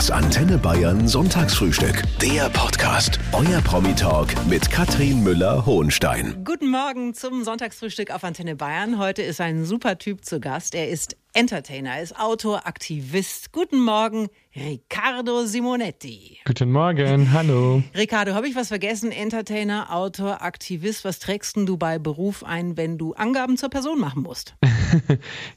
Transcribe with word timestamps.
Das 0.00 0.10
Antenne 0.10 0.56
Bayern 0.56 1.06
Sonntagsfrühstück. 1.06 2.04
Der 2.22 2.48
Podcast. 2.48 3.18
Euer 3.32 3.60
Promi-Talk 3.60 4.28
mit 4.46 4.70
Katrin 4.70 5.22
Müller-Hohenstein. 5.22 6.42
Guten 6.42 6.70
Morgen 6.70 7.12
zum 7.12 7.44
Sonntagsfrühstück 7.44 8.10
auf 8.10 8.24
Antenne 8.24 8.56
Bayern. 8.56 8.98
Heute 8.98 9.20
ist 9.20 9.42
ein 9.42 9.66
super 9.66 9.98
Typ 9.98 10.24
zu 10.24 10.40
Gast. 10.40 10.74
Er 10.74 10.88
ist 10.88 11.18
Entertainer, 11.32 11.90
er 11.90 12.02
ist 12.02 12.18
Autor, 12.18 12.66
Aktivist. 12.66 13.52
Guten 13.52 13.78
Morgen, 13.78 14.28
Riccardo 14.56 15.44
Simonetti. 15.44 16.38
Guten 16.44 16.72
Morgen, 16.72 17.32
hallo. 17.32 17.84
Riccardo, 17.96 18.34
habe 18.34 18.48
ich 18.48 18.56
was 18.56 18.66
vergessen? 18.66 19.12
Entertainer, 19.12 19.94
Autor, 19.94 20.42
Aktivist. 20.42 21.04
Was 21.04 21.20
trägst 21.20 21.56
du 21.56 21.76
bei 21.76 22.00
Beruf 22.00 22.42
ein, 22.42 22.76
wenn 22.76 22.98
du 22.98 23.14
Angaben 23.14 23.56
zur 23.56 23.70
Person 23.70 24.00
machen 24.00 24.22
musst? 24.22 24.56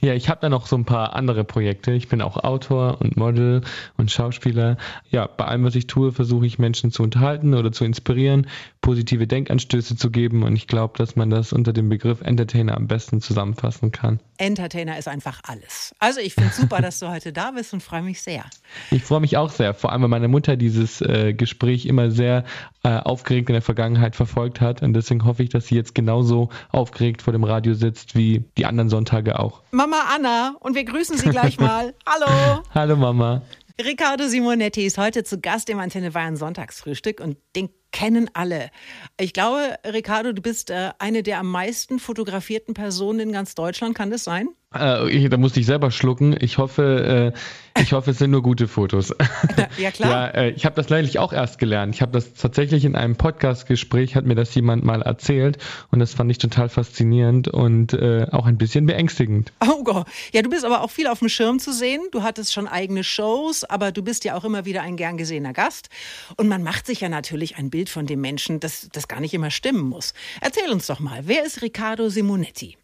ja, 0.02 0.14
ich 0.14 0.30
habe 0.30 0.42
da 0.42 0.50
noch 0.50 0.68
so 0.68 0.76
ein 0.76 0.86
paar 0.86 1.14
andere 1.14 1.44
Projekte. 1.44 1.92
Ich 1.92 2.08
bin 2.08 2.22
auch 2.22 2.38
Autor 2.38 3.02
und 3.02 3.18
Model 3.18 3.62
und 3.98 4.12
Schauspieler. 4.12 4.78
Ja, 5.10 5.26
bei 5.26 5.46
allem, 5.46 5.64
was 5.64 5.74
ich 5.74 5.88
tue, 5.88 6.12
versuche 6.12 6.46
ich 6.46 6.60
Menschen 6.60 6.92
zu 6.92 7.02
unterhalten 7.02 7.56
oder 7.56 7.72
zu 7.72 7.84
inspirieren, 7.84 8.46
positive 8.82 9.26
Denkanstöße 9.26 9.96
zu 9.96 10.12
geben. 10.12 10.44
Und 10.44 10.56
ich 10.56 10.68
glaube, 10.68 11.00
dass 11.00 11.16
man 11.16 11.32
das 11.32 11.52
unter 11.52 11.74
dem 11.74 11.90
Begriff 11.90 12.22
Entertainer 12.22 12.78
am 12.78 12.86
besten 12.86 13.22
zusammenfassen 13.22 13.92
kann. 13.92 14.20
Entertainer 14.38 15.00
ist 15.00 15.08
einfach 15.08 15.42
alles. 15.46 15.63
Also 16.00 16.20
ich 16.20 16.34
finde 16.34 16.50
es 16.50 16.58
super, 16.58 16.82
dass 16.82 17.00
du 17.00 17.10
heute 17.10 17.34
da 17.34 17.52
bist 17.52 17.74
und 17.74 17.82
freue 17.82 18.02
mich 18.02 18.22
sehr. 18.22 18.46
Ich 18.92 19.04
freue 19.04 19.20
mich 19.20 19.38
auch 19.38 19.50
sehr, 19.50 19.74
vor 19.74 19.92
allem 19.92 20.04
weil 20.04 20.10
meine 20.10 20.28
Mutter 20.28 20.56
dieses 20.56 21.02
äh, 21.02 21.34
Gespräch 21.34 21.86
immer 21.86 22.12
sehr 22.12 22.44
äh, 22.84 22.98
aufgeregt 22.98 23.50
in 23.50 23.54
der 23.54 23.62
Vergangenheit 23.62 24.16
verfolgt 24.16 24.62
hat. 24.62 24.82
Und 24.82 24.94
deswegen 24.94 25.26
hoffe 25.26 25.44
ich, 25.44 25.50
dass 25.50 25.68
sie 25.68 25.76
jetzt 25.76 25.96
genauso 25.96 26.50
aufgeregt 26.70 27.22
vor 27.22 27.34
dem 27.34 27.44
Radio 27.44 27.74
sitzt 27.74 28.16
wie 28.16 28.44
die 28.58 28.66
anderen 28.66 28.90
Sonntage 28.90 29.40
auch. 29.40 29.62
Mama 29.72 29.98
Anna, 30.14 30.56
und 30.60 30.76
wir 30.76 30.84
grüßen 30.84 31.18
Sie 31.18 31.30
gleich 31.30 31.60
mal. 31.60 31.94
Hallo. 32.06 32.64
Hallo 32.74 32.96
Mama. 32.96 33.42
Riccardo 33.82 34.28
Simonetti 34.28 34.86
ist 34.86 34.98
heute 34.98 35.24
zu 35.24 35.40
Gast 35.40 35.70
im 35.70 35.80
Antenne 35.80 36.12
Bayern 36.12 36.38
Sonntagsfrühstück 36.38 37.20
und 37.20 37.38
den 37.56 37.70
kennen 37.94 38.30
alle. 38.34 38.70
Ich 39.18 39.32
glaube, 39.32 39.78
Riccardo, 39.86 40.34
du 40.34 40.42
bist 40.42 40.70
äh, 40.70 40.90
eine 41.00 41.24
der 41.24 41.40
am 41.40 41.50
meisten 41.50 42.00
fotografierten 42.00 42.74
Personen 42.74 43.22
in 43.22 43.32
ganz 43.32 43.56
Deutschland. 43.56 43.96
Kann 43.96 44.12
das 44.12 44.26
sein? 44.26 44.50
Äh, 44.74 45.30
da 45.30 45.38
musste 45.38 45.60
ich 45.60 45.66
selber 45.66 45.92
schlucken. 45.92 46.36
Ich 46.40 46.58
hoffe, 46.58 47.34
äh, 47.76 47.82
ich 47.82 47.94
hoffe, 47.94 48.12
es 48.12 48.18
sind 48.18 48.32
nur 48.32 48.42
gute 48.42 48.68
Fotos. 48.68 49.14
ja 49.78 49.92
klar. 49.92 50.12
Ja, 50.12 50.28
äh, 50.28 50.50
ich 50.52 50.66
habe 50.66 50.76
das 50.76 50.90
neulich 50.90 51.20
auch 51.20 51.32
erst 51.32 51.60
gelernt. 51.60 51.94
Ich 51.94 52.02
habe 52.02 52.12
das 52.12 52.34
tatsächlich 52.34 52.86
in 52.86 52.96
einem 52.96 53.16
Podcast-Gespräch 53.16 54.16
hat 54.16 54.26
mir 54.26 54.36
das 54.36 54.54
jemand 54.56 54.84
mal 54.84 55.02
erzählt 55.02 55.58
und 55.92 56.00
das 56.00 56.14
fand 56.14 56.32
ich 56.32 56.40
total 56.40 56.70
faszinierend 56.70 57.48
und 57.48 57.94
äh, 57.94 58.28
auch 58.32 58.46
ein 58.46 58.58
bisschen 58.58 58.86
beängstigend. 58.88 59.54
Oh 59.62 59.84
Gott. 59.84 60.08
Ja, 60.34 60.42
du 60.42 60.50
bist 60.50 60.66
aber 60.66 60.82
auch 60.82 60.92
viel 60.92 61.08
auf 61.08 61.20
dem 61.20 61.30
Schirm 61.30 61.60
zu 61.60 61.72
sehen. 61.72 62.02
Du 62.12 62.24
hattest 62.24 62.54
schon 62.54 62.68
eigene 62.68 63.04
Shows, 63.04 63.64
aber 63.64 63.92
du 63.92 64.02
bist 64.02 64.24
ja 64.24 64.36
auch 64.36 64.44
immer 64.44 64.66
wieder 64.66 64.82
ein 64.82 64.98
gern 64.98 65.18
gesehener 65.18 65.54
Gast 65.54 65.90
und 66.38 66.48
man 66.48 66.64
macht 66.64 66.88
sich 66.88 67.02
ja 67.02 67.10
natürlich 67.10 67.58
ein 67.58 67.70
Bild 67.70 67.83
von 67.90 68.06
dem 68.06 68.22
Menschen, 68.22 68.60
das 68.60 68.90
das 68.92 69.08
gar 69.08 69.20
nicht 69.20 69.34
immer 69.34 69.52
stimmen 69.52 69.84
muss. 69.84 70.14
Erzähl 70.42 70.70
uns 70.72 70.88
doch 70.88 71.00
mal, 71.00 71.22
wer 71.28 71.46
ist 71.46 71.62
Riccardo 71.62 72.10
Simonetti? 72.10 72.78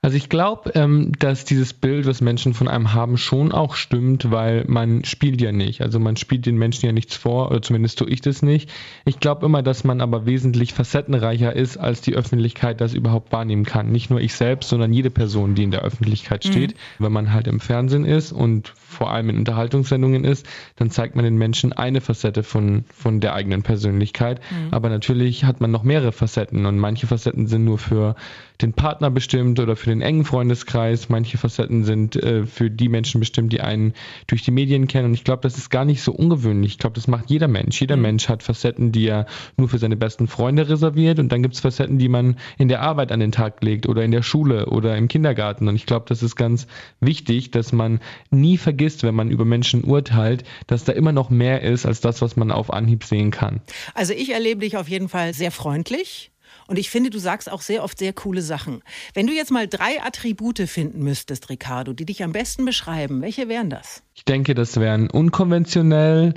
Also 0.00 0.16
ich 0.16 0.28
glaube, 0.28 0.70
ähm, 0.76 1.10
dass 1.18 1.44
dieses 1.44 1.72
Bild, 1.72 2.06
was 2.06 2.20
Menschen 2.20 2.54
von 2.54 2.68
einem 2.68 2.94
haben, 2.94 3.16
schon 3.16 3.50
auch 3.50 3.74
stimmt, 3.74 4.30
weil 4.30 4.64
man 4.68 5.04
spielt 5.04 5.40
ja 5.40 5.50
nicht. 5.50 5.82
Also 5.82 5.98
man 5.98 6.16
spielt 6.16 6.46
den 6.46 6.56
Menschen 6.56 6.86
ja 6.86 6.92
nichts 6.92 7.16
vor, 7.16 7.50
oder 7.50 7.62
zumindest 7.62 7.98
tue 7.98 8.08
ich 8.08 8.20
das 8.20 8.40
nicht. 8.40 8.70
Ich 9.06 9.18
glaube 9.18 9.44
immer, 9.44 9.60
dass 9.60 9.82
man 9.82 10.00
aber 10.00 10.24
wesentlich 10.24 10.72
facettenreicher 10.72 11.54
ist, 11.54 11.78
als 11.78 12.00
die 12.00 12.14
Öffentlichkeit 12.14 12.80
das 12.80 12.94
überhaupt 12.94 13.32
wahrnehmen 13.32 13.64
kann. 13.64 13.90
Nicht 13.90 14.08
nur 14.08 14.20
ich 14.20 14.34
selbst, 14.34 14.68
sondern 14.68 14.92
jede 14.92 15.10
Person, 15.10 15.56
die 15.56 15.64
in 15.64 15.72
der 15.72 15.82
Öffentlichkeit 15.82 16.44
mhm. 16.44 16.50
steht. 16.52 16.74
Mhm. 16.74 17.04
Wenn 17.04 17.12
man 17.12 17.32
halt 17.32 17.48
im 17.48 17.58
Fernsehen 17.58 18.04
ist 18.04 18.30
und 18.30 18.68
vor 18.76 19.10
allem 19.10 19.30
in 19.30 19.38
Unterhaltungssendungen 19.38 20.22
ist, 20.22 20.46
dann 20.76 20.90
zeigt 20.90 21.16
man 21.16 21.24
den 21.24 21.36
Menschen 21.36 21.72
eine 21.72 22.00
Facette 22.00 22.44
von, 22.44 22.84
von 22.94 23.18
der 23.18 23.34
eigenen 23.34 23.64
Persönlichkeit. 23.64 24.40
Mhm. 24.50 24.68
Aber 24.72 24.90
natürlich 24.90 25.42
hat 25.42 25.60
man 25.60 25.72
noch 25.72 25.82
mehrere 25.82 26.12
Facetten 26.12 26.66
und 26.66 26.78
manche 26.78 27.08
Facetten 27.08 27.48
sind 27.48 27.64
nur 27.64 27.78
für 27.78 28.14
den 28.60 28.72
Partner 28.72 29.10
bestimmt 29.10 29.60
oder 29.60 29.76
für 29.76 29.90
den 29.90 30.02
engen 30.02 30.24
Freundeskreis. 30.24 31.08
Manche 31.08 31.38
Facetten 31.38 31.84
sind 31.84 32.16
äh, 32.16 32.44
für 32.44 32.70
die 32.70 32.88
Menschen 32.88 33.20
bestimmt, 33.20 33.52
die 33.52 33.60
einen 33.60 33.94
durch 34.26 34.42
die 34.42 34.50
Medien 34.50 34.88
kennen. 34.88 35.06
Und 35.06 35.14
ich 35.14 35.24
glaube, 35.24 35.42
das 35.42 35.56
ist 35.56 35.70
gar 35.70 35.84
nicht 35.84 36.02
so 36.02 36.12
ungewöhnlich. 36.12 36.72
Ich 36.72 36.78
glaube, 36.78 36.94
das 36.94 37.06
macht 37.06 37.30
jeder 37.30 37.46
Mensch. 37.46 37.80
Jeder 37.80 37.96
mhm. 37.96 38.02
Mensch 38.02 38.28
hat 38.28 38.42
Facetten, 38.42 38.90
die 38.90 39.06
er 39.06 39.26
nur 39.56 39.68
für 39.68 39.78
seine 39.78 39.96
besten 39.96 40.26
Freunde 40.26 40.68
reserviert. 40.68 41.20
Und 41.20 41.30
dann 41.30 41.42
gibt 41.42 41.54
es 41.54 41.60
Facetten, 41.60 41.98
die 41.98 42.08
man 42.08 42.36
in 42.58 42.68
der 42.68 42.82
Arbeit 42.82 43.12
an 43.12 43.20
den 43.20 43.32
Tag 43.32 43.62
legt 43.62 43.86
oder 43.86 44.02
in 44.02 44.10
der 44.10 44.22
Schule 44.22 44.66
oder 44.66 44.96
im 44.96 45.06
Kindergarten. 45.06 45.68
Und 45.68 45.76
ich 45.76 45.86
glaube, 45.86 46.06
das 46.08 46.22
ist 46.22 46.34
ganz 46.34 46.66
wichtig, 47.00 47.52
dass 47.52 47.72
man 47.72 48.00
nie 48.30 48.56
vergisst, 48.56 49.04
wenn 49.04 49.14
man 49.14 49.30
über 49.30 49.44
Menschen 49.44 49.84
urteilt, 49.84 50.42
dass 50.66 50.84
da 50.84 50.92
immer 50.92 51.12
noch 51.12 51.30
mehr 51.30 51.62
ist 51.62 51.86
als 51.86 52.00
das, 52.00 52.20
was 52.22 52.36
man 52.36 52.50
auf 52.50 52.72
Anhieb 52.72 53.04
sehen 53.04 53.30
kann. 53.30 53.60
Also 53.94 54.12
ich 54.12 54.32
erlebe 54.32 54.60
dich 54.60 54.76
auf 54.76 54.88
jeden 54.88 55.08
Fall 55.08 55.32
sehr 55.32 55.52
freundlich 55.52 56.32
und 56.68 56.78
ich 56.78 56.90
finde, 56.90 57.10
du 57.10 57.18
sagst 57.18 57.50
auch 57.50 57.62
sehr 57.62 57.82
oft 57.82 57.98
sehr 57.98 58.12
coole 58.12 58.42
Sachen. 58.42 58.82
Wenn 59.14 59.26
du 59.26 59.32
jetzt 59.32 59.50
mal 59.50 59.66
drei 59.66 60.00
Attribute 60.02 60.60
finden 60.68 61.02
müsstest, 61.02 61.50
Ricardo, 61.50 61.92
die 61.92 62.04
dich 62.04 62.22
am 62.22 62.32
besten 62.32 62.64
beschreiben, 62.64 63.20
welche 63.22 63.48
wären 63.48 63.70
das? 63.70 64.02
Ich 64.14 64.24
denke, 64.24 64.54
das 64.54 64.76
wären 64.78 65.10
unkonventionell, 65.10 66.34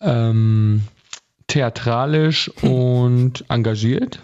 ähm, 0.00 0.82
theatralisch 1.46 2.48
und 2.62 3.44
engagiert 3.48 4.20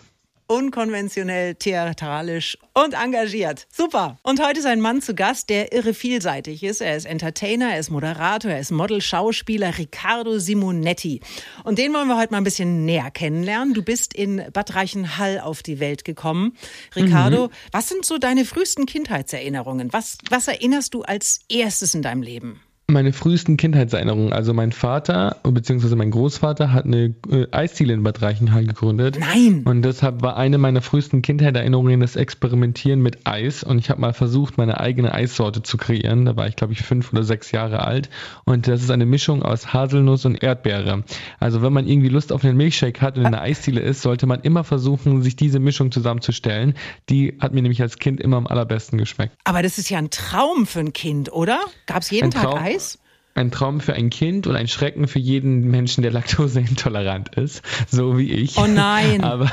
unkonventionell, 0.47 1.55
theatralisch 1.55 2.59
und 2.73 2.95
engagiert. 2.95 3.67
Super. 3.73 4.19
Und 4.23 4.45
heute 4.45 4.61
ist 4.61 4.67
ein 4.67 4.81
Mann 4.81 5.03
zu 5.03 5.15
Gast, 5.15 5.49
der 5.49 5.73
irre 5.73 5.95
vielseitig 5.95 6.63
ist. 6.63 6.81
Er 6.81 6.97
ist 6.97 7.07
Entertainer, 7.07 7.73
er 7.73 7.81
ist 7.81 7.91
Moderator, 7.91 8.51
er 8.51 8.61
ist 8.61 8.71
Model, 8.71 9.01
Schauspieler, 9.01 9.79
Riccardo 9.79 10.39
Simonetti. 10.39 11.21
Und 11.65 11.79
den 11.79 11.93
wollen 11.95 12.09
wir 12.09 12.17
heute 12.17 12.33
mal 12.33 12.39
ein 12.39 12.45
bisschen 12.45 12.85
näher 12.85 13.11
kennenlernen. 13.11 13.75
Du 13.75 13.83
bist 13.83 14.15
in 14.15 14.45
Bad 14.53 14.75
Reichenhall 14.75 15.41
auf 15.41 15.63
die 15.63 15.81
Welt 15.81 16.05
gekommen. 16.05 16.57
Riccardo, 16.95 17.49
mhm. 17.49 17.53
was 17.73 17.89
sind 17.89 18.05
so 18.05 18.19
deine 18.19 18.45
frühesten 18.45 18.87
Kindheitserinnerungen? 18.87 19.93
Was, 19.93 20.19
was 20.31 20.49
erinnerst 20.49 20.95
du 20.95 21.03
als 21.03 21.41
erstes 21.49 21.95
in 21.95 22.03
deinem 22.03 22.23
Leben? 22.23 22.61
Meine 22.89 23.13
frühesten 23.13 23.57
Kindheitserinnerungen. 23.57 24.33
Also 24.33 24.55
mein 24.55 24.71
Vater 24.71 25.39
bzw. 25.43 25.97
mein 25.97 26.13
Großvater 26.13 26.73
hat 26.73 26.85
eine 26.85 27.17
äh, 27.29 27.49
Eisziele 27.51 27.93
in 27.93 28.05
Bad 28.05 28.23
Reichenhall 28.23 28.65
gegründet. 28.65 29.19
Nein! 29.19 29.65
Und 29.65 29.83
deshalb 29.83 30.23
war 30.23 30.37
eine 30.37 30.57
meiner 30.57 30.81
frühesten 30.83 31.21
Kindheitserinnerungen 31.21 31.99
das 31.99 32.15
Experimentieren 32.15 33.03
mit 33.03 33.27
Eis. 33.27 33.65
Und 33.65 33.81
ich 33.81 33.91
habe 33.91 34.01
mal 34.01 34.13
versucht, 34.13 34.57
meine 34.57 34.79
eigene 34.79 35.13
Eissorte 35.13 35.65
zu 35.65 35.79
kreieren. 35.79 36.27
Da 36.27 36.37
war 36.37 36.47
ich, 36.47 36.55
glaube 36.55 36.75
ich, 36.75 36.83
fünf 36.83 37.13
oder 37.13 37.25
sechs 37.25 37.51
Jahre 37.51 37.85
alt. 37.85 38.09
Und 38.45 38.69
das 38.69 38.85
ist 38.85 38.93
eine 38.93 39.05
Mischung 39.05 39.43
aus 39.43 39.73
Haselnuss 39.73 40.25
und 40.25 40.41
Erdbeere. 40.41 41.03
Also 41.41 41.63
wenn 41.63 41.73
man 41.73 41.89
irgendwie 41.89 42.09
Lust 42.09 42.33
auf 42.33 42.45
einen 42.45 42.57
Milchshake 42.57 43.01
hat 43.01 43.17
und 43.17 43.23
in 43.23 43.27
einer 43.27 43.43
Eisziele 43.43 43.81
ist, 43.81 44.03
sollte 44.03 44.27
man 44.27 44.43
immer 44.43 44.63
versuchen, 44.63 45.23
sich 45.23 45.35
diese 45.35 45.59
Mischung 45.59 45.91
zusammenzustellen. 45.91 46.75
Die 47.09 47.37
hat 47.41 47.53
mir 47.53 47.63
nämlich 47.63 47.83
als 47.83 47.99
Kind 47.99 48.21
immer 48.21 48.37
am 48.37 48.47
allerbesten 48.47 48.97
geschmeckt. 48.97 49.35
Aber 49.43 49.65
das 49.65 49.79
ist 49.79 49.91
ja 49.91 49.99
ein 49.99 50.11
Traum 50.11 50.67
für 50.69 50.79
ein 50.79 50.93
Kind, 50.93 51.33
oder? 51.33 51.59
Gab 51.87 52.03
es 52.03 52.13
jeden 52.13 52.27
ein 52.27 52.31
Tag 52.31 52.43
Traum. 52.43 52.59
Eis? 52.59 52.76
Eis? 52.77 52.99
Ein 53.35 53.51
Traum 53.51 53.81
für 53.81 53.93
ein 53.93 54.09
Kind 54.09 54.47
und 54.47 54.57
ein 54.57 54.67
Schrecken 54.67 55.09
für 55.09 55.19
jeden 55.19 55.71
Menschen, 55.71 56.01
der 56.01 56.11
laktoseintolerant 56.11 57.37
ist, 57.37 57.63
so 57.87 58.17
wie 58.17 58.33
ich. 58.33 58.57
Oh 58.57 58.67
nein! 58.67 59.23
Aber 59.25 59.51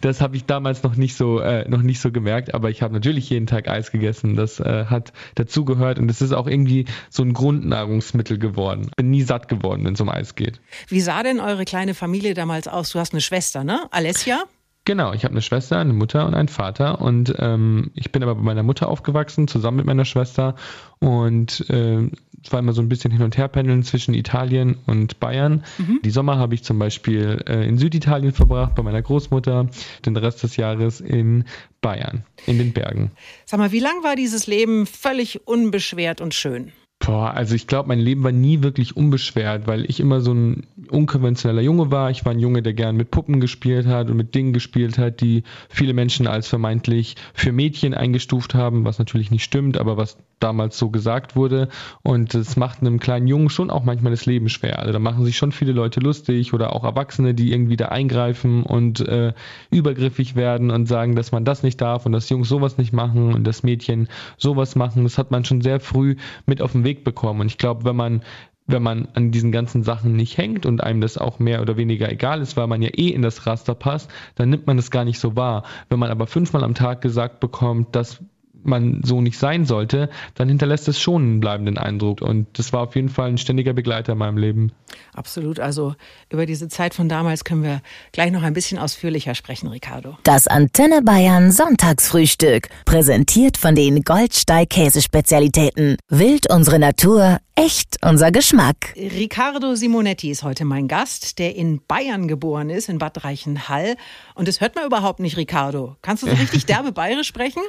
das 0.00 0.20
habe 0.20 0.34
ich 0.36 0.44
damals 0.44 0.82
noch 0.82 0.96
nicht 0.96 1.14
so 1.14 1.38
äh, 1.38 1.68
noch 1.68 1.82
nicht 1.82 2.00
so 2.00 2.10
gemerkt. 2.10 2.52
Aber 2.52 2.68
ich 2.68 2.82
habe 2.82 2.92
natürlich 2.92 3.30
jeden 3.30 3.46
Tag 3.46 3.68
Eis 3.68 3.92
gegessen. 3.92 4.34
Das 4.34 4.58
äh, 4.58 4.86
hat 4.86 5.12
dazugehört 5.36 6.00
und 6.00 6.10
es 6.10 6.20
ist 6.20 6.32
auch 6.32 6.48
irgendwie 6.48 6.86
so 7.10 7.22
ein 7.22 7.32
Grundnahrungsmittel 7.32 8.38
geworden. 8.38 8.90
Bin 8.96 9.10
nie 9.10 9.22
satt 9.22 9.46
geworden, 9.46 9.84
wenn 9.84 9.94
es 9.94 10.00
um 10.00 10.08
Eis 10.08 10.34
geht. 10.34 10.60
Wie 10.88 11.00
sah 11.00 11.22
denn 11.22 11.38
eure 11.38 11.64
kleine 11.64 11.94
Familie 11.94 12.34
damals 12.34 12.66
aus? 12.66 12.90
Du 12.90 12.98
hast 12.98 13.12
eine 13.12 13.20
Schwester, 13.20 13.62
ne? 13.62 13.86
Alessia? 13.92 14.46
Genau, 14.84 15.12
ich 15.12 15.24
habe 15.24 15.32
eine 15.32 15.42
Schwester, 15.42 15.78
eine 15.78 15.92
Mutter 15.92 16.26
und 16.26 16.34
einen 16.34 16.48
Vater 16.48 17.00
und 17.00 17.34
ähm, 17.38 17.92
ich 17.94 18.10
bin 18.10 18.22
aber 18.24 18.34
bei 18.34 18.42
meiner 18.42 18.64
Mutter 18.64 18.88
aufgewachsen, 18.88 19.46
zusammen 19.46 19.76
mit 19.76 19.86
meiner 19.86 20.04
Schwester 20.04 20.56
und 20.98 21.68
äh, 21.70 22.10
es 22.44 22.50
war 22.50 22.58
immer 22.58 22.72
so 22.72 22.82
ein 22.82 22.88
bisschen 22.88 23.12
hin 23.12 23.22
und 23.22 23.36
her 23.36 23.46
pendeln 23.46 23.84
zwischen 23.84 24.12
Italien 24.12 24.78
und 24.86 25.20
Bayern. 25.20 25.62
Mhm. 25.78 26.00
Die 26.04 26.10
Sommer 26.10 26.36
habe 26.36 26.56
ich 26.56 26.64
zum 26.64 26.80
Beispiel 26.80 27.44
äh, 27.46 27.68
in 27.68 27.78
Süditalien 27.78 28.32
verbracht 28.32 28.74
bei 28.74 28.82
meiner 28.82 29.02
Großmutter, 29.02 29.68
den 30.04 30.16
Rest 30.16 30.42
des 30.42 30.56
Jahres 30.56 31.00
in 31.00 31.44
Bayern, 31.80 32.24
in 32.46 32.58
den 32.58 32.72
Bergen. 32.72 33.12
Sag 33.44 33.60
mal, 33.60 33.70
wie 33.70 33.78
lang 33.78 34.02
war 34.02 34.16
dieses 34.16 34.48
Leben 34.48 34.86
völlig 34.86 35.46
unbeschwert 35.46 36.20
und 36.20 36.34
schön? 36.34 36.72
Boah, 37.04 37.34
also 37.34 37.56
ich 37.56 37.66
glaube, 37.66 37.88
mein 37.88 37.98
Leben 37.98 38.22
war 38.22 38.30
nie 38.30 38.62
wirklich 38.62 38.96
unbeschwert, 38.96 39.66
weil 39.66 39.84
ich 39.90 39.98
immer 39.98 40.20
so 40.20 40.32
ein 40.32 40.68
unkonventioneller 40.88 41.60
Junge 41.62 41.90
war. 41.90 42.10
Ich 42.10 42.24
war 42.24 42.30
ein 42.30 42.38
Junge, 42.38 42.62
der 42.62 42.74
gern 42.74 42.96
mit 42.96 43.10
Puppen 43.10 43.40
gespielt 43.40 43.88
hat 43.88 44.08
und 44.08 44.16
mit 44.16 44.36
Dingen 44.36 44.52
gespielt 44.52 44.98
hat, 44.98 45.20
die 45.20 45.42
viele 45.68 45.94
Menschen 45.94 46.28
als 46.28 46.46
vermeintlich 46.46 47.16
für 47.34 47.50
Mädchen 47.50 47.92
eingestuft 47.92 48.54
haben, 48.54 48.84
was 48.84 49.00
natürlich 49.00 49.32
nicht 49.32 49.42
stimmt, 49.42 49.78
aber 49.78 49.96
was 49.96 50.16
damals 50.38 50.78
so 50.78 50.90
gesagt 50.90 51.34
wurde. 51.34 51.68
Und 52.02 52.34
das 52.34 52.56
macht 52.56 52.80
einem 52.80 53.00
kleinen 53.00 53.26
Jungen 53.26 53.50
schon 53.50 53.70
auch 53.70 53.82
manchmal 53.82 54.12
das 54.12 54.26
Leben 54.26 54.48
schwer. 54.48 54.78
Also 54.78 54.92
da 54.92 55.00
machen 55.00 55.24
sich 55.24 55.36
schon 55.36 55.50
viele 55.50 55.72
Leute 55.72 55.98
lustig 55.98 56.54
oder 56.54 56.74
auch 56.74 56.84
Erwachsene, 56.84 57.34
die 57.34 57.52
irgendwie 57.52 57.76
da 57.76 57.86
eingreifen 57.86 58.62
und 58.62 59.00
äh, 59.00 59.32
übergriffig 59.70 60.36
werden 60.36 60.70
und 60.70 60.86
sagen, 60.86 61.16
dass 61.16 61.32
man 61.32 61.44
das 61.44 61.64
nicht 61.64 61.80
darf 61.80 62.06
und 62.06 62.12
dass 62.12 62.28
Jungs 62.28 62.48
sowas 62.48 62.78
nicht 62.78 62.92
machen 62.92 63.34
und 63.34 63.44
dass 63.44 63.64
Mädchen 63.64 64.08
sowas 64.36 64.76
machen. 64.76 65.02
Das 65.02 65.18
hat 65.18 65.32
man 65.32 65.44
schon 65.44 65.62
sehr 65.62 65.80
früh 65.80 66.14
mit 66.46 66.62
auf 66.62 66.72
den 66.72 66.84
Weg 66.84 66.91
bekommen. 67.00 67.40
Und 67.40 67.46
ich 67.46 67.58
glaube, 67.58 67.84
wenn 67.84 67.96
man 67.96 68.22
wenn 68.66 68.82
man 68.82 69.08
an 69.14 69.32
diesen 69.32 69.50
ganzen 69.50 69.82
Sachen 69.82 70.14
nicht 70.14 70.38
hängt 70.38 70.66
und 70.66 70.82
einem 70.82 71.00
das 71.00 71.18
auch 71.18 71.38
mehr 71.38 71.62
oder 71.62 71.76
weniger 71.76 72.10
egal 72.10 72.40
ist, 72.40 72.56
weil 72.56 72.68
man 72.68 72.80
ja 72.80 72.90
eh 72.90 73.08
in 73.08 73.22
das 73.22 73.44
Raster 73.46 73.74
passt, 73.74 74.10
dann 74.36 74.50
nimmt 74.50 74.66
man 74.66 74.76
das 74.76 74.90
gar 74.90 75.04
nicht 75.04 75.18
so 75.18 75.34
wahr. 75.34 75.64
Wenn 75.88 75.98
man 75.98 76.10
aber 76.10 76.26
fünfmal 76.26 76.62
am 76.62 76.74
Tag 76.74 77.00
gesagt 77.00 77.40
bekommt, 77.40 77.96
dass 77.96 78.22
man 78.64 79.00
so 79.02 79.20
nicht 79.20 79.38
sein 79.38 79.64
sollte, 79.64 80.10
dann 80.34 80.48
hinterlässt 80.48 80.88
es 80.88 81.00
schon 81.00 81.22
einen 81.22 81.40
bleibenden 81.40 81.78
Eindruck. 81.78 82.22
Und 82.22 82.46
das 82.58 82.72
war 82.72 82.82
auf 82.82 82.96
jeden 82.96 83.08
Fall 83.08 83.28
ein 83.28 83.38
ständiger 83.38 83.72
Begleiter 83.72 84.12
in 84.12 84.18
meinem 84.18 84.38
Leben. 84.38 84.72
Absolut. 85.14 85.60
Also 85.60 85.94
über 86.30 86.46
diese 86.46 86.68
Zeit 86.68 86.94
von 86.94 87.08
damals 87.08 87.44
können 87.44 87.62
wir 87.62 87.82
gleich 88.12 88.32
noch 88.32 88.42
ein 88.42 88.52
bisschen 88.52 88.78
ausführlicher 88.78 89.34
sprechen, 89.34 89.68
Ricardo. 89.68 90.16
Das 90.22 90.46
Antenne 90.46 91.02
Bayern 91.02 91.50
Sonntagsfrühstück. 91.50 92.68
Präsentiert 92.84 93.56
von 93.56 93.74
den 93.74 94.02
Goldsteig 94.02 94.70
Käsespezialitäten. 94.70 95.96
Wild 96.08 96.50
unsere 96.50 96.78
Natur, 96.78 97.38
echt 97.54 97.96
unser 98.04 98.30
Geschmack. 98.30 98.94
Ricardo 98.96 99.74
Simonetti 99.74 100.30
ist 100.30 100.42
heute 100.42 100.64
mein 100.64 100.88
Gast, 100.88 101.38
der 101.38 101.56
in 101.56 101.80
Bayern 101.86 102.28
geboren 102.28 102.70
ist, 102.70 102.88
in 102.88 102.98
Bad 102.98 103.24
Reichenhall. 103.24 103.96
Und 104.34 104.48
das 104.48 104.60
hört 104.60 104.74
man 104.74 104.84
überhaupt 104.84 105.20
nicht, 105.20 105.36
Ricardo. 105.36 105.96
Kannst 106.02 106.22
du 106.22 106.28
so 106.28 106.34
richtig 106.34 106.66
derbe 106.66 106.92
Bayerisch 106.92 107.28
sprechen? 107.28 107.62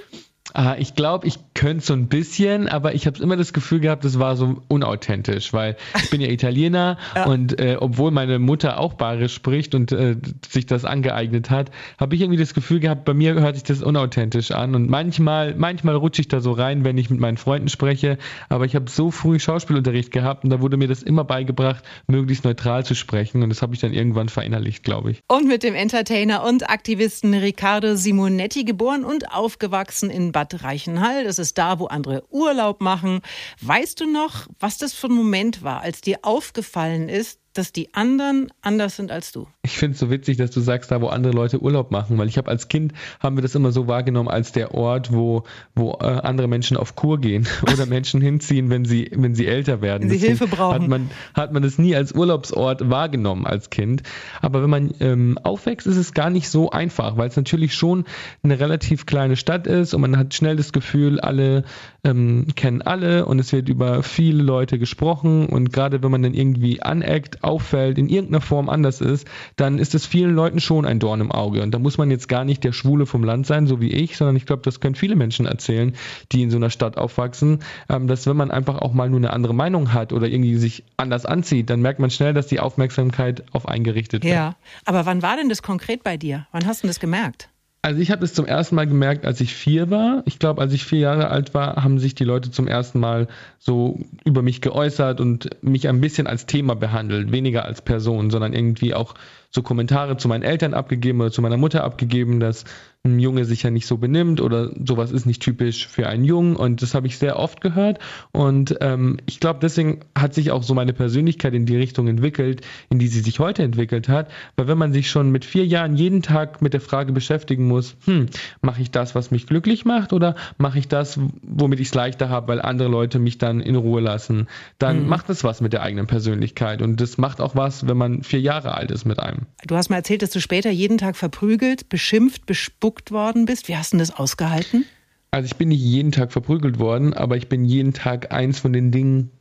Ah, 0.55 0.75
ich 0.77 0.93
glaube, 0.93 1.25
ich 1.25 1.39
könnte 1.55 1.83
so 1.83 1.93
ein 1.93 2.07
bisschen, 2.07 2.67
aber 2.67 2.93
ich 2.93 3.07
habe 3.07 3.17
immer 3.23 3.35
das 3.35 3.53
Gefühl 3.53 3.79
gehabt, 3.79 4.05
das 4.05 4.19
war 4.19 4.35
so 4.35 4.61
unauthentisch, 4.67 5.51
weil 5.51 5.77
ich 5.95 6.11
bin 6.11 6.21
ja 6.21 6.27
Italiener 6.27 6.97
ja. 7.15 7.25
und 7.25 7.59
äh, 7.59 7.77
obwohl 7.79 8.11
meine 8.11 8.37
Mutter 8.37 8.79
auch 8.79 8.93
Bayerisch 8.93 9.33
spricht 9.33 9.73
und 9.73 9.91
äh, 9.91 10.15
sich 10.47 10.67
das 10.67 10.85
angeeignet 10.85 11.49
hat, 11.49 11.71
habe 11.99 12.13
ich 12.13 12.21
irgendwie 12.21 12.39
das 12.39 12.53
Gefühl 12.53 12.79
gehabt, 12.79 13.03
bei 13.03 13.15
mir 13.15 13.33
hört 13.33 13.55
sich 13.55 13.63
das 13.63 13.81
unauthentisch 13.81 14.51
an 14.51 14.75
und 14.75 14.91
manchmal, 14.91 15.55
manchmal 15.55 15.95
rutsche 15.95 16.21
ich 16.21 16.27
da 16.27 16.39
so 16.39 16.51
rein, 16.51 16.85
wenn 16.85 16.99
ich 16.99 17.09
mit 17.09 17.19
meinen 17.19 17.37
Freunden 17.37 17.69
spreche, 17.69 18.19
aber 18.47 18.65
ich 18.65 18.75
habe 18.75 18.91
so 18.91 19.09
früh 19.09 19.39
Schauspielunterricht 19.39 20.11
gehabt 20.11 20.43
und 20.43 20.51
da 20.51 20.61
wurde 20.61 20.77
mir 20.77 20.87
das 20.87 21.01
immer 21.01 21.23
beigebracht, 21.23 21.83
möglichst 22.05 22.45
neutral 22.45 22.85
zu 22.85 22.93
sprechen 22.93 23.41
und 23.41 23.49
das 23.49 23.63
habe 23.63 23.73
ich 23.73 23.81
dann 23.81 23.91
irgendwann 23.91 24.29
verinnerlicht, 24.29 24.83
glaube 24.83 25.09
ich. 25.09 25.23
Und 25.27 25.47
mit 25.47 25.63
dem 25.63 25.73
Entertainer 25.73 26.43
und 26.43 26.69
Aktivisten 26.69 27.33
Riccardo 27.33 27.95
Simonetti 27.95 28.65
geboren 28.65 29.03
und 29.03 29.31
aufgewachsen 29.31 30.11
in 30.11 30.31
Bad 30.31 30.42
Bad 30.43 30.63
Reichenhall. 30.63 31.23
Das 31.23 31.39
ist 31.39 31.57
da, 31.57 31.79
wo 31.79 31.85
andere 31.85 32.23
Urlaub 32.29 32.81
machen. 32.81 33.21
Weißt 33.61 33.99
du 33.99 34.11
noch, 34.11 34.47
was 34.59 34.77
das 34.77 34.93
für 34.93 35.07
ein 35.07 35.13
Moment 35.13 35.63
war, 35.63 35.81
als 35.81 36.01
dir 36.01 36.19
aufgefallen 36.23 37.09
ist, 37.09 37.39
dass 37.53 37.71
die 37.71 37.93
anderen 37.93 38.51
anders 38.61 38.95
sind 38.95 39.11
als 39.11 39.31
du. 39.31 39.47
Ich 39.63 39.77
finde 39.77 39.93
es 39.93 39.99
so 39.99 40.09
witzig, 40.09 40.37
dass 40.37 40.51
du 40.51 40.59
sagst, 40.59 40.91
da 40.91 41.01
wo 41.01 41.07
andere 41.07 41.33
Leute 41.33 41.61
Urlaub 41.61 41.91
machen, 41.91 42.17
weil 42.17 42.27
ich 42.27 42.37
habe 42.37 42.49
als 42.49 42.67
Kind 42.67 42.93
haben 43.19 43.37
wir 43.37 43.41
das 43.41 43.55
immer 43.55 43.71
so 43.71 43.87
wahrgenommen 43.87 44.29
als 44.29 44.51
der 44.51 44.73
Ort, 44.73 45.13
wo, 45.13 45.43
wo 45.75 45.97
äh, 46.01 46.05
andere 46.05 46.47
Menschen 46.47 46.77
auf 46.77 46.95
Kur 46.95 47.19
gehen 47.19 47.47
oder 47.71 47.85
Menschen 47.85 48.21
hinziehen, 48.21 48.69
wenn 48.69 48.85
sie, 48.85 49.09
wenn 49.13 49.35
sie 49.35 49.47
älter 49.47 49.81
werden. 49.81 50.09
Wenn 50.09 50.19
sie 50.19 50.27
Hilfe 50.27 50.47
brauchen. 50.47 50.81
Hat 50.81 50.87
man, 50.87 51.11
hat 51.33 51.53
man 51.53 51.63
das 51.63 51.77
nie 51.77 51.95
als 51.95 52.11
Urlaubsort 52.11 52.89
wahrgenommen 52.89 53.45
als 53.45 53.69
Kind. 53.69 54.03
Aber 54.41 54.63
wenn 54.63 54.69
man 54.69 54.93
ähm, 54.99 55.37
aufwächst, 55.43 55.87
ist 55.87 55.97
es 55.97 56.13
gar 56.13 56.29
nicht 56.29 56.49
so 56.49 56.71
einfach, 56.71 57.17
weil 57.17 57.29
es 57.29 57.35
natürlich 57.35 57.73
schon 57.75 58.05
eine 58.43 58.59
relativ 58.59 59.05
kleine 59.05 59.35
Stadt 59.35 59.67
ist 59.67 59.93
und 59.93 60.01
man 60.01 60.17
hat 60.17 60.33
schnell 60.33 60.55
das 60.55 60.73
Gefühl, 60.73 61.19
alle 61.19 61.63
ähm, 62.03 62.47
kennen 62.55 62.81
alle 62.81 63.25
und 63.25 63.39
es 63.39 63.53
wird 63.53 63.69
über 63.69 64.03
viele 64.03 64.43
Leute 64.43 64.79
gesprochen 64.79 65.47
und 65.47 65.71
gerade 65.71 66.03
wenn 66.03 66.11
man 66.11 66.23
dann 66.23 66.33
irgendwie 66.33 66.81
aneckt, 66.81 67.42
auffällt, 67.43 67.97
in 67.97 68.09
irgendeiner 68.09 68.41
Form 68.41 68.69
anders 68.69 69.01
ist, 69.01 69.27
dann 69.55 69.79
ist 69.79 69.95
es 69.95 70.05
vielen 70.05 70.35
Leuten 70.35 70.59
schon 70.59 70.85
ein 70.85 70.99
Dorn 70.99 71.21
im 71.21 71.31
Auge 71.31 71.61
und 71.61 71.71
da 71.71 71.79
muss 71.79 71.97
man 71.97 72.11
jetzt 72.11 72.27
gar 72.27 72.45
nicht 72.45 72.63
der 72.63 72.73
Schwule 72.73 73.05
vom 73.05 73.23
Land 73.23 73.45
sein, 73.45 73.67
so 73.67 73.81
wie 73.81 73.91
ich, 73.91 74.17
sondern 74.17 74.35
ich 74.35 74.45
glaube, 74.45 74.61
das 74.63 74.79
können 74.79 74.95
viele 74.95 75.15
Menschen 75.15 75.45
erzählen, 75.45 75.95
die 76.31 76.43
in 76.43 76.51
so 76.51 76.57
einer 76.57 76.69
Stadt 76.69 76.97
aufwachsen, 76.97 77.59
ähm, 77.89 78.07
dass 78.07 78.27
wenn 78.27 78.37
man 78.37 78.51
einfach 78.51 78.79
auch 78.79 78.93
mal 78.93 79.09
nur 79.09 79.19
eine 79.19 79.31
andere 79.31 79.53
Meinung 79.53 79.93
hat 79.93 80.13
oder 80.13 80.27
irgendwie 80.27 80.55
sich 80.55 80.83
anders 80.97 81.25
anzieht, 81.25 81.69
dann 81.69 81.81
merkt 81.81 81.99
man 81.99 82.09
schnell, 82.09 82.33
dass 82.33 82.47
die 82.47 82.59
Aufmerksamkeit 82.59 83.43
auf 83.51 83.67
eingerichtet 83.67 84.23
wird. 84.23 84.33
Ja, 84.33 84.55
aber 84.85 85.05
wann 85.05 85.21
war 85.21 85.37
denn 85.37 85.49
das 85.49 85.61
konkret 85.61 86.03
bei 86.03 86.17
dir? 86.17 86.47
Wann 86.51 86.65
hast 86.65 86.83
du 86.83 86.87
das 86.87 86.99
gemerkt? 86.99 87.49
Also 87.85 87.99
ich 87.99 88.11
habe 88.11 88.23
es 88.23 88.33
zum 88.33 88.45
ersten 88.45 88.75
Mal 88.75 88.87
gemerkt, 88.87 89.25
als 89.25 89.41
ich 89.41 89.53
vier 89.53 89.89
war. 89.89 90.23
Ich 90.25 90.39
glaube, 90.39 90.61
als 90.61 90.71
ich 90.71 90.85
vier 90.85 90.99
Jahre 90.99 91.27
alt 91.27 91.53
war, 91.53 91.83
haben 91.83 91.99
sich 91.99 92.15
die 92.15 92.23
Leute 92.23 92.49
zum 92.49 92.65
ersten 92.65 92.97
Mal 92.97 93.27
so 93.59 93.99
über 94.23 94.41
mich 94.41 94.61
geäußert 94.61 95.19
und 95.19 95.49
mich 95.61 95.89
ein 95.89 95.99
bisschen 95.99 96.25
als 96.25 96.45
Thema 96.45 96.75
behandelt, 96.75 97.33
weniger 97.33 97.65
als 97.65 97.81
Person, 97.81 98.31
sondern 98.31 98.53
irgendwie 98.53 98.93
auch 98.93 99.15
so 99.49 99.63
Kommentare 99.63 100.15
zu 100.15 100.29
meinen 100.29 100.43
Eltern 100.43 100.73
abgegeben 100.73 101.19
oder 101.19 101.31
zu 101.31 101.41
meiner 101.41 101.57
Mutter 101.57 101.83
abgegeben, 101.83 102.39
dass 102.39 102.63
ein 103.05 103.19
Junge 103.19 103.43
sich 103.43 103.63
ja 103.63 103.69
nicht 103.69 103.85
so 103.85 103.97
benimmt 103.97 104.39
oder 104.39 104.71
sowas 104.81 105.11
ist 105.11 105.25
nicht 105.25 105.41
typisch 105.41 105.89
für 105.89 106.07
einen 106.07 106.23
Jungen 106.23 106.55
und 106.55 106.81
das 106.81 106.93
habe 106.93 107.05
ich 107.05 107.17
sehr 107.17 107.37
oft 107.37 107.59
gehört 107.59 107.99
und 108.31 108.77
ähm, 108.79 109.17
ich 109.25 109.41
glaube 109.41 109.59
deswegen 109.61 109.99
hat 110.17 110.33
sich 110.33 110.51
auch 110.51 110.63
so 110.63 110.73
meine 110.73 110.93
Persönlichkeit 110.93 111.53
in 111.53 111.65
die 111.65 111.75
Richtung 111.75 112.07
entwickelt, 112.07 112.61
in 112.89 112.99
die 112.99 113.07
sie 113.07 113.19
sich 113.19 113.39
heute 113.39 113.61
entwickelt 113.61 114.07
hat, 114.07 114.31
weil 114.55 114.69
wenn 114.69 114.77
man 114.77 114.93
sich 114.93 115.09
schon 115.09 115.31
mit 115.31 115.43
vier 115.43 115.65
Jahren 115.65 115.97
jeden 115.97 116.21
Tag 116.21 116.61
mit 116.61 116.71
der 116.71 116.79
Frage 116.79 117.11
beschäftigen 117.11 117.67
muss, 117.67 117.97
hm, 118.05 118.27
mache 118.61 118.81
ich 118.81 118.89
das, 118.89 119.15
was 119.15 119.31
mich 119.31 119.47
glücklich 119.47 119.83
macht 119.83 120.13
oder 120.13 120.35
mache 120.57 120.79
ich 120.79 120.87
das, 120.87 121.19
womit 121.41 121.81
ich 121.81 121.87
es 121.87 121.95
leichter 121.95 122.29
habe, 122.29 122.47
weil 122.47 122.61
andere 122.61 122.87
Leute 122.87 123.19
mich 123.19 123.37
dann 123.37 123.59
in 123.59 123.75
Ruhe 123.75 123.99
lassen, 123.99 124.47
dann 124.77 125.03
mhm. 125.03 125.09
macht 125.09 125.27
das 125.27 125.43
was 125.43 125.59
mit 125.59 125.73
der 125.73 125.81
eigenen 125.81 126.07
Persönlichkeit 126.07 126.81
und 126.81 127.01
das 127.01 127.17
macht 127.17 127.41
auch 127.41 127.53
was, 127.53 127.85
wenn 127.85 127.97
man 127.97 128.23
vier 128.23 128.39
Jahre 128.39 128.75
alt 128.75 128.91
ist 128.91 129.03
mit 129.03 129.19
einem. 129.19 129.41
Du 129.67 129.75
hast 129.75 129.89
mal 129.89 129.97
erzählt, 129.97 130.21
dass 130.21 130.29
du 130.29 130.39
später 130.39 130.71
jeden 130.71 130.97
Tag 130.97 131.17
verprügelt, 131.17 131.89
beschimpft, 131.89 132.45
bespuckt 132.45 132.92
worden 133.11 133.45
bist. 133.45 133.67
Wie 133.67 133.77
hast 133.77 133.93
du 133.93 133.97
das 133.97 134.11
ausgehalten? 134.11 134.85
Also 135.31 135.47
ich 135.47 135.55
bin 135.55 135.69
nicht 135.69 135.81
jeden 135.81 136.11
Tag 136.11 136.31
verprügelt 136.31 136.79
worden, 136.79 137.13
aber 137.13 137.37
ich 137.37 137.49
bin 137.49 137.65
jeden 137.65 137.93
Tag 137.93 138.31
eins 138.31 138.59
von 138.59 138.71
den 138.71 138.91
Dingen 138.91 139.31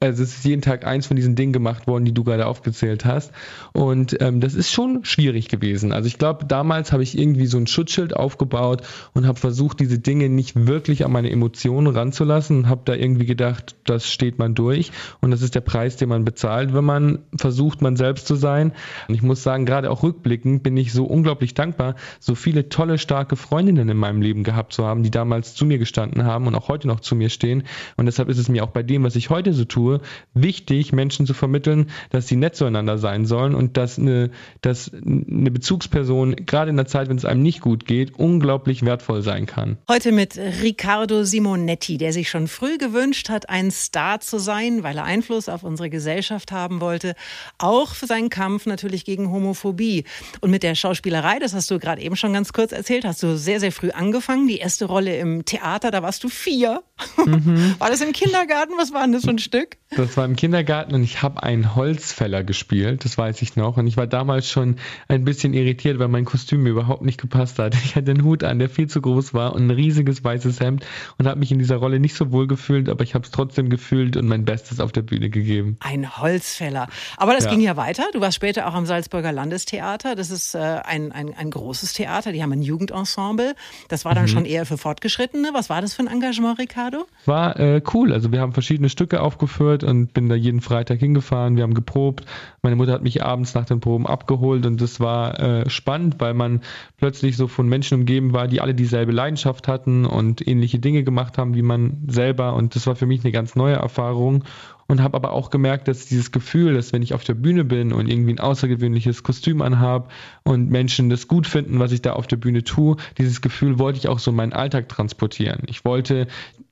also 0.00 0.22
es 0.22 0.36
ist 0.36 0.44
jeden 0.44 0.62
Tag 0.62 0.86
eins 0.86 1.08
von 1.08 1.16
diesen 1.16 1.34
Dingen 1.34 1.52
gemacht 1.52 1.88
worden, 1.88 2.04
die 2.04 2.14
du 2.14 2.22
gerade 2.22 2.46
aufgezählt 2.46 3.04
hast. 3.04 3.32
Und 3.72 4.16
ähm, 4.20 4.40
das 4.40 4.54
ist 4.54 4.70
schon 4.70 5.04
schwierig 5.04 5.48
gewesen. 5.48 5.92
Also 5.92 6.06
ich 6.06 6.18
glaube, 6.18 6.44
damals 6.44 6.92
habe 6.92 7.02
ich 7.02 7.18
irgendwie 7.18 7.46
so 7.46 7.58
ein 7.58 7.66
Schutzschild 7.66 8.14
aufgebaut 8.14 8.82
und 9.14 9.26
habe 9.26 9.40
versucht, 9.40 9.80
diese 9.80 9.98
Dinge 9.98 10.28
nicht 10.28 10.68
wirklich 10.68 11.04
an 11.04 11.10
meine 11.10 11.32
Emotionen 11.32 11.88
ranzulassen. 11.88 12.68
Habe 12.68 12.82
da 12.84 12.94
irgendwie 12.94 13.26
gedacht, 13.26 13.74
das 13.84 14.08
steht 14.08 14.38
man 14.38 14.54
durch. 14.54 14.92
Und 15.20 15.32
das 15.32 15.42
ist 15.42 15.56
der 15.56 15.62
Preis, 15.62 15.96
den 15.96 16.10
man 16.10 16.24
bezahlt, 16.24 16.72
wenn 16.74 16.84
man 16.84 17.18
versucht, 17.36 17.82
man 17.82 17.96
selbst 17.96 18.28
zu 18.28 18.36
sein. 18.36 18.72
Und 19.08 19.16
ich 19.16 19.22
muss 19.22 19.42
sagen, 19.42 19.66
gerade 19.66 19.90
auch 19.90 20.04
rückblickend 20.04 20.62
bin 20.62 20.76
ich 20.76 20.92
so 20.92 21.06
unglaublich 21.06 21.54
dankbar, 21.54 21.96
so 22.20 22.36
viele 22.36 22.68
tolle, 22.68 22.98
starke 22.98 23.34
Freundinnen 23.34 23.88
in 23.88 23.96
meinem 23.96 24.22
Leben 24.22 24.44
gehabt 24.44 24.72
zu 24.72 24.86
haben, 24.86 25.02
die 25.02 25.10
damals 25.10 25.56
zu 25.56 25.66
mir 25.66 25.78
gestanden 25.78 26.22
haben 26.22 26.46
und 26.46 26.54
auch 26.54 26.68
heute 26.68 26.86
noch 26.86 27.00
zu 27.00 27.16
mir 27.16 27.30
stehen. 27.30 27.64
Und 27.96 28.06
deshalb 28.06 28.28
ist 28.28 28.38
es 28.38 28.48
mir 28.48 28.62
auch 28.62 28.70
bei 28.70 28.84
dem, 28.84 29.02
was 29.02 29.16
ich 29.16 29.28
heute 29.28 29.52
so 29.52 29.64
tue, 29.64 29.87
tue, 29.88 30.00
wichtig, 30.34 30.92
Menschen 30.92 31.26
zu 31.26 31.34
vermitteln, 31.34 31.90
dass 32.10 32.26
sie 32.26 32.36
nett 32.36 32.56
zueinander 32.56 32.98
sein 32.98 33.26
sollen 33.26 33.54
und 33.54 33.76
dass 33.76 33.98
eine, 33.98 34.30
dass 34.60 34.90
eine 34.92 35.50
Bezugsperson, 35.50 36.36
gerade 36.46 36.70
in 36.70 36.76
der 36.76 36.86
Zeit, 36.86 37.08
wenn 37.08 37.16
es 37.16 37.24
einem 37.24 37.42
nicht 37.42 37.60
gut 37.60 37.86
geht, 37.86 38.18
unglaublich 38.18 38.84
wertvoll 38.84 39.22
sein 39.22 39.46
kann. 39.46 39.78
Heute 39.88 40.12
mit 40.12 40.36
Riccardo 40.36 41.24
Simonetti, 41.24 41.98
der 41.98 42.12
sich 42.12 42.30
schon 42.30 42.48
früh 42.48 42.78
gewünscht 42.78 43.28
hat, 43.28 43.48
ein 43.48 43.70
Star 43.70 44.20
zu 44.20 44.38
sein, 44.38 44.82
weil 44.82 44.96
er 44.96 45.04
Einfluss 45.04 45.48
auf 45.48 45.62
unsere 45.62 45.90
Gesellschaft 45.90 46.52
haben 46.52 46.80
wollte, 46.80 47.14
auch 47.58 47.94
für 47.94 48.06
seinen 48.06 48.30
Kampf 48.30 48.66
natürlich 48.66 49.04
gegen 49.04 49.30
Homophobie. 49.30 50.04
Und 50.40 50.50
mit 50.50 50.62
der 50.62 50.74
Schauspielerei, 50.74 51.38
das 51.38 51.54
hast 51.54 51.70
du 51.70 51.78
gerade 51.78 52.02
eben 52.02 52.16
schon 52.16 52.32
ganz 52.32 52.52
kurz 52.52 52.72
erzählt, 52.72 53.04
hast 53.04 53.22
du 53.22 53.36
sehr, 53.36 53.60
sehr 53.60 53.72
früh 53.72 53.90
angefangen. 53.90 54.46
Die 54.48 54.58
erste 54.58 54.84
Rolle 54.84 55.16
im 55.18 55.44
Theater, 55.44 55.90
da 55.90 56.02
warst 56.02 56.22
du 56.24 56.28
vier. 56.28 56.82
Mhm. 57.24 57.74
War 57.78 57.90
das 57.90 58.00
im 58.00 58.12
Kindergarten? 58.12 58.74
Was 58.76 58.92
war 58.92 59.02
denn 59.02 59.12
das 59.12 59.24
für 59.24 59.30
ein 59.30 59.38
Stück? 59.38 59.77
Das 59.96 60.18
war 60.18 60.26
im 60.26 60.36
Kindergarten 60.36 60.94
und 60.94 61.02
ich 61.02 61.22
habe 61.22 61.42
einen 61.42 61.74
Holzfäller 61.74 62.44
gespielt, 62.44 63.06
das 63.06 63.16
weiß 63.16 63.40
ich 63.40 63.56
noch. 63.56 63.78
Und 63.78 63.86
ich 63.86 63.96
war 63.96 64.06
damals 64.06 64.48
schon 64.48 64.76
ein 65.08 65.24
bisschen 65.24 65.54
irritiert, 65.54 65.98
weil 65.98 66.08
mein 66.08 66.26
Kostüm 66.26 66.62
mir 66.62 66.70
überhaupt 66.70 67.02
nicht 67.02 67.18
gepasst 67.20 67.58
hat. 67.58 67.74
Ich 67.88 67.96
hatte 67.96 68.10
einen 68.10 68.22
Hut 68.22 68.44
an, 68.44 68.58
der 68.58 68.68
viel 68.68 68.86
zu 68.86 69.00
groß 69.00 69.32
war 69.32 69.54
und 69.54 69.66
ein 69.66 69.70
riesiges 69.70 70.22
weißes 70.22 70.60
Hemd 70.60 70.84
und 71.16 71.26
habe 71.26 71.40
mich 71.40 71.50
in 71.52 71.58
dieser 71.58 71.76
Rolle 71.76 72.00
nicht 72.00 72.14
so 72.14 72.32
wohl 72.32 72.46
gefühlt, 72.46 72.90
aber 72.90 73.02
ich 73.02 73.14
habe 73.14 73.24
es 73.24 73.30
trotzdem 73.30 73.70
gefühlt 73.70 74.16
und 74.18 74.28
mein 74.28 74.44
Bestes 74.44 74.78
auf 74.78 74.92
der 74.92 75.00
Bühne 75.02 75.30
gegeben. 75.30 75.78
Ein 75.80 76.18
Holzfäller. 76.18 76.88
Aber 77.16 77.32
das 77.32 77.44
ja. 77.44 77.50
ging 77.50 77.60
ja 77.60 77.76
weiter. 77.76 78.04
Du 78.12 78.20
warst 78.20 78.36
später 78.36 78.66
auch 78.66 78.74
am 78.74 78.84
Salzburger 78.84 79.32
Landestheater. 79.32 80.14
Das 80.16 80.30
ist 80.30 80.54
äh, 80.54 80.58
ein, 80.58 81.12
ein, 81.12 81.34
ein 81.34 81.50
großes 81.50 81.94
Theater. 81.94 82.32
Die 82.32 82.42
haben 82.42 82.52
ein 82.52 82.62
Jugendensemble. 82.62 83.54
Das 83.88 84.04
war 84.04 84.14
dann 84.14 84.24
mhm. 84.24 84.28
schon 84.28 84.44
eher 84.44 84.66
für 84.66 84.76
Fortgeschrittene. 84.76 85.50
Was 85.54 85.70
war 85.70 85.80
das 85.80 85.94
für 85.94 86.02
ein 86.02 86.08
Engagement, 86.08 86.58
Ricardo? 86.58 87.06
War 87.24 87.58
äh, 87.58 87.80
cool. 87.94 88.12
Also 88.12 88.32
wir 88.32 88.40
haben 88.40 88.52
verschiedene 88.52 88.90
Stücke 88.90 89.22
aufgeführt 89.22 89.67
geführt 89.68 89.84
und 89.84 90.14
bin 90.14 90.28
da 90.28 90.34
jeden 90.34 90.60
Freitag 90.60 90.98
hingefahren. 90.98 91.56
Wir 91.56 91.62
haben 91.62 91.74
geprobt. 91.74 92.24
Meine 92.62 92.76
Mutter 92.76 92.92
hat 92.92 93.02
mich 93.02 93.22
abends 93.22 93.54
nach 93.54 93.64
den 93.64 93.80
Proben 93.80 94.06
abgeholt 94.06 94.66
und 94.66 94.80
das 94.80 95.00
war 95.00 95.38
äh, 95.40 95.70
spannend, 95.70 96.16
weil 96.18 96.34
man 96.34 96.60
plötzlich 96.96 97.36
so 97.36 97.48
von 97.48 97.68
Menschen 97.68 98.00
umgeben 98.00 98.32
war, 98.32 98.48
die 98.48 98.60
alle 98.60 98.74
dieselbe 98.74 99.12
Leidenschaft 99.12 99.68
hatten 99.68 100.06
und 100.06 100.46
ähnliche 100.46 100.78
Dinge 100.78 101.04
gemacht 101.04 101.38
haben 101.38 101.54
wie 101.54 101.62
man 101.62 102.04
selber. 102.06 102.54
Und 102.54 102.74
das 102.74 102.86
war 102.86 102.96
für 102.96 103.06
mich 103.06 103.24
eine 103.24 103.32
ganz 103.32 103.56
neue 103.56 103.76
Erfahrung 103.76 104.44
und 104.90 105.02
habe 105.02 105.16
aber 105.16 105.32
auch 105.32 105.50
gemerkt, 105.50 105.86
dass 105.86 106.06
dieses 106.06 106.32
Gefühl, 106.32 106.74
dass 106.74 106.94
wenn 106.94 107.02
ich 107.02 107.12
auf 107.12 107.22
der 107.22 107.34
Bühne 107.34 107.64
bin 107.64 107.92
und 107.92 108.08
irgendwie 108.08 108.32
ein 108.32 108.40
außergewöhnliches 108.40 109.22
Kostüm 109.22 109.60
anhabe 109.60 110.08
und 110.44 110.70
Menschen 110.70 111.10
das 111.10 111.28
gut 111.28 111.46
finden, 111.46 111.78
was 111.78 111.92
ich 111.92 112.00
da 112.00 112.14
auf 112.14 112.26
der 112.26 112.36
Bühne 112.36 112.64
tue, 112.64 112.96
dieses 113.18 113.42
Gefühl 113.42 113.78
wollte 113.78 113.98
ich 113.98 114.08
auch 114.08 114.18
so 114.18 114.30
in 114.30 114.38
meinen 114.38 114.54
Alltag 114.54 114.88
transportieren. 114.88 115.60
Ich 115.66 115.84
wollte 115.84 116.26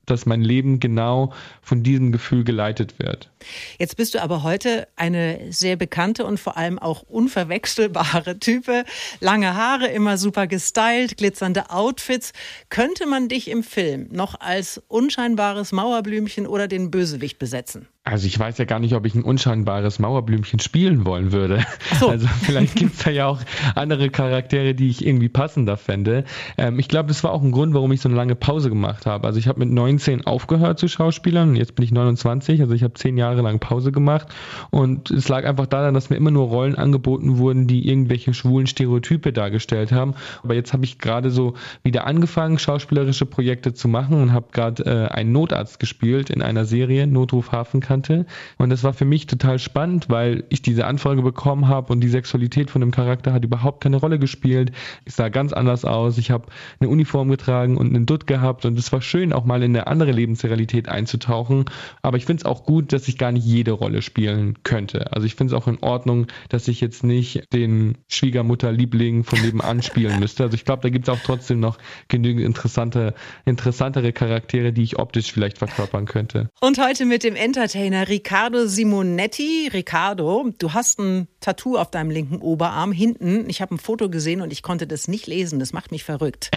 dass 0.06 0.26
mein 0.26 0.42
Leben 0.42 0.80
genau 0.80 1.32
von 1.62 1.82
diesem 1.82 2.12
Gefühl 2.12 2.44
geleitet 2.44 2.98
wird. 2.98 3.30
Jetzt 3.78 3.96
bist 3.96 4.14
du 4.14 4.22
aber 4.22 4.42
heute 4.42 4.88
eine 4.96 5.52
sehr 5.52 5.76
bekannte 5.76 6.24
und 6.24 6.38
vor 6.38 6.56
allem 6.56 6.78
auch 6.78 7.02
unverwechselbare 7.02 8.38
Type. 8.40 8.84
Lange 9.20 9.54
Haare, 9.54 9.88
immer 9.88 10.18
super 10.18 10.46
gestylt, 10.46 11.16
glitzernde 11.16 11.70
Outfits. 11.70 12.32
Könnte 12.68 13.06
man 13.06 13.28
dich 13.28 13.48
im 13.48 13.62
Film 13.62 14.08
noch 14.10 14.40
als 14.40 14.82
unscheinbares 14.88 15.72
Mauerblümchen 15.72 16.46
oder 16.46 16.68
den 16.68 16.90
Bösewicht 16.90 17.38
besetzen? 17.38 17.88
Also 18.08 18.28
ich 18.28 18.38
weiß 18.38 18.56
ja 18.58 18.66
gar 18.66 18.78
nicht, 18.78 18.94
ob 18.94 19.04
ich 19.04 19.16
ein 19.16 19.24
unscheinbares 19.24 19.98
Mauerblümchen 19.98 20.60
spielen 20.60 21.04
wollen 21.04 21.32
würde. 21.32 21.66
So. 21.98 22.08
Also 22.08 22.28
vielleicht 22.42 22.76
gibt 22.76 22.94
es 22.94 23.02
da 23.02 23.10
ja 23.10 23.26
auch 23.26 23.40
andere 23.74 24.10
Charaktere, 24.10 24.74
die 24.74 24.88
ich 24.88 25.04
irgendwie 25.04 25.28
passender 25.28 25.76
fände. 25.76 26.24
Ähm, 26.56 26.78
ich 26.78 26.86
glaube, 26.86 27.08
das 27.08 27.24
war 27.24 27.32
auch 27.32 27.42
ein 27.42 27.50
Grund, 27.50 27.74
warum 27.74 27.90
ich 27.90 28.00
so 28.00 28.08
eine 28.08 28.16
lange 28.16 28.36
Pause 28.36 28.68
gemacht 28.68 29.06
habe. 29.06 29.26
Also 29.26 29.40
ich 29.40 29.48
habe 29.48 29.58
mit 29.58 29.70
19 29.70 30.24
aufgehört 30.24 30.78
zu 30.78 30.86
Schauspielern 30.86 31.48
und 31.50 31.56
jetzt 31.56 31.74
bin 31.74 31.84
ich 31.84 31.90
29, 31.90 32.60
also 32.60 32.74
ich 32.74 32.84
habe 32.84 32.94
zehn 32.94 33.16
Jahre 33.16 33.35
lang 33.42 33.58
Pause 33.58 33.92
gemacht 33.92 34.28
und 34.70 35.10
es 35.10 35.28
lag 35.28 35.44
einfach 35.44 35.66
daran, 35.66 35.94
dass 35.94 36.10
mir 36.10 36.16
immer 36.16 36.30
nur 36.30 36.46
Rollen 36.48 36.76
angeboten 36.76 37.38
wurden, 37.38 37.66
die 37.66 37.88
irgendwelche 37.88 38.34
schwulen 38.34 38.66
Stereotype 38.66 39.32
dargestellt 39.32 39.92
haben. 39.92 40.14
Aber 40.42 40.54
jetzt 40.54 40.72
habe 40.72 40.84
ich 40.84 40.98
gerade 40.98 41.30
so 41.30 41.54
wieder 41.82 42.06
angefangen, 42.06 42.58
schauspielerische 42.58 43.26
Projekte 43.26 43.74
zu 43.74 43.88
machen 43.88 44.20
und 44.20 44.32
habe 44.32 44.48
gerade 44.52 44.84
äh, 44.84 45.14
einen 45.14 45.32
Notarzt 45.32 45.80
gespielt 45.80 46.30
in 46.30 46.42
einer 46.42 46.64
Serie, 46.64 47.06
Notruf 47.06 47.52
Hafenkanal 47.52 47.86
kannte. 47.86 48.26
Und 48.58 48.70
das 48.70 48.82
war 48.82 48.92
für 48.92 49.04
mich 49.04 49.26
total 49.26 49.58
spannend, 49.58 50.10
weil 50.10 50.44
ich 50.48 50.60
diese 50.60 50.86
Anfrage 50.86 51.22
bekommen 51.22 51.68
habe 51.68 51.92
und 51.92 52.00
die 52.00 52.08
Sexualität 52.08 52.70
von 52.70 52.80
dem 52.80 52.90
Charakter 52.90 53.32
hat 53.32 53.44
überhaupt 53.44 53.82
keine 53.82 53.96
Rolle 53.96 54.18
gespielt. 54.18 54.72
Ich 55.04 55.14
sah 55.14 55.28
ganz 55.28 55.52
anders 55.52 55.84
aus. 55.84 56.18
Ich 56.18 56.30
habe 56.30 56.46
eine 56.80 56.90
Uniform 56.90 57.28
getragen 57.28 57.76
und 57.76 57.94
einen 57.94 58.06
Dutt 58.06 58.26
gehabt 58.26 58.64
und 58.64 58.78
es 58.78 58.92
war 58.92 59.00
schön, 59.00 59.32
auch 59.32 59.44
mal 59.44 59.62
in 59.62 59.76
eine 59.76 59.86
andere 59.86 60.10
Lebensrealität 60.10 60.88
einzutauchen. 60.88 61.66
Aber 62.02 62.16
ich 62.16 62.26
finde 62.26 62.40
es 62.40 62.44
auch 62.44 62.64
gut, 62.64 62.92
dass 62.92 63.06
ich 63.08 63.18
gar 63.18 63.25
nicht 63.32 63.44
jede 63.44 63.72
Rolle 63.72 64.02
spielen 64.02 64.62
könnte. 64.62 65.12
Also 65.12 65.26
ich 65.26 65.34
finde 65.34 65.54
es 65.54 65.62
auch 65.62 65.68
in 65.68 65.78
Ordnung, 65.82 66.26
dass 66.48 66.68
ich 66.68 66.80
jetzt 66.80 67.04
nicht 67.04 67.44
den 67.52 67.98
Schwiegermutter-Liebling 68.08 69.24
von 69.24 69.40
nebenan 69.40 69.82
spielen 69.82 70.20
müsste. 70.20 70.44
Also 70.44 70.54
ich 70.54 70.64
glaube, 70.64 70.82
da 70.82 70.88
gibt 70.88 71.08
es 71.08 71.14
auch 71.14 71.20
trotzdem 71.22 71.60
noch 71.60 71.78
genügend 72.08 72.44
interessante, 72.44 73.14
interessantere 73.44 74.12
Charaktere, 74.12 74.72
die 74.72 74.82
ich 74.82 74.98
optisch 74.98 75.32
vielleicht 75.32 75.58
verkörpern 75.58 76.06
könnte. 76.06 76.48
Und 76.60 76.78
heute 76.78 77.04
mit 77.04 77.24
dem 77.24 77.36
Entertainer 77.36 78.08
Riccardo 78.08 78.66
Simonetti. 78.66 79.70
Riccardo, 79.72 80.50
du 80.58 80.72
hast 80.72 80.98
ein 80.98 81.28
Tattoo 81.40 81.76
auf 81.76 81.90
deinem 81.90 82.10
linken 82.10 82.38
Oberarm 82.38 82.92
hinten. 82.92 83.48
Ich 83.48 83.60
habe 83.60 83.74
ein 83.74 83.78
Foto 83.78 84.10
gesehen 84.10 84.40
und 84.40 84.52
ich 84.52 84.62
konnte 84.62 84.86
das 84.86 85.08
nicht 85.08 85.26
lesen. 85.26 85.58
Das 85.58 85.72
macht 85.72 85.90
mich 85.90 86.04
verrückt. 86.04 86.50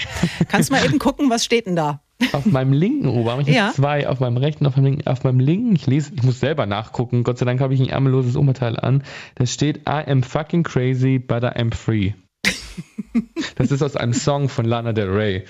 Kannst 0.48 0.70
du 0.70 0.74
mal 0.74 0.86
eben 0.86 1.00
gucken, 1.00 1.30
was 1.30 1.46
steht 1.46 1.68
denn 1.68 1.76
da? 1.76 2.02
Auf 2.34 2.46
meinem 2.46 2.74
linken 2.74 3.08
Oberarm. 3.08 3.40
Ich 3.40 3.48
ja. 3.48 3.68
habe 3.68 3.74
zwei, 3.74 4.08
auf 4.08 4.20
meinem 4.20 4.38
rechten, 4.38 4.66
auf 4.66 4.76
meinem 4.76 4.86
linken. 4.86 5.08
Auf 5.08 5.24
meinem 5.24 5.40
linken, 5.40 5.76
ich 5.76 5.88
lese, 5.88 6.12
ich 6.16 6.24
muss 6.24 6.40
selber 6.40 6.66
nachgucken. 6.66 7.24
Gott 7.24 7.38
sei 7.38 7.46
Dank 7.46 7.62
habe 7.62 7.74
ich 7.74 7.80
ein 7.80 7.90
ärmelloses 7.90 8.36
Oberteil 8.36 8.78
an. 8.78 9.04
Da 9.36 9.46
steht 9.46 9.78
I 9.88 10.04
am 10.08 10.24
fucking 10.24 10.64
crazy, 10.64 11.20
but 11.20 11.44
I 11.44 11.60
am 11.60 11.72
free. 11.72 12.14
Das 13.56 13.72
ist 13.72 13.82
aus 13.82 13.98
einem 13.98 14.14
Song 14.14 14.48
von 14.48 14.64
Lana 14.64 14.94
Del 14.94 15.10
Rey. 15.10 15.44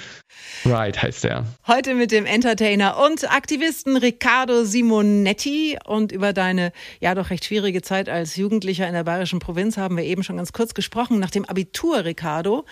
Right 0.65 1.01
heißt 1.01 1.25
er. 1.25 1.45
Heute 1.67 1.95
mit 1.95 2.11
dem 2.11 2.25
Entertainer 2.25 2.97
und 3.05 3.31
Aktivisten 3.31 3.97
Riccardo 3.97 4.63
Simonetti 4.63 5.77
und 5.85 6.11
über 6.11 6.33
deine 6.33 6.71
ja 6.99 7.15
doch 7.15 7.29
recht 7.29 7.45
schwierige 7.45 7.81
Zeit 7.81 8.09
als 8.09 8.35
Jugendlicher 8.35 8.87
in 8.87 8.93
der 8.93 9.03
bayerischen 9.03 9.39
Provinz 9.39 9.77
haben 9.77 9.95
wir 9.97 10.03
eben 10.03 10.23
schon 10.23 10.37
ganz 10.37 10.53
kurz 10.53 10.73
gesprochen. 10.73 11.19
Nach 11.19 11.31
dem 11.31 11.45
Abitur, 11.45 12.03
Riccardo, 12.05 12.65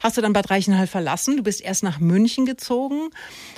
hast 0.00 0.16
du 0.16 0.20
dann 0.20 0.32
Bad 0.32 0.50
Reichenhall 0.50 0.86
verlassen. 0.86 1.36
Du 1.36 1.42
bist 1.42 1.60
erst 1.60 1.82
nach 1.82 2.00
München 2.00 2.46
gezogen. 2.46 3.10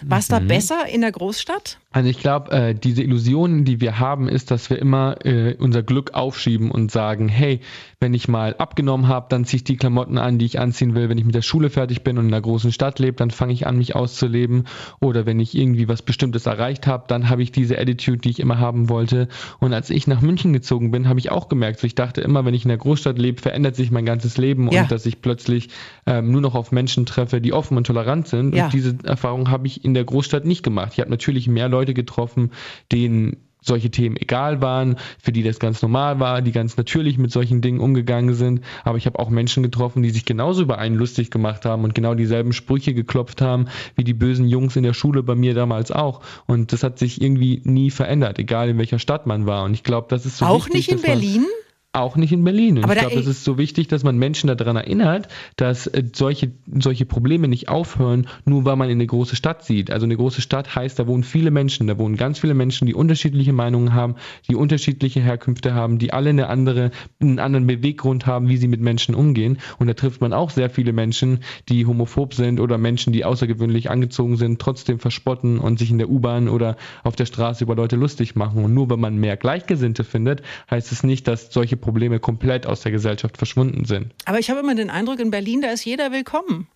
War 0.03 0.19
es 0.19 0.29
mhm. 0.29 0.33
da 0.33 0.39
besser 0.41 0.87
in 0.89 1.01
der 1.01 1.13
Großstadt? 1.13 1.79
Also 1.97 2.11
ich 2.11 2.19
glaube, 2.19 2.51
äh, 2.51 2.75
diese 2.75 3.03
Illusion, 3.03 3.65
die 3.65 3.81
wir 3.81 3.99
haben, 3.99 4.29
ist, 4.29 4.51
dass 4.51 4.69
wir 4.69 4.79
immer 4.79 5.25
äh, 5.25 5.55
unser 5.59 5.83
Glück 5.83 6.13
aufschieben 6.13 6.71
und 6.71 6.91
sagen, 6.91 7.29
hey, 7.29 7.61
wenn 8.01 8.13
ich 8.13 8.29
mal 8.29 8.55
abgenommen 8.57 9.09
habe, 9.09 9.27
dann 9.31 9.47
ziehe 9.47 9.57
ich 9.57 9.65
die 9.65 9.79
Klamotten 9.79 10.19
an, 10.19 10.39
die 10.39 10.45
ich 10.45 10.61
anziehen 10.61 10.95
will. 10.95 11.09
Wenn 11.09 11.17
ich 11.17 11.25
mit 11.25 11.35
der 11.35 11.41
Schule 11.41 11.71
fertig 11.71 12.05
bin 12.05 12.19
und 12.19 12.27
in 12.27 12.35
einer 12.35 12.43
großen 12.43 12.71
Stadt 12.71 12.99
lebe, 12.99 13.17
dann 13.17 13.31
fange 13.31 13.55
ich 13.55 13.67
an, 13.67 13.76
mich 13.77 13.95
auszuleben. 13.95 14.65
Oder 15.01 15.27
wenn 15.27 15.41
ich 15.41 15.57
irgendwie 15.57 15.89
was 15.89 16.03
Bestimmtes 16.03 16.47
erreicht 16.47 16.87
habe, 16.87 17.05
dann 17.09 17.29
habe 17.29 17.43
ich 17.43 17.53
diese 17.53 17.79
Attitude, 17.79 18.19
die 18.19 18.31
ich 18.31 18.41
immer 18.41 18.59
haben 18.59 18.89
wollte. 18.89 19.29
Und 19.61 19.73
als 19.73 19.91
ich 19.91 20.07
nach 20.07 20.21
München 20.21 20.53
gezogen 20.53 20.91
bin, 20.91 21.09
habe 21.09 21.19
ich 21.19 21.31
auch 21.31 21.49
gemerkt, 21.49 21.81
so 21.81 21.87
ich 21.87 21.95
dachte 21.95 22.21
immer, 22.21 22.45
wenn 22.45 22.55
ich 22.55 22.65
in 22.65 22.69
der 22.69 22.79
Großstadt 22.79 23.19
lebe, 23.19 23.41
verändert 23.41 23.77
sich 23.77 23.91
mein 23.91 24.07
ganzes 24.07 24.37
Leben 24.39 24.71
ja. 24.71 24.83
und 24.83 24.91
dass 24.91 25.07
ich 25.07 25.23
plötzlich 25.23 25.69
ähm, 26.07 26.31
nur 26.31 26.41
noch 26.41 26.55
auf 26.55 26.73
Menschen 26.73 27.07
treffe, 27.07 27.41
die 27.41 27.53
offen 27.53 27.77
und 27.77 27.87
tolerant 27.87 28.29
sind. 28.29 28.55
Ja. 28.55 28.65
Und 28.65 28.73
diese 28.73 28.97
Erfahrung 29.05 29.51
habe 29.51 29.67
ich 29.67 29.85
in 29.85 29.95
der 29.95 30.05
Großstadt 30.05 30.45
nicht 30.45 30.63
gemacht. 30.63 30.93
Ich 30.95 31.01
habe 31.01 31.11
natürlich 31.11 31.49
mehr 31.49 31.69
Leute 31.69 31.95
getroffen, 31.95 32.53
denen 32.93 33.37
solche 33.67 33.91
Themen 33.91 34.17
egal 34.17 34.63
waren, 34.63 34.97
für 35.19 35.33
die 35.33 35.43
das 35.43 35.59
ganz 35.59 35.83
normal 35.83 36.21
war, 36.21 36.43
die 36.43 36.53
ganz 36.53 36.77
natürlich 36.77 37.19
mit 37.19 37.31
solchen 37.31 37.61
Dingen 37.61 37.81
umgegangen 37.81 38.35
sind. 38.35 38.61
Aber 38.85 38.99
ich 38.99 39.07
habe 39.07 39.19
auch 39.19 39.29
Menschen 39.29 39.63
getroffen, 39.63 40.03
die 40.03 40.11
sich 40.11 40.25
genauso 40.25 40.63
über 40.63 40.79
einen 40.79 40.97
lustig 40.97 41.31
gemacht 41.31 41.65
haben 41.65 41.85
und 41.85 41.95
genau 41.95 42.15
dieselben 42.15 42.53
Sprüche 42.53 42.95
geklopft 42.95 43.41
haben, 43.43 43.67
wie 43.97 44.05
die 44.05 44.15
bösen 44.15 44.49
Jungs 44.49 44.77
in 44.77 44.83
der 44.83 44.95
Schule 44.95 45.23
bei 45.23 45.35
mir 45.35 45.55
damals 45.55 45.91
auch. 45.91 46.21
Und 46.47 46.73
das 46.73 46.83
hat 46.83 46.99
sich 46.99 47.21
irgendwie 47.21 47.61
nie 47.65 47.91
verändert, 47.91 48.39
egal 48.39 48.69
in 48.69 48.79
welcher 48.79 48.99
Stadt 48.99 49.27
man 49.27 49.47
war. 49.47 49.65
Und 49.65 49.75
ich 49.75 49.83
glaube, 49.83 50.07
das 50.11 50.27
ist 50.27 50.39
so 50.39 50.47
Auch 50.47 50.67
wichtig, 50.67 50.75
nicht 50.75 50.93
in 50.93 51.03
Berlin? 51.03 51.43
Man, 51.43 51.66
auch 51.97 52.17
nicht 52.17 52.33
in 52.33 52.45
Berlin. 52.45 52.79
Und 52.79 52.85
Aber 52.85 52.95
ich 52.95 53.01
glaube, 53.01 53.17
es 53.17 53.27
ist 53.27 53.45
so 53.45 53.59
wichtig, 53.59 53.89
dass 53.89 54.05
man 54.05 54.19
Menschen 54.19 54.55
daran 54.55 54.77
erinnert, 54.77 55.29
dass 55.57 55.87
äh, 55.87 56.05
solche, 56.15 56.53
solche 56.79 57.07
Probleme 57.07 57.49
nicht 57.49 57.69
aufhören, 57.69 58.29
nur 58.45 58.65
weil 58.65 58.77
man 58.77 58.89
in 58.89 58.99
eine 58.99 59.07
große 59.07 59.37
Stadt 59.37 59.65
sieht. 59.65 59.91
Also 59.91 60.05
eine 60.05 60.17
große 60.17 60.41
Stadt 60.41 60.75
heißt, 60.75 60.99
da 60.99 61.07
wohnen 61.07 61.25
viele 61.25 61.51
Menschen, 61.51 61.87
da 61.87 61.99
wohnen 61.99 62.17
ganz 62.17 62.39
viele 62.39 62.55
Menschen, 62.55 62.87
die 62.87 62.95
unterschiedliche 62.95 63.53
Meinungen 63.53 63.95
haben, 63.95 64.17
die 64.49 64.55
unterschiedliche 64.55 65.21
Herkünfte 65.21 65.75
haben, 65.75 65.99
die 65.99 66.13
alle 66.13 66.31
eine 66.31 66.49
andere, 66.49 66.91
einen 67.21 67.39
anderen 67.39 67.67
Beweggrund 67.67 68.27
haben, 68.27 68.49
wie 68.49 68.57
sie 68.57 68.69
mit 68.69 68.81
Menschen 68.81 69.15
umgehen. 69.15 69.59
Und 69.79 69.87
da 69.87 69.95
trifft 69.95 70.21
man 70.21 70.33
auch 70.33 70.51
sehr 70.51 70.71
viele 70.71 70.93
Menschen, 70.93 71.41
die 71.69 71.87
homophob 71.87 72.35
sind 72.35 72.61
oder 72.61 72.79
Menschen, 72.79 73.13
die 73.13 73.25
außergewöhnlich 73.25 73.91
angezogen 73.91 74.37
sind, 74.37 74.61
trotzdem 74.61 74.99
verspotten 74.99 75.59
und 75.59 75.79
sich 75.79 75.91
in 75.91 75.99
der 75.99 76.11
U-Bahn 76.11 76.49
oder 76.49 76.77
auf 77.03 77.17
der 77.17 77.27
Straße 77.27 77.65
über 77.65 77.75
Leute 77.75 77.97
lustig 77.97 78.37
machen. 78.37 78.65
Und 78.65 78.75
nur 78.75 78.91
weil 78.91 78.99
man 78.99 79.17
mehr 79.17 79.37
Gleichgesinnte 79.37 80.05
findet, 80.05 80.43
heißt 80.71 80.93
es 80.93 81.03
nicht, 81.03 81.27
dass 81.29 81.53
solche 81.53 81.77
Probleme 81.87 82.19
komplett 82.19 82.67
aus 82.67 82.81
der 82.81 82.91
Gesellschaft 82.91 83.39
verschwunden 83.39 83.85
sind. 83.85 84.13
Aber 84.25 84.41
ich 84.41 84.51
habe 84.51 84.59
immer 84.59 84.75
den 84.75 84.91
Eindruck, 84.91 85.21
in 85.21 85.31
Berlin, 85.31 85.63
da 85.63 85.71
ist 85.71 85.85
jeder 85.85 86.11
willkommen. 86.11 86.67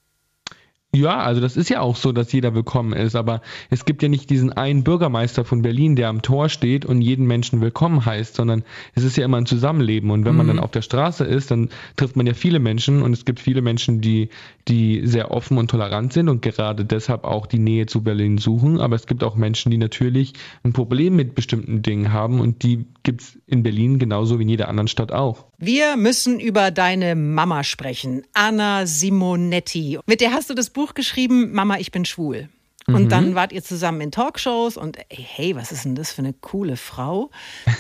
Ja, 0.93 1.21
also 1.21 1.41
das 1.41 1.57
ist 1.57 1.71
ja 1.71 1.81
auch 1.83 1.95
so, 1.95 2.11
dass 2.11 2.33
jeder 2.33 2.53
willkommen 2.53 2.93
ist, 2.95 3.15
aber 3.15 3.43
es 3.71 3.85
gibt 3.85 4.03
ja 4.03 4.09
nicht 4.09 4.29
diesen 4.29 4.53
einen 4.53 4.83
Bürgermeister 4.83 5.45
von 5.45 5.63
Berlin, 5.63 5.95
der 5.95 6.09
am 6.09 6.21
Tor 6.21 6.49
steht 6.49 6.85
und 6.85 7.01
jeden 7.01 7.29
Menschen 7.29 7.61
willkommen 7.61 8.05
heißt, 8.05 8.35
sondern 8.35 8.65
es 8.97 9.05
ist 9.05 9.17
ja 9.17 9.25
immer 9.25 9.37
ein 9.37 9.47
Zusammenleben 9.47 10.11
und 10.11 10.25
wenn 10.25 10.33
mhm. 10.33 10.39
man 10.39 10.47
dann 10.49 10.59
auf 10.59 10.73
der 10.73 10.83
Straße 10.83 11.25
ist, 11.25 11.53
dann 11.53 11.69
trifft 11.95 12.17
man 12.17 12.27
ja 12.27 12.35
viele 12.35 12.59
Menschen 12.59 13.03
und 13.03 13.13
es 13.13 13.25
gibt 13.25 13.39
viele 13.39 13.63
Menschen, 13.63 14.01
die, 14.01 14.31
die 14.67 15.07
sehr 15.07 15.31
offen 15.31 15.59
und 15.59 15.71
tolerant 15.71 16.13
sind 16.13 16.29
und 16.29 16.43
gerade 16.43 16.85
deshalb 16.85 17.23
auch 17.23 17.47
die 17.47 17.61
Nähe 17.61 17.87
zu 17.87 18.03
Berlin 18.03 18.39
suchen, 18.39 18.81
aber 18.81 18.97
es 18.97 19.07
gibt 19.07 19.23
auch 19.23 19.37
Menschen, 19.37 19.71
die 19.71 19.79
natürlich 19.79 20.33
ein 20.65 20.73
Problem 20.73 21.15
mit 21.15 21.37
bestimmten 21.37 21.83
Dingen 21.83 22.13
haben 22.13 22.41
und 22.41 22.65
die 22.65 22.87
gibt's 23.05 23.39
in 23.47 23.63
Berlin 23.63 24.01
genauso 24.01 24.41
wie 24.41 24.43
in 24.43 24.49
jeder 24.49 24.69
anderen 24.69 24.89
Stadt 24.89 25.13
auch. 25.13 25.47
Wir 25.59 25.97
müssen 25.97 26.41
über 26.41 26.71
deine 26.71 27.15
Mama 27.15 27.65
sprechen, 27.65 28.23
Anna 28.33 28.87
Simonetti. 28.87 29.99
Mit 30.07 30.21
der 30.21 30.33
hast 30.33 30.49
du 30.49 30.55
das 30.55 30.71
Buch 30.71 30.80
Buch 30.81 30.95
geschrieben, 30.95 31.53
Mama, 31.53 31.77
ich 31.77 31.93
bin 31.93 32.07
schwul. 32.07 32.49
Und 32.87 33.05
mhm. 33.05 33.09
dann 33.11 33.35
wart 33.35 33.53
ihr 33.53 33.63
zusammen 33.63 34.01
in 34.01 34.11
Talkshows 34.11 34.79
und 34.79 34.97
ey, 34.97 35.27
hey, 35.29 35.57
was 35.57 35.73
ist 35.73 35.85
denn 35.85 35.95
das 35.95 36.11
für 36.11 36.23
eine 36.23 36.33
coole 36.33 36.79
Frau? 36.79 37.31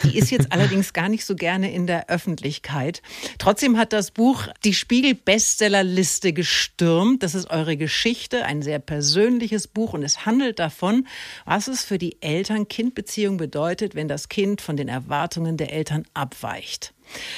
Die 0.04 0.19
ist 0.19 0.30
jetzt 0.30 0.49
allerdings 0.52 0.92
gar 0.92 1.09
nicht 1.09 1.25
so 1.25 1.35
gerne 1.35 1.73
in 1.73 1.87
der 1.87 2.11
Öffentlichkeit. 2.11 3.00
Trotzdem 3.38 3.78
hat 3.78 3.95
das 3.95 4.11
Buch 4.11 4.49
die 4.62 4.75
Spiegel-Bestsellerliste 4.75 6.35
gestürmt. 6.35 7.23
Das 7.23 7.35
ist 7.35 7.49
eure 7.49 7.78
Geschichte, 7.78 8.45
ein 8.45 8.61
sehr 8.61 8.78
persönliches 8.78 9.66
Buch 9.66 9.95
und 9.95 10.02
es 10.02 10.26
handelt 10.26 10.59
davon, 10.59 11.07
was 11.47 11.69
es 11.69 11.83
für 11.83 11.97
die 11.97 12.21
Eltern-Kind-Beziehung 12.21 13.38
bedeutet, 13.38 13.95
wenn 13.95 14.09
das 14.09 14.28
Kind 14.28 14.61
von 14.61 14.76
den 14.76 14.88
Erwartungen 14.88 15.57
der 15.57 15.73
Eltern 15.73 16.04
abweicht. 16.12 16.92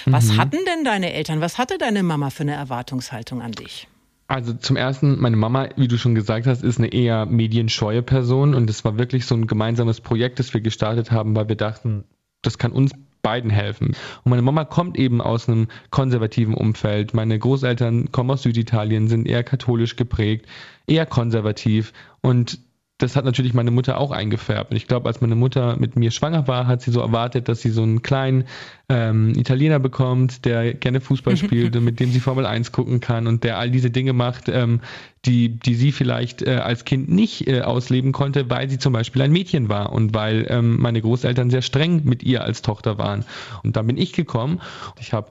Was 0.05 0.25
mhm. 0.25 0.37
hatten 0.39 0.59
denn 0.67 0.85
deine 0.85 1.13
Eltern, 1.13 1.41
was 1.41 1.59
hatte 1.59 1.79
deine 1.79 2.03
Mama 2.03 2.31
für 2.31 2.43
eine 2.43 2.55
Erwartungshaltung 2.55 3.41
an 3.41 3.53
dich? 3.53 3.87
Also 4.33 4.55
zum 4.55 4.77
ersten, 4.77 5.21
meine 5.21 5.37
Mama, 5.37 5.69
wie 5.77 5.89
du 5.89 5.99
schon 5.99 6.15
gesagt 6.15 6.47
hast, 6.47 6.65
ist 6.65 6.79
eine 6.79 6.91
eher 6.91 7.27
medienscheue 7.27 8.01
Person 8.01 8.55
und 8.55 8.71
es 8.71 8.83
war 8.83 8.97
wirklich 8.97 9.27
so 9.27 9.35
ein 9.35 9.47
gemeinsames 9.47 10.01
Projekt, 10.01 10.39
das 10.39 10.55
wir 10.55 10.63
gestartet 10.63 11.11
haben, 11.13 11.37
weil 11.37 11.51
wir 11.51 11.57
dachten, 11.57 12.05
das 12.41 12.57
kann 12.57 12.73
uns 12.73 12.93
beiden 13.21 13.51
helfen. 13.51 13.89
Und 14.25 14.31
meine 14.31 14.41
Mama 14.41 14.65
kommt 14.65 14.99
eben 14.99 15.21
aus 15.21 15.51
einem 15.51 15.69
konservativen 15.91 16.55
Umfeld. 16.55 17.13
Meine 17.13 17.39
Großeltern 17.39 18.11
kommen 18.11 18.31
aus 18.31 18.45
Süditalien, 18.45 19.07
sind 19.07 19.29
eher 19.29 19.45
katholisch 19.45 19.97
geprägt, 19.97 20.47
eher 20.87 21.05
konservativ 21.05 21.93
und 22.23 22.59
das 22.99 23.17
hat 23.17 23.25
natürlich 23.25 23.53
meine 23.53 23.71
Mutter 23.71 23.99
auch 23.99 24.13
eingefärbt. 24.13 24.71
Und 24.71 24.77
ich 24.77 24.87
glaube, 24.87 25.09
als 25.09 25.21
meine 25.21 25.35
Mutter 25.35 25.77
mit 25.77 25.97
mir 25.97 26.11
schwanger 26.11 26.47
war, 26.47 26.67
hat 26.67 26.83
sie 26.83 26.93
so 26.93 27.01
erwartet, 27.01 27.49
dass 27.49 27.61
sie 27.61 27.71
so 27.71 27.83
einen 27.83 28.03
kleinen 28.03 28.45
ähm, 28.89 29.33
Italiener 29.37 29.81
bekommt, 29.81 30.45
der 30.45 30.75
gerne 30.75 31.01
Fußball 31.01 31.37
spielt 31.39 31.75
und 31.75 31.85
mit 31.85 31.99
dem 31.99 32.13
sie 32.13 32.21
Formel 32.21 32.47
1 32.47 32.71
gucken 32.71 33.01
kann 33.01 33.27
und 33.27 33.43
der 33.43 33.59
all 33.59 33.71
diese 33.71 33.91
Dinge 33.91 34.13
macht, 34.13 34.49
ähm, 34.49 34.81
die, 35.25 35.49
die 35.59 35.75
sie 35.75 35.91
vielleicht 35.91 36.43
äh, 36.43 36.57
als 36.57 36.85
Kind 36.85 37.09
nicht 37.09 37.49
äh, 37.49 37.63
ausleben 37.63 38.13
konnte, 38.13 38.49
weil 38.51 38.71
sie 38.71 38.79
zum 38.79 38.93
Beispiel 38.93 39.23
ein 39.23 39.33
Mädchen 39.33 39.69
war 39.69 39.93
und 39.93 40.15
weil 40.15 40.47
ähm, 40.49 40.81
meine 40.81 41.01
Großeltern 41.01 41.51
sehr 41.51 41.63
streng 41.63 42.03
mit 42.05 42.23
ihr 42.23 42.45
als 42.45 42.63
Tochter 42.63 42.99
waren. 42.99 43.25
Und 43.65 43.77
da 43.77 43.83
bin 43.83 43.97
ich 43.97 44.13
gekommen. 44.13 44.61
Ich 45.01 45.13
habe 45.13 45.31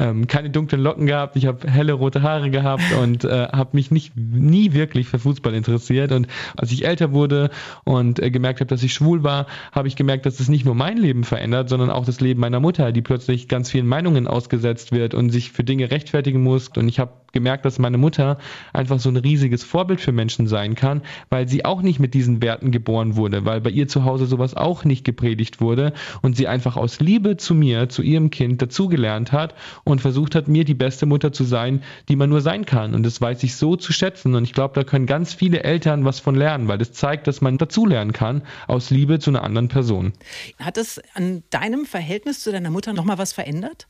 ähm, 0.00 0.26
keine 0.26 0.50
dunklen 0.50 0.80
Locken 0.80 1.06
gehabt, 1.06 1.36
ich 1.36 1.46
habe 1.46 1.70
helle 1.70 1.92
rote 1.92 2.22
Haare 2.22 2.50
gehabt 2.50 2.82
und 3.02 3.24
äh, 3.24 3.48
habe 3.52 3.70
mich 3.72 3.90
nicht 3.90 4.16
nie 4.16 4.72
wirklich 4.72 5.08
für 5.08 5.18
Fußball 5.18 5.54
interessiert. 5.54 6.12
Und 6.12 6.26
als 6.56 6.72
ich 6.72 6.86
älter 6.86 7.12
wurde 7.12 7.50
und 7.84 8.18
äh, 8.18 8.30
gemerkt 8.30 8.60
habe, 8.60 8.68
dass 8.68 8.82
ich 8.82 8.94
schwul 8.94 9.22
war, 9.22 9.46
habe 9.72 9.88
ich 9.88 9.96
gemerkt, 9.96 10.24
dass 10.24 10.34
es 10.34 10.38
das 10.38 10.48
nicht 10.48 10.64
nur 10.64 10.74
mein 10.74 10.96
Leben 10.96 11.24
verändert, 11.24 11.68
sondern 11.68 11.90
auch 11.90 12.06
das 12.06 12.20
Leben 12.20 12.40
meiner 12.40 12.60
Mutter, 12.60 12.92
die 12.92 13.02
plötzlich 13.02 13.46
ganz 13.46 13.70
vielen 13.70 13.86
Meinungen 13.86 14.26
ausgesetzt 14.26 14.90
wird 14.90 15.12
und 15.12 15.30
sich 15.30 15.52
für 15.52 15.64
Dinge 15.64 15.90
rechtfertigen 15.90 16.42
muss. 16.42 16.68
Und 16.68 16.88
ich 16.88 16.98
habe 16.98 17.12
gemerkt, 17.32 17.64
dass 17.64 17.78
meine 17.78 17.98
Mutter 17.98 18.38
einfach 18.72 18.98
so 18.98 19.08
ein 19.08 19.16
riesiges 19.16 19.62
Vorbild 19.62 20.00
für 20.00 20.12
Menschen 20.12 20.46
sein 20.46 20.74
kann, 20.74 21.02
weil 21.28 21.48
sie 21.48 21.64
auch 21.64 21.82
nicht 21.82 22.00
mit 22.00 22.14
diesen 22.14 22.42
Werten 22.42 22.70
geboren 22.70 23.16
wurde, 23.16 23.44
weil 23.44 23.60
bei 23.60 23.70
ihr 23.70 23.88
zu 23.88 24.04
Hause 24.04 24.26
sowas 24.26 24.56
auch 24.56 24.84
nicht 24.84 25.04
gepredigt 25.04 25.60
wurde 25.60 25.92
und 26.22 26.36
sie 26.36 26.48
einfach 26.48 26.76
aus 26.76 27.00
Liebe 27.00 27.36
zu 27.36 27.54
mir, 27.54 27.88
zu 27.88 28.02
ihrem 28.02 28.30
Kind 28.30 28.62
dazugelernt 28.62 29.32
hat 29.32 29.54
und 29.90 30.00
versucht 30.00 30.34
hat, 30.34 30.48
mir 30.48 30.64
die 30.64 30.74
beste 30.74 31.06
Mutter 31.06 31.32
zu 31.32 31.44
sein, 31.44 31.82
die 32.08 32.16
man 32.16 32.30
nur 32.30 32.40
sein 32.40 32.64
kann. 32.64 32.94
Und 32.94 33.04
das 33.04 33.20
weiß 33.20 33.42
ich 33.42 33.56
so 33.56 33.76
zu 33.76 33.92
schätzen. 33.92 34.34
Und 34.34 34.44
ich 34.44 34.52
glaube, 34.52 34.74
da 34.74 34.84
können 34.84 35.06
ganz 35.06 35.34
viele 35.34 35.62
Eltern 35.62 36.04
was 36.04 36.20
von 36.20 36.34
lernen, 36.34 36.68
weil 36.68 36.78
das 36.78 36.92
zeigt, 36.92 37.26
dass 37.26 37.40
man 37.40 37.58
dazulernen 37.58 38.12
kann 38.12 38.42
aus 38.66 38.90
Liebe 38.90 39.18
zu 39.18 39.30
einer 39.30 39.42
anderen 39.42 39.68
Person. 39.68 40.12
Hat 40.58 40.76
es 40.76 41.00
an 41.14 41.42
deinem 41.50 41.86
Verhältnis 41.86 42.40
zu 42.40 42.52
deiner 42.52 42.70
Mutter 42.70 42.92
nochmal 42.92 43.18
was 43.18 43.32
verändert? 43.32 43.86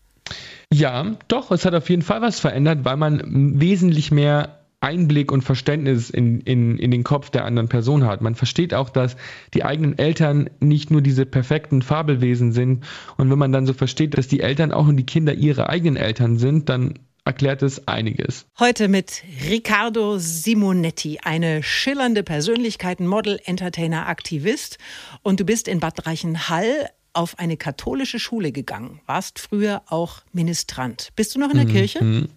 Ja, 0.73 1.17
doch, 1.29 1.51
es 1.51 1.65
hat 1.65 1.75
auf 1.75 1.91
jeden 1.91 2.03
Fall 2.03 2.23
was 2.23 2.39
verändert, 2.39 2.85
weil 2.85 2.97
man 2.97 3.61
wesentlich 3.61 4.13
mehr 4.13 4.60
Einblick 4.81 5.31
und 5.31 5.43
Verständnis 5.43 6.09
in, 6.09 6.41
in, 6.41 6.79
in 6.79 6.91
den 6.91 7.05
Kopf 7.05 7.31
der 7.31 7.45
anderen 7.45 7.69
Person 7.69 8.07
hat. 8.07 8.23
Man 8.23 8.35
versteht 8.35 8.73
auch, 8.73 8.89
dass 8.89 9.17
die 9.53 9.65
eigenen 9.65 9.99
Eltern 9.99 10.49
nicht 10.61 10.91
nur 10.91 11.03
diese 11.03 11.27
perfekten 11.27 11.83
Fabelwesen 11.83 12.53
sind. 12.53 12.85
Und 13.19 13.31
wenn 13.31 13.39
man 13.39 13.53
dann 13.53 13.67
so 13.67 13.75
versteht, 13.75 14.17
dass 14.17 14.27
die 14.27 14.41
Eltern 14.41 14.73
auch 14.73 14.89
und 14.89 14.97
die 14.97 15.05
Kinder 15.05 15.35
ihre 15.35 15.69
eigenen 15.69 15.97
Eltern 15.97 16.39
sind, 16.39 16.71
dann 16.71 16.95
erklärt 17.25 17.63
es 17.63 17.87
einiges. 17.87 18.47
Heute 18.59 18.89
mit 18.89 19.23
Riccardo 19.49 20.19
Simonetti, 20.19 21.21
eine 21.23 21.63
schillernde 21.63 22.23
Persönlichkeit, 22.23 23.01
Model, 23.01 23.39
Entertainer, 23.45 24.09
Aktivist. 24.09 24.79
Und 25.23 25.41
du 25.41 25.45
bist 25.45 25.69
in 25.69 25.81
Bad 25.81 26.07
Reichenhall 26.07 26.89
auf 27.13 27.39
eine 27.39 27.57
katholische 27.57 28.19
Schule 28.19 28.53
gegangen, 28.53 29.01
warst 29.07 29.39
früher 29.39 29.83
auch 29.87 30.23
Ministrant. 30.33 31.11
Bist 31.17 31.35
du 31.35 31.41
noch 31.41 31.51
in 31.51 31.57
der 31.57 31.67
mhm. 31.67 31.73
Kirche? 31.73 32.29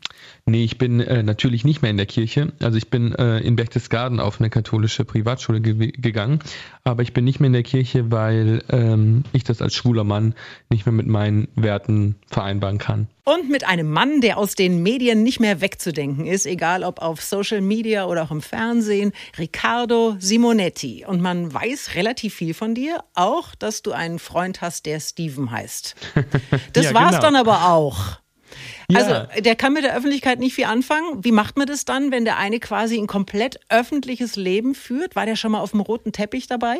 Nee, 0.46 0.63
ich 0.63 0.77
bin 0.77 1.00
äh, 1.00 1.24
natürlich 1.24 1.63
nicht 1.63 1.82
mehr 1.82 1.92
in 1.92 1.98
der 1.98 2.06
Kirche. 2.06 2.53
Also 2.62 2.77
ich 2.77 2.89
bin 2.89 3.13
äh, 3.13 3.39
in 3.39 3.56
Berchtesgaden 3.56 4.20
auf 4.20 4.39
eine 4.39 4.50
katholische 4.50 5.06
Privatschule 5.06 5.62
ge 5.62 5.92
gegangen, 5.92 6.39
aber 6.84 7.03
ich 7.03 7.13
bin 7.13 7.25
nicht 7.25 7.39
mehr 7.39 7.48
in 7.48 7.53
der 7.53 7.63
Kirche, 7.63 8.12
weil 8.12 8.63
ähm, 8.70 9.24
ich 9.34 9.44
das 9.44 9.62
als 9.62 9.75
schwuler 9.75 10.03
Mann 10.03 10.36
nicht 10.70 10.86
mehr 10.86 10.94
mit 10.94 11.08
meinen 11.08 11.48
Werten 11.56 12.15
vereinbaren 12.27 12.77
kann. 12.77 13.08
Und 13.25 13.50
mit 13.50 13.65
einem 13.65 13.89
Mann, 13.89 14.20
der 14.20 14.38
aus 14.38 14.56
den 14.56 14.84
Medien 14.84 15.24
nicht 15.24 15.39
mehr 15.39 15.62
wegzudenken 15.62 16.25
ist, 16.25 16.46
egal 16.46 16.84
ob 16.84 17.01
auf 17.01 17.22
Social 17.22 17.62
Media 17.62 18.06
oder 18.06 18.24
auch 18.24 18.32
im 18.32 18.42
Fernsehen, 18.42 19.13
Riccardo 19.38 20.18
Simonetti. 20.20 21.06
Und 21.08 21.22
man 21.22 21.53
weiß 21.53 21.96
relativ 21.96 22.34
viel 22.34 22.53
von 22.53 22.75
dir, 22.75 23.01
auch, 23.13 23.56
dass 23.56 23.82
du 23.82 23.94
einen 23.94 24.20
Freund 24.20 24.62
hast, 24.63 24.88
der 24.88 25.00
Steven 25.00 25.51
heißt. 25.51 25.96
Das 26.74 26.86
ja, 26.86 26.93
war's 26.93 27.12
genau. 27.12 27.22
dann 27.22 27.36
aber 27.36 27.65
auch. 27.70 28.17
Ja. 28.89 29.00
Also, 29.00 29.41
der 29.41 29.55
kann 29.55 29.74
mit 29.74 29.84
der 29.84 29.96
Öffentlichkeit 29.96 30.39
nicht 30.39 30.53
viel 30.55 30.65
anfangen. 30.65 31.24
Wie 31.24 31.32
macht 31.32 31.58
man 31.58 31.67
das 31.67 31.86
dann, 31.86 32.12
wenn 32.12 32.25
der 32.25 32.38
eine 32.38 32.60
quasi 32.60 32.98
ein 32.98 33.08
komplett 33.08 33.60
öffentliches 33.70 34.36
Leben 34.36 34.75
führt? 34.75 35.15
War 35.15 35.25
der 35.25 35.36
schon 35.36 35.51
mal 35.51 35.60
auf 35.60 35.72
dem 35.72 35.79
roten 35.82 36.12
Teppich 36.12 36.48
dabei? 36.48 36.77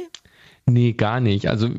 Nee, 0.66 0.94
gar 0.94 1.20
nicht. 1.20 1.48
Also 1.48 1.70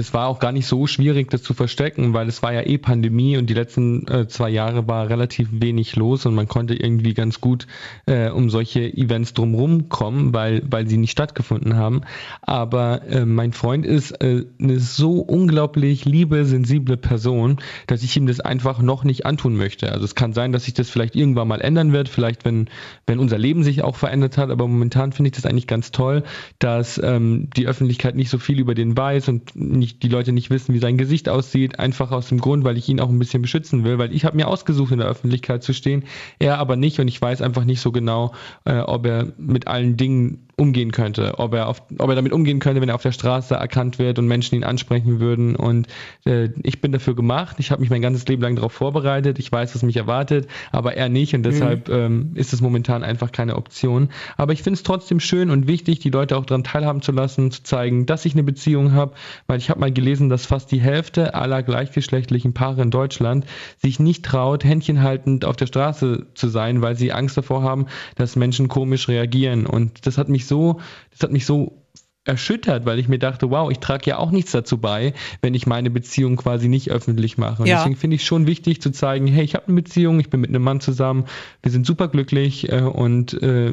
das 0.00 0.14
war 0.14 0.28
auch 0.28 0.38
gar 0.38 0.50
nicht 0.50 0.66
so 0.66 0.86
schwierig, 0.86 1.30
das 1.30 1.42
zu 1.42 1.52
verstecken, 1.52 2.14
weil 2.14 2.26
es 2.26 2.42
war 2.42 2.54
ja 2.54 2.62
eh 2.62 2.78
Pandemie 2.78 3.36
und 3.36 3.50
die 3.50 3.54
letzten 3.54 4.08
äh, 4.08 4.26
zwei 4.28 4.48
Jahre 4.48 4.88
war 4.88 5.10
relativ 5.10 5.48
wenig 5.52 5.94
los 5.94 6.24
und 6.24 6.34
man 6.34 6.48
konnte 6.48 6.74
irgendwie 6.74 7.12
ganz 7.12 7.42
gut 7.42 7.66
äh, 8.06 8.30
um 8.30 8.48
solche 8.48 8.80
Events 8.80 9.34
drumherum 9.34 9.90
kommen, 9.90 10.32
weil, 10.32 10.62
weil 10.70 10.88
sie 10.88 10.96
nicht 10.96 11.10
stattgefunden 11.10 11.76
haben. 11.76 12.00
Aber 12.40 13.06
äh, 13.08 13.26
mein 13.26 13.52
Freund 13.52 13.84
ist 13.84 14.12
äh, 14.22 14.46
eine 14.58 14.80
so 14.80 15.18
unglaublich 15.20 16.06
liebe, 16.06 16.46
sensible 16.46 16.96
Person, 16.96 17.58
dass 17.86 18.02
ich 18.02 18.16
ihm 18.16 18.26
das 18.26 18.40
einfach 18.40 18.80
noch 18.80 19.04
nicht 19.04 19.26
antun 19.26 19.54
möchte. 19.54 19.92
Also 19.92 20.06
es 20.06 20.14
kann 20.14 20.32
sein, 20.32 20.52
dass 20.52 20.64
sich 20.64 20.72
das 20.72 20.88
vielleicht 20.88 21.14
irgendwann 21.14 21.46
mal 21.46 21.60
ändern 21.60 21.92
wird, 21.92 22.08
vielleicht 22.08 22.46
wenn, 22.46 22.70
wenn 23.06 23.18
unser 23.18 23.36
Leben 23.36 23.64
sich 23.64 23.82
auch 23.84 23.96
verändert 23.96 24.38
hat, 24.38 24.48
aber 24.48 24.66
momentan 24.66 25.12
finde 25.12 25.28
ich 25.28 25.36
das 25.36 25.44
eigentlich 25.44 25.66
ganz 25.66 25.90
toll, 25.90 26.22
dass 26.58 26.98
ähm, 27.04 27.50
die 27.54 27.66
Öffentlichkeit 27.66 28.16
nicht 28.16 28.30
so 28.30 28.38
viel 28.38 28.60
über 28.60 28.74
den 28.74 28.96
weiß 28.96 29.28
und 29.28 29.54
nicht, 29.54 29.89
die 29.98 30.08
Leute 30.08 30.32
nicht 30.32 30.50
wissen, 30.50 30.74
wie 30.74 30.78
sein 30.78 30.98
Gesicht 30.98 31.28
aussieht, 31.28 31.78
einfach 31.78 32.12
aus 32.12 32.28
dem 32.28 32.40
Grund, 32.40 32.64
weil 32.64 32.76
ich 32.76 32.88
ihn 32.88 33.00
auch 33.00 33.08
ein 33.08 33.18
bisschen 33.18 33.42
beschützen 33.42 33.84
will, 33.84 33.98
weil 33.98 34.12
ich 34.14 34.24
habe 34.24 34.36
mir 34.36 34.48
ausgesucht, 34.48 34.92
in 34.92 34.98
der 34.98 35.08
Öffentlichkeit 35.08 35.62
zu 35.62 35.72
stehen, 35.74 36.04
er 36.38 36.58
aber 36.58 36.76
nicht 36.76 37.00
und 37.00 37.08
ich 37.08 37.20
weiß 37.20 37.42
einfach 37.42 37.64
nicht 37.64 37.80
so 37.80 37.92
genau, 37.92 38.32
äh, 38.64 38.78
ob 38.78 39.06
er 39.06 39.32
mit 39.38 39.66
allen 39.66 39.96
Dingen 39.96 40.46
umgehen 40.60 40.92
könnte, 40.92 41.38
ob 41.38 41.54
er, 41.54 41.68
auf, 41.68 41.82
ob 41.98 42.08
er 42.10 42.14
damit 42.14 42.32
umgehen 42.32 42.58
könnte, 42.58 42.82
wenn 42.82 42.90
er 42.90 42.94
auf 42.94 43.02
der 43.02 43.12
Straße 43.12 43.54
erkannt 43.54 43.98
wird 43.98 44.18
und 44.18 44.26
Menschen 44.26 44.54
ihn 44.54 44.64
ansprechen 44.64 45.18
würden. 45.18 45.56
Und 45.56 45.88
äh, 46.26 46.50
ich 46.62 46.82
bin 46.82 46.92
dafür 46.92 47.14
gemacht. 47.16 47.56
Ich 47.58 47.70
habe 47.70 47.80
mich 47.80 47.88
mein 47.88 48.02
ganzes 48.02 48.26
Leben 48.28 48.42
lang 48.42 48.56
darauf 48.56 48.72
vorbereitet. 48.72 49.38
Ich 49.38 49.50
weiß, 49.50 49.74
was 49.74 49.82
mich 49.82 49.96
erwartet, 49.96 50.48
aber 50.70 50.94
er 50.94 51.08
nicht. 51.08 51.34
Und 51.34 51.44
deshalb 51.44 51.88
mhm. 51.88 51.94
ähm, 51.94 52.30
ist 52.34 52.52
es 52.52 52.60
momentan 52.60 53.02
einfach 53.02 53.32
keine 53.32 53.56
Option. 53.56 54.10
Aber 54.36 54.52
ich 54.52 54.62
finde 54.62 54.76
es 54.76 54.82
trotzdem 54.82 55.18
schön 55.18 55.50
und 55.50 55.66
wichtig, 55.66 56.00
die 56.00 56.10
Leute 56.10 56.36
auch 56.36 56.44
daran 56.44 56.62
teilhaben 56.62 57.00
zu 57.00 57.12
lassen, 57.12 57.50
zu 57.50 57.62
zeigen, 57.62 58.04
dass 58.04 58.26
ich 58.26 58.34
eine 58.34 58.42
Beziehung 58.42 58.92
habe, 58.92 59.14
weil 59.46 59.58
ich 59.58 59.70
habe 59.70 59.80
mal 59.80 59.92
gelesen, 59.92 60.28
dass 60.28 60.44
fast 60.44 60.70
die 60.72 60.80
Hälfte 60.80 61.34
aller 61.34 61.62
gleichgeschlechtlichen 61.62 62.52
Paare 62.52 62.82
in 62.82 62.90
Deutschland 62.90 63.46
sich 63.78 63.98
nicht 63.98 64.26
traut, 64.26 64.62
händchenhaltend 64.62 65.46
auf 65.46 65.56
der 65.56 65.66
Straße 65.66 66.26
zu 66.34 66.48
sein, 66.48 66.82
weil 66.82 66.96
sie 66.96 67.12
Angst 67.12 67.38
davor 67.38 67.62
haben, 67.62 67.86
dass 68.16 68.36
Menschen 68.36 68.68
komisch 68.68 69.08
reagieren. 69.08 69.64
Und 69.64 70.06
das 70.06 70.18
hat 70.18 70.28
mich 70.28 70.49
so, 70.50 70.80
das 71.10 71.20
hat 71.20 71.32
mich 71.32 71.46
so 71.46 71.80
erschüttert, 72.24 72.84
weil 72.84 72.98
ich 72.98 73.08
mir 73.08 73.18
dachte, 73.18 73.50
wow, 73.50 73.70
ich 73.70 73.78
trage 73.78 74.10
ja 74.10 74.18
auch 74.18 74.30
nichts 74.30 74.52
dazu 74.52 74.78
bei, 74.78 75.14
wenn 75.40 75.54
ich 75.54 75.66
meine 75.66 75.90
Beziehung 75.90 76.36
quasi 76.36 76.68
nicht 76.68 76.90
öffentlich 76.90 77.38
mache. 77.38 77.62
Und 77.62 77.68
ja. 77.68 77.78
deswegen 77.78 77.96
finde 77.96 78.16
ich 78.16 78.24
schon 78.24 78.46
wichtig 78.46 78.82
zu 78.82 78.90
zeigen, 78.90 79.26
hey, 79.26 79.42
ich 79.42 79.54
habe 79.54 79.66
eine 79.68 79.76
Beziehung, 79.76 80.20
ich 80.20 80.28
bin 80.28 80.40
mit 80.40 80.50
einem 80.50 80.62
Mann 80.62 80.80
zusammen, 80.80 81.24
wir 81.62 81.72
sind 81.72 81.86
super 81.86 82.08
glücklich 82.08 82.70
äh, 82.70 82.82
und 82.82 83.32
äh, 83.42 83.72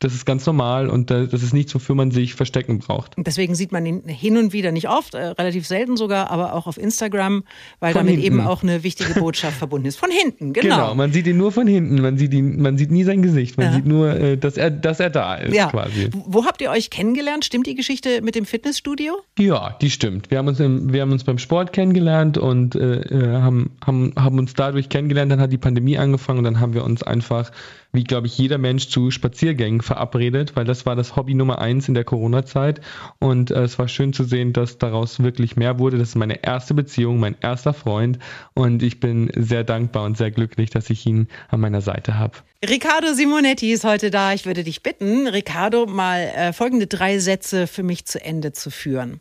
das 0.00 0.12
ist 0.12 0.26
ganz 0.26 0.44
normal 0.44 0.90
und 0.90 1.10
das 1.10 1.32
ist 1.32 1.54
nichts, 1.54 1.74
wofür 1.74 1.94
man 1.94 2.10
sich 2.10 2.34
verstecken 2.34 2.78
braucht. 2.78 3.14
Deswegen 3.16 3.54
sieht 3.54 3.72
man 3.72 3.86
ihn 3.86 4.02
hin 4.06 4.36
und 4.36 4.52
wieder 4.52 4.70
nicht 4.70 4.88
oft, 4.88 5.14
äh, 5.14 5.28
relativ 5.28 5.66
selten 5.66 5.96
sogar, 5.96 6.30
aber 6.30 6.52
auch 6.52 6.66
auf 6.66 6.76
Instagram, 6.76 7.44
weil 7.80 7.92
von 7.92 8.00
damit 8.00 8.20
hinten. 8.20 8.38
eben 8.38 8.46
auch 8.46 8.62
eine 8.62 8.82
wichtige 8.82 9.14
Botschaft 9.14 9.56
verbunden 9.58 9.86
ist. 9.86 9.96
Von 9.96 10.10
hinten, 10.10 10.52
genau. 10.52 10.76
Genau, 10.76 10.94
man 10.94 11.12
sieht 11.12 11.26
ihn 11.26 11.38
nur 11.38 11.52
von 11.52 11.66
hinten, 11.66 12.02
man 12.02 12.18
sieht 12.18 12.34
ihn, 12.34 12.60
man 12.60 12.76
sieht 12.76 12.90
nie 12.90 13.04
sein 13.04 13.22
Gesicht, 13.22 13.56
man 13.56 13.66
ja. 13.66 13.72
sieht 13.72 13.86
nur, 13.86 14.10
äh, 14.10 14.36
dass 14.36 14.56
er, 14.56 14.70
dass 14.70 15.00
er 15.00 15.10
da 15.10 15.36
ist 15.36 15.54
ja. 15.54 15.68
quasi. 15.68 16.10
Wo 16.12 16.44
habt 16.44 16.60
ihr 16.60 16.70
euch 16.70 16.90
kennengelernt? 16.90 17.44
Stimmt 17.44 17.66
die 17.66 17.74
Geschichte 17.74 18.20
mit 18.20 18.34
dem 18.34 18.44
Fitnessstudio? 18.44 19.16
Ja, 19.38 19.76
die 19.80 19.90
stimmt. 19.90 20.30
Wir 20.30 20.38
haben 20.38 20.48
uns, 20.48 20.60
im, 20.60 20.92
wir 20.92 21.00
haben 21.00 21.12
uns 21.12 21.24
beim 21.24 21.38
Sport 21.38 21.72
kennengelernt 21.72 22.36
und 22.36 22.74
äh, 22.74 23.00
äh 23.00 23.40
haben, 23.40 23.70
haben, 23.84 24.12
haben 24.16 24.38
uns 24.38 24.54
dadurch 24.54 24.88
kennengelernt. 24.88 25.32
Dann 25.32 25.40
hat 25.40 25.52
die 25.52 25.58
Pandemie 25.58 25.96
angefangen 25.96 26.38
und 26.38 26.44
dann 26.44 26.60
haben 26.60 26.74
wir 26.74 26.84
uns 26.84 27.02
einfach 27.02 27.50
wie 27.94 28.04
glaube 28.04 28.26
ich 28.26 28.36
jeder 28.36 28.58
Mensch 28.58 28.88
zu 28.88 29.10
Spaziergängen 29.10 29.80
verabredet, 29.80 30.56
weil 30.56 30.64
das 30.64 30.84
war 30.84 30.96
das 30.96 31.16
Hobby 31.16 31.34
Nummer 31.34 31.60
eins 31.60 31.88
in 31.88 31.94
der 31.94 32.04
Corona-Zeit 32.04 32.80
und 33.18 33.50
äh, 33.50 33.62
es 33.62 33.78
war 33.78 33.88
schön 33.88 34.12
zu 34.12 34.24
sehen, 34.24 34.52
dass 34.52 34.78
daraus 34.78 35.22
wirklich 35.22 35.56
mehr 35.56 35.78
wurde. 35.78 35.98
Das 35.98 36.10
ist 36.10 36.14
meine 36.16 36.42
erste 36.44 36.74
Beziehung, 36.74 37.20
mein 37.20 37.36
erster 37.40 37.72
Freund 37.72 38.18
und 38.52 38.82
ich 38.82 39.00
bin 39.00 39.30
sehr 39.34 39.64
dankbar 39.64 40.04
und 40.04 40.16
sehr 40.16 40.30
glücklich, 40.30 40.70
dass 40.70 40.90
ich 40.90 41.06
ihn 41.06 41.28
an 41.48 41.60
meiner 41.60 41.80
Seite 41.80 42.18
habe. 42.18 42.34
Riccardo 42.68 43.12
Simonetti 43.12 43.72
ist 43.72 43.84
heute 43.84 44.10
da. 44.10 44.32
Ich 44.32 44.46
würde 44.46 44.64
dich 44.64 44.82
bitten, 44.82 45.26
Riccardo, 45.26 45.86
mal 45.86 46.20
äh, 46.20 46.52
folgende 46.52 46.86
drei 46.86 47.18
Sätze 47.18 47.66
für 47.66 47.82
mich 47.82 48.06
zu 48.06 48.22
Ende 48.24 48.52
zu 48.52 48.70
führen. 48.70 49.20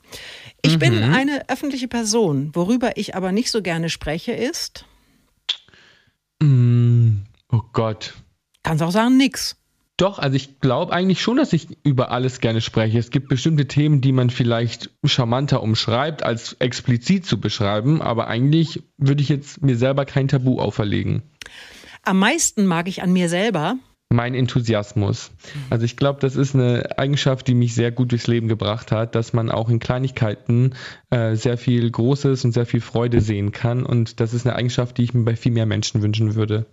Ich 0.62 0.76
mhm. 0.76 0.80
bin 0.80 1.04
eine 1.04 1.50
öffentliche 1.50 1.88
Person. 1.88 2.52
Worüber 2.54 2.96
ich 2.96 3.16
aber 3.16 3.32
nicht 3.32 3.52
so 3.52 3.62
gerne 3.62 3.90
spreche, 3.90 4.32
ist. 4.32 4.86
Mm, 6.42 7.24
oh 7.52 7.62
Gott. 7.74 8.14
Kannst 8.64 8.82
auch 8.82 8.92
sagen, 8.92 9.18
nix. 9.18 9.58
Doch, 9.98 10.18
also 10.18 10.36
ich 10.36 10.60
glaube 10.60 10.92
eigentlich 10.92 11.22
schon, 11.22 11.38
dass 11.38 11.54
ich 11.54 11.68
über 11.84 12.10
alles 12.10 12.40
gerne 12.40 12.62
spreche. 12.62 12.98
Es 12.98 13.12
gibt 13.12 13.28
bestimmte 13.30 13.68
Themen, 13.68 14.02
die 14.02 14.12
man 14.12 14.32
vielleicht 14.32 14.90
charmanter 15.06 15.62
umschreibt, 15.62 16.24
als 16.24 16.54
explizit 16.54 17.28
zu 17.28 17.40
beschreiben, 17.40 18.02
aber 18.02 18.28
eigentlich 18.28 18.82
würde 18.98 19.22
ich 19.22 19.30
jetzt 19.30 19.62
mir 19.62 19.78
selber 19.78 20.06
kein 20.06 20.28
Tabu 20.28 20.60
auferlegen. 20.60 21.22
Am 22.02 22.18
meisten 22.18 22.66
mag 22.66 22.88
ich 22.88 23.04
an 23.04 23.14
mir 23.14 23.30
selber. 23.30 23.76
mein 24.10 24.36
Enthusiasmus. 24.36 25.32
Also 25.70 25.86
ich 25.86 25.98
glaube, 25.98 26.20
das 26.20 26.36
ist 26.36 26.56
eine 26.56 26.98
Eigenschaft, 26.98 27.48
die 27.48 27.56
mich 27.56 27.74
sehr 27.76 27.92
gut 27.92 28.12
durchs 28.12 28.28
Leben 28.28 28.48
gebracht 28.48 28.92
hat, 28.92 29.16
dass 29.16 29.34
man 29.34 29.50
auch 29.50 29.70
in 29.70 29.80
Kleinigkeiten 29.80 30.74
äh, 31.10 31.36
sehr 31.36 31.58
viel 31.58 31.90
Großes 31.90 32.46
und 32.46 32.52
sehr 32.52 32.66
viel 32.66 32.82
Freude 32.82 33.22
sehen 33.22 33.52
kann. 33.52 33.86
Und 33.86 34.20
das 34.20 34.34
ist 34.34 34.46
eine 34.46 34.56
Eigenschaft, 34.56 34.98
die 34.98 35.04
ich 35.04 35.14
mir 35.14 35.24
bei 35.24 35.36
viel 35.36 35.52
mehr 35.52 35.66
Menschen 35.66 36.02
wünschen 36.02 36.36
würde. 36.36 36.66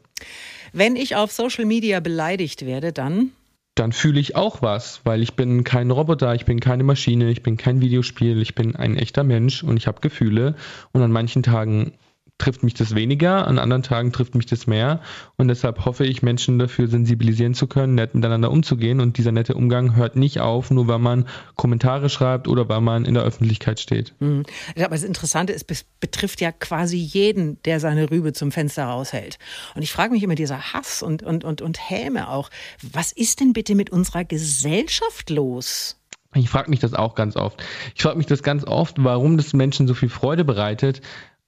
Wenn 0.72 0.96
ich 0.96 1.16
auf 1.16 1.32
Social 1.32 1.64
Media 1.64 2.00
beleidigt 2.00 2.64
werde, 2.66 2.92
dann? 2.92 3.30
Dann 3.74 3.92
fühle 3.92 4.20
ich 4.20 4.36
auch 4.36 4.62
was, 4.62 5.00
weil 5.04 5.22
ich 5.22 5.34
bin 5.34 5.64
kein 5.64 5.90
Roboter, 5.90 6.34
ich 6.34 6.44
bin 6.44 6.60
keine 6.60 6.84
Maschine, 6.84 7.30
ich 7.30 7.42
bin 7.42 7.56
kein 7.56 7.80
Videospiel, 7.80 8.42
ich 8.42 8.54
bin 8.54 8.76
ein 8.76 8.96
echter 8.96 9.24
Mensch 9.24 9.62
und 9.62 9.76
ich 9.76 9.86
habe 9.86 10.00
Gefühle. 10.00 10.54
Und 10.92 11.02
an 11.02 11.12
manchen 11.12 11.42
Tagen 11.42 11.92
trifft 12.40 12.62
mich 12.62 12.74
das 12.74 12.94
weniger, 12.94 13.46
an 13.46 13.58
anderen 13.58 13.82
Tagen 13.82 14.12
trifft 14.12 14.34
mich 14.34 14.46
das 14.46 14.66
mehr. 14.66 15.00
Und 15.36 15.48
deshalb 15.48 15.84
hoffe 15.84 16.04
ich, 16.04 16.22
Menschen 16.22 16.58
dafür 16.58 16.88
sensibilisieren 16.88 17.54
zu 17.54 17.66
können, 17.66 17.94
nett 17.94 18.14
miteinander 18.14 18.50
umzugehen. 18.50 19.00
Und 19.00 19.18
dieser 19.18 19.30
nette 19.30 19.54
Umgang 19.54 19.94
hört 19.94 20.16
nicht 20.16 20.40
auf, 20.40 20.70
nur 20.70 20.88
weil 20.88 20.98
man 20.98 21.26
Kommentare 21.54 22.08
schreibt 22.08 22.48
oder 22.48 22.68
weil 22.68 22.80
man 22.80 23.04
in 23.04 23.14
der 23.14 23.22
Öffentlichkeit 23.22 23.78
steht. 23.78 24.14
Mhm. 24.20 24.44
Aber 24.76 24.94
das 24.94 25.04
Interessante 25.04 25.52
ist, 25.52 25.70
es 25.70 25.84
betrifft 26.00 26.40
ja 26.40 26.50
quasi 26.50 26.96
jeden, 26.96 27.62
der 27.62 27.78
seine 27.78 28.10
Rübe 28.10 28.32
zum 28.32 28.50
Fenster 28.50 28.84
raushält. 28.84 29.38
Und 29.74 29.82
ich 29.82 29.92
frage 29.92 30.12
mich 30.12 30.22
immer, 30.22 30.34
dieser 30.34 30.72
Hass 30.72 31.02
und, 31.02 31.22
und, 31.22 31.44
und, 31.44 31.60
und 31.60 31.90
Häme 31.90 32.30
auch, 32.30 32.50
was 32.82 33.12
ist 33.12 33.40
denn 33.40 33.52
bitte 33.52 33.74
mit 33.74 33.90
unserer 33.90 34.24
Gesellschaft 34.24 35.30
los? 35.30 35.96
Ich 36.34 36.48
frage 36.48 36.70
mich 36.70 36.78
das 36.78 36.94
auch 36.94 37.16
ganz 37.16 37.34
oft. 37.34 37.62
Ich 37.96 38.02
frage 38.02 38.16
mich 38.16 38.26
das 38.26 38.44
ganz 38.44 38.64
oft, 38.64 39.02
warum 39.02 39.36
das 39.36 39.52
Menschen 39.52 39.88
so 39.88 39.94
viel 39.94 40.08
Freude 40.08 40.44
bereitet, 40.44 41.00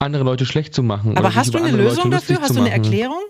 andere 0.02 0.24
Leute 0.24 0.46
schlecht 0.46 0.74
zu 0.74 0.82
machen. 0.82 1.16
Aber 1.16 1.34
hast 1.34 1.54
du 1.54 1.58
eine 1.58 1.70
Lösung 1.70 2.10
dafür? 2.10 2.40
Hast 2.40 2.56
du 2.56 2.60
eine 2.60 2.70
Erklärung? 2.70 3.20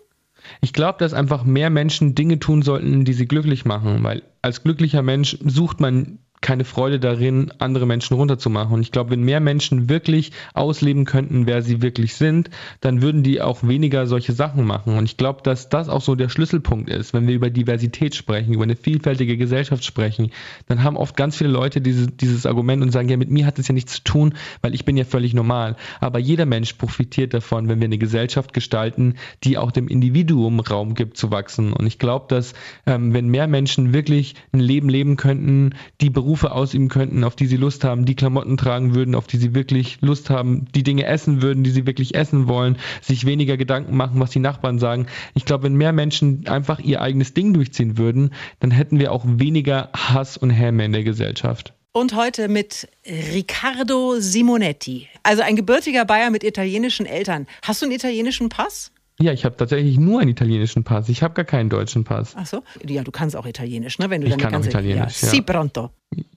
Ich 0.60 0.72
glaube, 0.72 0.98
dass 0.98 1.14
einfach 1.14 1.44
mehr 1.44 1.70
Menschen 1.70 2.14
Dinge 2.14 2.38
tun 2.38 2.62
sollten, 2.62 3.04
die 3.04 3.12
sie 3.12 3.26
glücklich 3.26 3.64
machen, 3.64 4.02
weil 4.02 4.22
als 4.42 4.62
glücklicher 4.62 5.02
Mensch 5.02 5.38
sucht 5.44 5.80
man 5.80 6.18
keine 6.42 6.64
Freude 6.64 7.00
darin, 7.00 7.52
andere 7.58 7.86
Menschen 7.86 8.14
runterzumachen. 8.14 8.74
Und 8.74 8.82
ich 8.82 8.92
glaube, 8.92 9.10
wenn 9.10 9.22
mehr 9.22 9.40
Menschen 9.40 9.88
wirklich 9.88 10.32
ausleben 10.52 11.04
könnten, 11.04 11.46
wer 11.46 11.62
sie 11.62 11.80
wirklich 11.80 12.14
sind, 12.14 12.50
dann 12.80 13.00
würden 13.00 13.22
die 13.22 13.40
auch 13.40 13.62
weniger 13.62 14.06
solche 14.06 14.32
Sachen 14.32 14.66
machen. 14.66 14.98
Und 14.98 15.04
ich 15.04 15.16
glaube, 15.16 15.40
dass 15.42 15.70
das 15.70 15.88
auch 15.88 16.02
so 16.02 16.14
der 16.14 16.28
Schlüsselpunkt 16.28 16.90
ist, 16.90 17.14
wenn 17.14 17.26
wir 17.26 17.34
über 17.34 17.48
Diversität 17.48 18.14
sprechen, 18.14 18.52
über 18.52 18.64
eine 18.64 18.76
vielfältige 18.76 19.36
Gesellschaft 19.36 19.84
sprechen, 19.84 20.32
dann 20.66 20.82
haben 20.82 20.96
oft 20.96 21.16
ganz 21.16 21.36
viele 21.36 21.50
Leute 21.50 21.80
diese, 21.80 22.08
dieses 22.08 22.44
Argument 22.44 22.82
und 22.82 22.90
sagen, 22.90 23.08
ja, 23.08 23.16
mit 23.16 23.30
mir 23.30 23.46
hat 23.46 23.58
es 23.58 23.68
ja 23.68 23.74
nichts 23.74 23.94
zu 23.94 24.04
tun, 24.04 24.34
weil 24.60 24.74
ich 24.74 24.84
bin 24.84 24.96
ja 24.96 25.04
völlig 25.04 25.32
normal. 25.32 25.76
Aber 26.00 26.18
jeder 26.18 26.44
Mensch 26.44 26.74
profitiert 26.74 27.34
davon, 27.34 27.68
wenn 27.68 27.80
wir 27.80 27.86
eine 27.86 27.98
Gesellschaft 27.98 28.52
gestalten, 28.52 29.14
die 29.44 29.58
auch 29.58 29.70
dem 29.70 29.86
Individuum 29.86 30.58
Raum 30.60 30.94
gibt 30.94 31.16
zu 31.16 31.30
wachsen. 31.30 31.72
Und 31.72 31.86
ich 31.86 32.00
glaube, 32.00 32.26
dass 32.28 32.54
ähm, 32.84 33.14
wenn 33.14 33.28
mehr 33.28 33.46
Menschen 33.46 33.94
wirklich 33.94 34.34
ein 34.52 34.60
Leben 34.60 34.88
leben 34.88 35.16
könnten, 35.16 35.74
die 36.00 36.10
Berufe 36.10 36.31
Berufe 36.32 36.52
ausüben 36.52 36.88
könnten, 36.88 37.24
auf 37.24 37.36
die 37.36 37.46
sie 37.46 37.58
Lust 37.58 37.84
haben, 37.84 38.06
die 38.06 38.14
Klamotten 38.14 38.56
tragen 38.56 38.94
würden, 38.94 39.14
auf 39.14 39.26
die 39.26 39.36
sie 39.36 39.54
wirklich 39.54 39.98
Lust 40.00 40.30
haben, 40.30 40.64
die 40.74 40.82
Dinge 40.82 41.04
essen 41.04 41.42
würden, 41.42 41.62
die 41.62 41.70
sie 41.70 41.86
wirklich 41.86 42.14
essen 42.14 42.48
wollen, 42.48 42.78
sich 43.02 43.26
weniger 43.26 43.58
Gedanken 43.58 43.94
machen, 43.98 44.18
was 44.18 44.30
die 44.30 44.38
Nachbarn 44.38 44.78
sagen. 44.78 45.08
Ich 45.34 45.44
glaube, 45.44 45.64
wenn 45.64 45.74
mehr 45.74 45.92
Menschen 45.92 46.48
einfach 46.48 46.80
ihr 46.80 47.02
eigenes 47.02 47.34
Ding 47.34 47.52
durchziehen 47.52 47.98
würden, 47.98 48.32
dann 48.60 48.70
hätten 48.70 48.98
wir 48.98 49.12
auch 49.12 49.24
weniger 49.26 49.90
Hass 49.94 50.38
und 50.38 50.48
Häme 50.48 50.86
in 50.86 50.92
der 50.92 51.04
Gesellschaft. 51.04 51.74
Und 51.92 52.16
heute 52.16 52.48
mit 52.48 52.88
Riccardo 53.06 54.14
Simonetti, 54.18 55.08
also 55.22 55.42
ein 55.42 55.56
gebürtiger 55.56 56.06
Bayer 56.06 56.30
mit 56.30 56.44
italienischen 56.44 57.04
Eltern. 57.04 57.46
Hast 57.62 57.82
du 57.82 57.86
einen 57.86 57.94
italienischen 57.94 58.48
Pass? 58.48 58.90
Ja, 59.22 59.32
ich 59.32 59.44
habe 59.44 59.56
tatsächlich 59.56 59.98
nur 59.98 60.20
einen 60.20 60.30
italienischen 60.30 60.82
Pass. 60.82 61.08
Ich 61.08 61.22
habe 61.22 61.34
gar 61.34 61.44
keinen 61.44 61.70
deutschen 61.70 62.02
Pass. 62.02 62.34
Ach 62.36 62.44
so? 62.44 62.64
Ja, 62.84 63.04
du 63.04 63.12
kannst 63.12 63.36
auch 63.36 63.46
Italienisch, 63.46 64.00
ne? 64.00 64.10
Wenn 64.10 64.20
du 64.20 64.26
ich 64.26 64.36
kann 64.36 64.50
ganze, 64.50 64.68
auch 64.68 64.72
Italienisch. 64.72 65.22
Ja. 65.22 65.28
Si 65.28 65.42
pronto. 65.42 65.90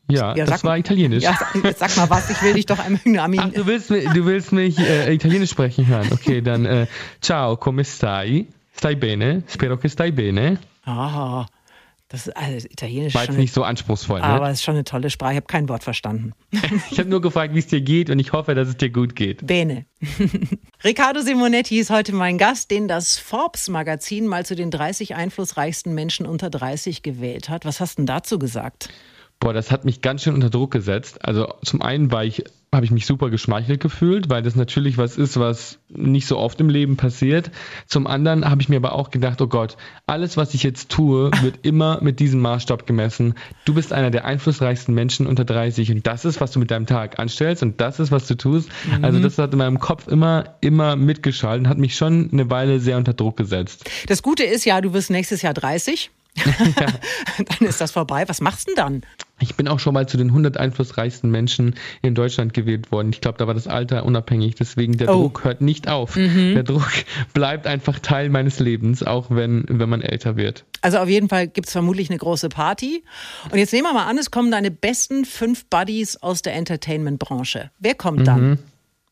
Ja, 0.07 0.35
ja 0.35 0.45
das 0.45 0.63
war 0.63 0.77
Italienisch. 0.77 1.23
Ja, 1.23 1.35
sag 1.75 1.97
mal 1.97 2.09
was, 2.11 2.29
ich 2.29 2.39
will 2.43 2.53
dich 2.53 2.67
doch 2.67 2.77
einmal 2.77 3.39
Ach, 3.39 3.49
du 3.49 3.65
willst, 3.65 3.89
du 3.89 4.25
willst 4.25 4.51
mich 4.51 4.77
äh, 4.77 5.11
Italienisch 5.11 5.49
sprechen 5.49 5.87
hören. 5.87 6.09
Okay, 6.11 6.41
dann 6.41 6.65
äh, 6.65 6.85
ciao, 7.21 7.57
come 7.57 7.83
stai? 7.83 8.45
Stai 8.77 8.95
bene? 8.95 9.41
Spero 9.47 9.77
che 9.77 9.89
stai 9.89 10.11
bene. 10.11 10.59
Ah, 10.85 11.47
das 12.15 12.27
ist 12.27 12.37
also 12.37 12.67
Italienisch. 12.69 13.13
War 13.13 13.23
jetzt 13.23 13.37
nicht 13.37 13.53
so 13.53 13.63
anspruchsvoll. 13.63 14.19
Ne? 14.19 14.25
Aber 14.25 14.49
es 14.49 14.59
ist 14.59 14.63
schon 14.63 14.75
eine 14.75 14.85
tolle 14.85 15.09
Sprache. 15.09 15.33
Ich 15.33 15.37
habe 15.37 15.47
kein 15.47 15.67
Wort 15.67 15.83
verstanden. 15.83 16.31
ich 16.91 16.97
habe 16.97 17.09
nur 17.09 17.21
gefragt, 17.21 17.53
wie 17.53 17.59
es 17.59 17.67
dir 17.67 17.81
geht 17.81 18.09
und 18.09 18.19
ich 18.19 18.31
hoffe, 18.31 18.55
dass 18.55 18.69
es 18.69 18.77
dir 18.77 18.89
gut 18.89 19.15
geht. 19.15 19.45
Bene. 19.45 19.85
Riccardo 20.83 21.21
Simonetti 21.21 21.77
ist 21.77 21.89
heute 21.89 22.13
mein 22.13 22.37
Gast, 22.37 22.71
den 22.71 22.87
das 22.87 23.17
Forbes-Magazin 23.17 24.27
mal 24.27 24.45
zu 24.45 24.55
den 24.55 24.71
30 24.71 25.15
einflussreichsten 25.15 25.93
Menschen 25.93 26.25
unter 26.25 26.49
30 26.49 27.03
gewählt 27.03 27.49
hat. 27.49 27.65
Was 27.65 27.81
hast 27.81 27.97
du 27.97 28.01
denn 28.01 28.05
dazu 28.07 28.39
gesagt? 28.39 28.89
Boah, 29.41 29.51
das 29.51 29.69
hat 29.69 29.83
mich 29.83 30.01
ganz 30.01 30.23
schön 30.23 30.33
unter 30.33 30.49
Druck 30.49 30.71
gesetzt. 30.71 31.25
Also 31.25 31.53
zum 31.63 31.81
einen 31.81 32.11
war 32.11 32.23
ich, 32.23 32.45
habe 32.75 32.85
ich 32.85 32.91
mich 32.91 33.05
super 33.05 33.29
geschmeichelt 33.29 33.79
gefühlt, 33.79 34.29
weil 34.29 34.43
das 34.43 34.55
natürlich 34.55 34.97
was 34.97 35.17
ist, 35.17 35.39
was 35.39 35.79
nicht 35.89 36.27
so 36.27 36.37
oft 36.37 36.59
im 36.59 36.69
Leben 36.69 36.97
passiert. 36.97 37.51
Zum 37.87 38.05
anderen 38.05 38.47
habe 38.47 38.61
ich 38.61 38.69
mir 38.69 38.77
aber 38.77 38.93
auch 38.93 39.09
gedacht, 39.09 39.41
oh 39.41 39.47
Gott, 39.47 39.77
alles, 40.05 40.37
was 40.37 40.53
ich 40.53 40.63
jetzt 40.63 40.89
tue, 40.89 41.31
wird 41.41 41.59
immer 41.63 41.99
mit 42.01 42.19
diesem 42.19 42.41
Maßstab 42.41 42.85
gemessen. 42.85 43.35
Du 43.65 43.73
bist 43.73 43.93
einer 43.93 44.11
der 44.11 44.25
einflussreichsten 44.25 44.93
Menschen 44.93 45.25
unter 45.25 45.45
30 45.45 45.91
und 45.91 46.05
das 46.05 46.25
ist, 46.25 46.41
was 46.41 46.51
du 46.51 46.59
mit 46.59 46.71
deinem 46.71 46.85
Tag 46.85 47.19
anstellst 47.19 47.63
und 47.63 47.81
das 47.81 47.99
ist, 47.99 48.11
was 48.11 48.27
du 48.27 48.35
tust. 48.35 48.69
Mhm. 48.97 49.03
Also 49.03 49.19
das 49.19 49.37
hat 49.37 49.53
in 49.53 49.59
meinem 49.59 49.79
Kopf 49.79 50.07
immer, 50.07 50.55
immer 50.61 50.95
mitgeschaltet 50.95 51.65
und 51.65 51.69
hat 51.69 51.77
mich 51.77 51.95
schon 51.95 52.29
eine 52.31 52.49
Weile 52.49 52.79
sehr 52.79 52.97
unter 52.97 53.13
Druck 53.13 53.37
gesetzt. 53.37 53.89
Das 54.07 54.21
Gute 54.21 54.43
ist 54.43 54.65
ja, 54.65 54.81
du 54.81 54.93
wirst 54.93 55.09
nächstes 55.09 55.41
Jahr 55.41 55.53
30. 55.53 56.11
Ja. 56.35 56.45
dann 57.37 57.67
ist 57.67 57.81
das 57.81 57.91
vorbei. 57.91 58.27
Was 58.27 58.41
machst 58.41 58.67
du 58.67 58.73
denn 58.73 58.83
dann? 58.83 59.01
Ich 59.39 59.55
bin 59.55 59.67
auch 59.67 59.79
schon 59.79 59.93
mal 59.93 60.07
zu 60.07 60.17
den 60.17 60.27
100 60.27 60.57
einflussreichsten 60.57 61.29
Menschen 61.29 61.75
in 62.01 62.15
Deutschland 62.15 62.53
gewählt 62.53 62.91
worden. 62.91 63.09
Ich 63.11 63.19
glaube, 63.19 63.37
da 63.37 63.47
war 63.47 63.53
das 63.53 63.67
Alter 63.67 64.05
unabhängig. 64.05 64.55
Deswegen 64.55 64.97
der 64.97 65.13
oh. 65.13 65.23
Druck 65.23 65.43
hört 65.43 65.61
nicht 65.61 65.89
auf. 65.89 66.15
Mhm. 66.15 66.53
Der 66.53 66.63
Druck 66.63 66.89
bleibt 67.33 67.67
einfach 67.67 67.99
Teil 67.99 68.29
meines 68.29 68.59
Lebens, 68.59 69.03
auch 69.03 69.29
wenn, 69.29 69.65
wenn 69.67 69.89
man 69.89 70.01
älter 70.01 70.37
wird. 70.37 70.63
Also 70.81 70.99
auf 70.99 71.09
jeden 71.09 71.27
Fall 71.27 71.47
gibt 71.47 71.67
es 71.67 71.73
vermutlich 71.73 72.09
eine 72.09 72.19
große 72.19 72.47
Party. 72.49 73.03
Und 73.51 73.57
jetzt 73.57 73.73
nehmen 73.73 73.87
wir 73.87 73.93
mal 73.93 74.05
an, 74.05 74.17
es 74.17 74.31
kommen 74.31 74.51
deine 74.51 74.71
besten 74.71 75.25
fünf 75.25 75.65
Buddies 75.65 76.15
aus 76.17 76.41
der 76.41 76.53
Entertainment-Branche. 76.55 77.71
Wer 77.79 77.95
kommt 77.95 78.27
dann? 78.27 78.49
Mhm. 78.49 78.59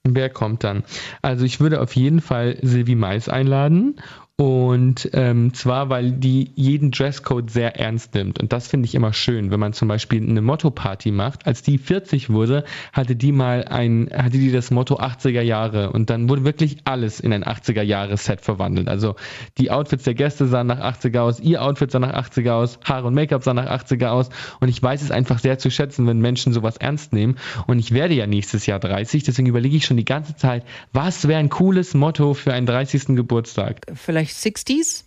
Wer 0.06 0.30
kommt 0.30 0.66
dann? 0.66 0.84
Also 1.22 1.46
ich 1.46 1.62
würde 1.62 1.80
auf 1.80 1.96
jeden 1.96 2.20
Fall 2.20 2.58
Sylvie 2.62 2.96
Mais 2.96 3.30
einladen 3.30 4.02
und 4.36 5.12
ähm, 5.14 5.54
zwar, 5.54 5.90
weil 5.90 6.12
die 6.12 6.52
jeden 6.56 6.90
Dresscode 6.90 7.52
sehr 7.52 7.80
ernst 7.80 8.16
nimmt. 8.16 8.40
Und 8.40 8.52
das 8.52 8.68
finde 8.68 8.88
ich 8.88 8.96
immer 8.96 9.14
schön, 9.14 9.52
wenn 9.52 9.60
man 9.60 9.74
zum 9.74 9.88
Beispiel 9.88 10.28
eine 10.28 10.42
Motto-Party 10.42 11.12
macht. 11.12 11.46
Als 11.46 11.62
die 11.62 11.78
40 11.78 12.32
wurde, 12.32 12.64
hatte 12.92 13.16
die 13.16 13.32
mal 13.32 13.64
ein, 13.66 14.10
hatte 14.12 14.40
die 14.40 14.52
das 14.52 14.72
Motto 14.72 14.98
80er 14.98 15.42
Jahre. 15.42 15.92
Und 15.92 16.10
dann 16.10 16.30
wurde 16.30 16.46
wirklich 16.46 16.78
alles 16.86 17.20
in 17.20 17.32
ein 17.32 17.44
80er 17.44 17.84
Jahre-Set 17.84 18.42
verwandelt. 18.42 18.88
Also 18.88 19.16
die 19.60 19.70
Outfits 19.70 20.04
der 20.04 20.16
Gäste 20.16 20.48
sahen 20.48 20.66
nach 20.66 20.80
80er 20.80 21.20
aus, 21.20 21.40
ihr 21.40 21.62
Outfit 21.62 21.92
sah 21.92 22.00
nach 22.00 22.14
80er 22.14 22.54
aus, 22.54 22.80
Haare 22.86 23.08
und 23.08 23.14
Make-up 23.14 23.44
sah 23.44 23.54
nach 23.54 23.70
80er 23.70 24.08
aus. 24.08 24.30
Und 24.60 24.68
ich 24.68 24.82
weiß 24.82 25.04
es 25.04 25.12
einfach 25.12 25.38
sehr 25.38 25.60
zu 25.60 25.70
schätzen, 25.70 26.08
wenn 26.08 26.20
Menschen 26.20 26.54
sowas 26.54 26.78
ernst 26.78 27.14
nehmen. 27.14 27.36
Und 27.68 27.78
ich 27.78 27.92
werde 27.92 28.16
ja 28.16 28.26
nächstes 28.26 28.66
Jahr 28.66 28.80
30, 28.80 29.22
deswegen 29.24 29.48
überlege 29.48 29.78
ich 29.78 29.86
schon 29.86 29.98
die 29.98 30.06
ganze 30.06 30.36
Zeit, 30.36 30.66
was 30.92 31.28
wäre 31.28 31.40
ein 31.40 31.50
cooles 31.50 31.94
Motto 31.94 32.34
für 32.34 32.52
einen 32.52 32.66
30. 32.66 33.16
Geburtstag? 33.16 33.82
Vielleicht 33.94 34.33
60s? 34.42 35.04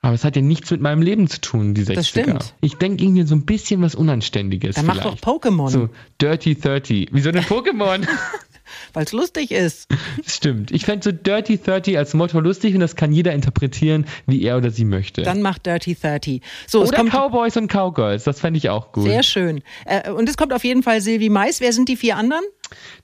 Aber 0.00 0.14
es 0.14 0.24
hat 0.24 0.36
ja 0.36 0.42
nichts 0.42 0.70
mit 0.70 0.80
meinem 0.80 1.02
Leben 1.02 1.28
zu 1.28 1.40
tun, 1.40 1.74
die 1.74 1.82
60er. 1.82 1.94
Das 1.94 2.08
stimmt. 2.08 2.54
Ich 2.60 2.76
denke 2.76 3.02
irgendwie 3.02 3.26
so 3.26 3.34
ein 3.34 3.44
bisschen 3.44 3.82
was 3.82 3.94
Unanständiges. 3.96 4.76
Dann 4.76 4.86
mach 4.86 5.02
doch 5.02 5.16
Pokémon. 5.16 5.70
So, 5.70 5.88
Dirty 6.20 6.54
30. 6.54 7.08
Wieso 7.10 7.32
denn 7.32 7.42
Pokémon? 7.42 8.06
Weil 8.92 9.04
es 9.04 9.12
lustig 9.12 9.50
ist. 9.50 9.88
Das 10.22 10.36
stimmt. 10.36 10.70
Ich 10.70 10.84
fände 10.84 11.02
so 11.02 11.10
Dirty 11.10 11.58
30 11.58 11.98
als 11.98 12.14
Motto 12.14 12.38
lustig 12.38 12.74
und 12.74 12.80
das 12.80 12.96
kann 12.96 13.12
jeder 13.12 13.32
interpretieren, 13.32 14.06
wie 14.26 14.42
er 14.42 14.56
oder 14.56 14.70
sie 14.70 14.84
möchte. 14.84 15.22
Dann 15.22 15.42
macht 15.42 15.66
Dirty 15.66 15.96
30. 16.00 16.42
So, 16.66 16.84
oder 16.84 17.04
Cowboys 17.04 17.56
und 17.56 17.68
Cowgirls, 17.68 18.24
das 18.24 18.40
fände 18.40 18.58
ich 18.58 18.68
auch 18.68 18.92
gut. 18.92 19.04
Sehr 19.04 19.22
schön. 19.22 19.62
Äh, 19.84 20.10
und 20.10 20.28
es 20.28 20.36
kommt 20.36 20.52
auf 20.52 20.64
jeden 20.64 20.82
Fall 20.82 21.00
Silvi 21.00 21.28
Mais. 21.28 21.60
Wer 21.60 21.72
sind 21.72 21.88
die 21.88 21.96
vier 21.96 22.16
anderen? 22.16 22.44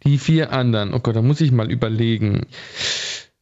Die 0.04 0.18
vier 0.18 0.52
anderen. 0.52 0.94
Oh 0.94 1.00
Gott, 1.00 1.16
da 1.16 1.22
muss 1.22 1.40
ich 1.40 1.50
mal 1.50 1.70
überlegen. 1.70 2.46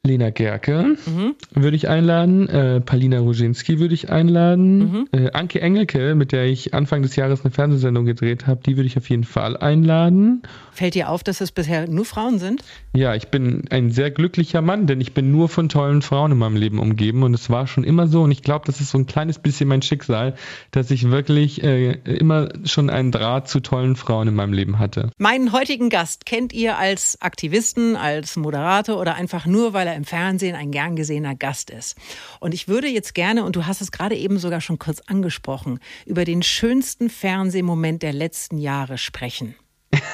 Lena 0.04 0.30
Gerke 0.30 0.96
mhm. 1.06 1.36
würde 1.54 1.76
ich 1.76 1.88
einladen, 1.88 2.48
äh, 2.48 2.80
Palina 2.80 3.20
Ruzinski 3.20 3.78
würde 3.78 3.94
ich 3.94 4.10
einladen, 4.10 4.78
mhm. 4.78 5.08
äh, 5.12 5.30
Anke 5.30 5.60
Engelke, 5.60 6.16
mit 6.16 6.32
der 6.32 6.46
ich 6.46 6.74
Anfang 6.74 7.02
des 7.02 7.14
Jahres 7.14 7.44
eine 7.44 7.52
Fernsehsendung 7.52 8.04
gedreht 8.04 8.48
habe, 8.48 8.60
die 8.66 8.76
würde 8.76 8.88
ich 8.88 8.96
auf 8.96 9.08
jeden 9.08 9.22
Fall 9.22 9.56
einladen. 9.56 10.42
Fällt 10.72 10.96
dir 10.96 11.08
auf, 11.08 11.22
dass 11.22 11.40
es 11.40 11.52
bisher 11.52 11.86
nur 11.86 12.04
Frauen 12.04 12.40
sind? 12.40 12.64
Ja, 12.92 13.14
ich 13.14 13.28
bin 13.28 13.62
ein 13.70 13.92
sehr 13.92 14.10
glücklicher 14.10 14.60
Mann, 14.60 14.88
denn 14.88 15.00
ich 15.00 15.14
bin 15.14 15.30
nur 15.30 15.48
von 15.48 15.68
tollen 15.68 16.02
Frauen 16.02 16.32
in 16.32 16.38
meinem 16.38 16.56
Leben 16.56 16.80
umgeben 16.80 17.22
und 17.22 17.32
es 17.32 17.48
war 17.48 17.68
schon 17.68 17.84
immer 17.84 18.08
so 18.08 18.22
und 18.22 18.32
ich 18.32 18.42
glaube, 18.42 18.66
das 18.66 18.80
ist 18.80 18.90
so 18.90 18.98
ein 18.98 19.06
kleines 19.06 19.38
bisschen 19.38 19.68
mein 19.68 19.82
Schicksal, 19.82 20.34
dass 20.72 20.90
ich 20.90 21.12
wirklich 21.12 21.62
äh, 21.62 21.92
immer 21.92 22.48
schon 22.64 22.90
einen 22.90 23.12
Draht 23.12 23.48
zu 23.48 23.60
tollen 23.60 23.94
Frauen 23.94 24.26
in 24.26 24.34
meinem 24.34 24.52
Leben 24.52 24.80
hatte. 24.80 25.10
Meinen 25.18 25.52
heutigen 25.52 25.90
Gast 25.90 26.26
kennt 26.26 26.52
ihr 26.52 26.76
als 26.76 27.18
Aktivisten, 27.20 27.94
als 27.94 28.34
Moderator 28.34 28.98
oder 28.98 29.14
einfach 29.14 29.46
nur, 29.46 29.74
weil 29.74 29.86
er 29.86 29.91
er 29.92 29.96
im 29.96 30.04
Fernsehen 30.04 30.56
ein 30.56 30.70
gern 30.70 30.96
gesehener 30.96 31.34
Gast 31.34 31.70
ist. 31.70 31.96
Und 32.40 32.54
ich 32.54 32.68
würde 32.68 32.88
jetzt 32.88 33.14
gerne, 33.14 33.44
und 33.44 33.56
du 33.56 33.66
hast 33.66 33.80
es 33.80 33.92
gerade 33.92 34.16
eben 34.16 34.38
sogar 34.38 34.60
schon 34.60 34.78
kurz 34.78 35.00
angesprochen, 35.00 35.78
über 36.06 36.24
den 36.24 36.42
schönsten 36.42 37.10
Fernsehmoment 37.10 38.02
der 38.02 38.12
letzten 38.12 38.58
Jahre 38.58 38.98
sprechen. 38.98 39.54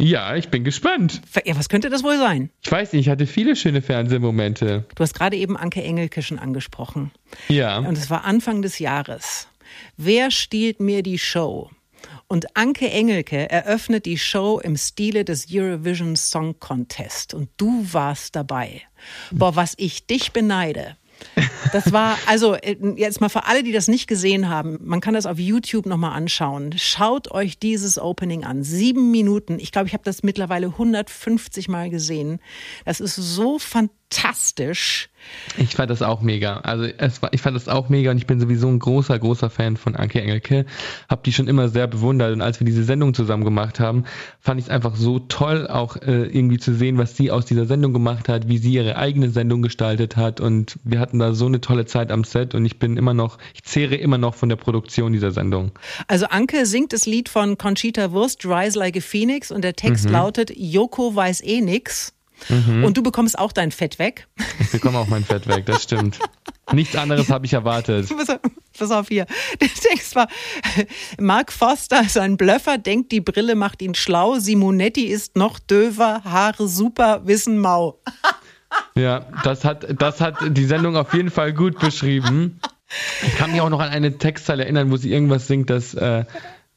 Ja, 0.00 0.36
ich 0.36 0.48
bin 0.48 0.62
gespannt. 0.62 1.22
Ja, 1.44 1.56
was 1.56 1.68
könnte 1.68 1.90
das 1.90 2.04
wohl 2.04 2.18
sein? 2.18 2.50
Ich 2.62 2.70
weiß 2.70 2.92
nicht, 2.92 3.06
ich 3.06 3.08
hatte 3.08 3.26
viele 3.26 3.56
schöne 3.56 3.82
Fernsehmomente. 3.82 4.84
Du 4.94 5.02
hast 5.02 5.12
gerade 5.12 5.36
eben 5.36 5.56
Anke 5.56 5.82
Engelke 5.82 6.22
schon 6.22 6.38
angesprochen. 6.38 7.10
Ja. 7.48 7.78
Und 7.78 7.98
es 7.98 8.08
war 8.08 8.24
Anfang 8.24 8.62
des 8.62 8.78
Jahres. 8.78 9.48
Wer 9.96 10.30
stiehlt 10.30 10.78
mir 10.78 11.02
die 11.02 11.18
Show? 11.18 11.70
Und 12.26 12.56
Anke 12.56 12.90
Engelke 12.90 13.50
eröffnet 13.50 14.06
die 14.06 14.18
Show 14.18 14.60
im 14.60 14.76
Stile 14.76 15.24
des 15.24 15.46
Eurovision 15.50 16.16
Song 16.16 16.58
Contest. 16.60 17.34
Und 17.34 17.48
du 17.56 17.86
warst 17.90 18.36
dabei. 18.36 18.82
Boah, 19.30 19.56
was 19.56 19.74
ich 19.76 20.06
dich 20.06 20.32
beneide. 20.32 20.96
Das 21.72 21.92
war, 21.92 22.16
also 22.26 22.54
äh, 22.54 22.76
jetzt 22.96 23.20
mal 23.20 23.28
für 23.28 23.46
alle, 23.46 23.62
die 23.62 23.72
das 23.72 23.88
nicht 23.88 24.06
gesehen 24.06 24.48
haben, 24.48 24.78
man 24.82 25.00
kann 25.00 25.14
das 25.14 25.26
auf 25.26 25.38
YouTube 25.38 25.86
nochmal 25.86 26.12
anschauen. 26.12 26.74
Schaut 26.78 27.30
euch 27.30 27.58
dieses 27.58 27.98
Opening 27.98 28.44
an. 28.44 28.62
Sieben 28.62 29.10
Minuten. 29.10 29.58
Ich 29.58 29.72
glaube, 29.72 29.88
ich 29.88 29.92
habe 29.92 30.04
das 30.04 30.22
mittlerweile 30.22 30.68
150 30.68 31.68
Mal 31.68 31.90
gesehen. 31.90 32.40
Das 32.84 33.00
ist 33.00 33.16
so 33.16 33.58
fantastisch. 33.58 35.10
Ich 35.56 35.74
fand 35.74 35.90
das 35.90 36.02
auch 36.02 36.20
mega. 36.20 36.58
Also 36.58 36.84
es 36.84 37.22
war, 37.22 37.32
ich 37.32 37.40
fand 37.40 37.56
das 37.56 37.68
auch 37.68 37.88
mega 37.88 38.10
und 38.10 38.18
ich 38.18 38.26
bin 38.26 38.40
sowieso 38.40 38.68
ein 38.68 38.78
großer, 38.78 39.18
großer 39.18 39.50
Fan 39.50 39.76
von 39.76 39.96
Anke 39.96 40.20
Engelke. 40.20 40.66
Hab 41.08 41.24
die 41.24 41.32
schon 41.32 41.48
immer 41.48 41.68
sehr 41.68 41.86
bewundert 41.86 42.32
und 42.32 42.42
als 42.42 42.60
wir 42.60 42.64
diese 42.64 42.84
Sendung 42.84 43.14
zusammen 43.14 43.44
gemacht 43.44 43.80
haben, 43.80 44.04
fand 44.40 44.60
ich 44.60 44.66
es 44.66 44.70
einfach 44.70 44.96
so 44.96 45.18
toll, 45.18 45.66
auch 45.66 45.96
äh, 45.96 46.26
irgendwie 46.26 46.58
zu 46.58 46.74
sehen, 46.74 46.98
was 46.98 47.16
sie 47.16 47.30
aus 47.30 47.46
dieser 47.46 47.66
Sendung 47.66 47.92
gemacht 47.92 48.28
hat, 48.28 48.48
wie 48.48 48.58
sie 48.58 48.72
ihre 48.72 48.96
eigene 48.96 49.30
Sendung 49.30 49.62
gestaltet 49.62 50.16
hat 50.16 50.40
und 50.40 50.78
wir 50.84 51.00
hatten 51.00 51.18
da 51.18 51.32
so 51.32 51.46
eine 51.46 51.60
tolle 51.60 51.86
Zeit 51.86 52.10
am 52.12 52.24
Set 52.24 52.54
und 52.54 52.64
ich 52.64 52.78
bin 52.78 52.96
immer 52.96 53.14
noch, 53.14 53.38
ich 53.54 53.64
zehre 53.64 53.94
immer 53.94 54.18
noch 54.18 54.34
von 54.34 54.48
der 54.48 54.56
Produktion 54.56 55.12
dieser 55.12 55.30
Sendung. 55.30 55.72
Also 56.06 56.26
Anke 56.26 56.66
singt 56.66 56.92
das 56.92 57.06
Lied 57.06 57.28
von 57.28 57.58
Conchita 57.58 58.12
Wurst, 58.12 58.44
Rise 58.44 58.78
Like 58.78 58.96
a 58.96 59.00
Phoenix 59.00 59.50
und 59.50 59.62
der 59.62 59.74
Text 59.74 60.06
mhm. 60.06 60.12
lautet, 60.12 60.52
Joko 60.56 61.14
weiß 61.14 61.42
eh 61.42 61.60
nix. 61.60 62.14
Mhm. 62.48 62.84
Und 62.84 62.96
du 62.96 63.02
bekommst 63.02 63.38
auch 63.38 63.52
dein 63.52 63.70
Fett 63.72 63.98
weg. 63.98 64.28
Ich 64.60 64.70
bekomme 64.70 64.98
auch 64.98 65.06
mein 65.06 65.24
Fett 65.24 65.46
weg, 65.46 65.66
das 65.66 65.82
stimmt. 65.82 66.18
Nichts 66.72 66.96
anderes 66.96 67.30
habe 67.30 67.46
ich 67.46 67.52
erwartet. 67.52 68.08
Pass 68.78 68.90
auf 68.90 69.08
hier. 69.08 69.26
Der 69.60 69.68
Text 69.68 70.14
war, 70.14 70.28
Mark 71.18 71.52
Foster 71.52 72.02
ist 72.02 72.18
ein 72.18 72.36
Blöffer, 72.36 72.78
denkt, 72.78 73.10
die 73.12 73.20
Brille 73.20 73.54
macht 73.54 73.82
ihn 73.82 73.94
schlau. 73.94 74.38
Simonetti 74.38 75.04
ist 75.04 75.36
noch 75.36 75.58
döver, 75.58 76.22
Haare 76.24 76.68
super, 76.68 77.26
Wissen 77.26 77.58
mau. 77.58 78.00
Ja, 78.94 79.26
das 79.44 79.64
hat, 79.64 79.86
das 80.00 80.20
hat 80.20 80.36
die 80.48 80.64
Sendung 80.64 80.96
auf 80.96 81.14
jeden 81.14 81.30
Fall 81.30 81.52
gut 81.52 81.78
beschrieben. 81.78 82.60
Ich 83.26 83.36
kann 83.36 83.52
mich 83.52 83.60
auch 83.60 83.68
noch 83.70 83.80
an 83.80 83.90
eine 83.90 84.18
Textzeile 84.18 84.64
erinnern, 84.64 84.90
wo 84.90 84.96
sie 84.96 85.12
irgendwas 85.12 85.46
singt, 85.46 85.70
dass 85.70 85.94
äh, 85.94 86.24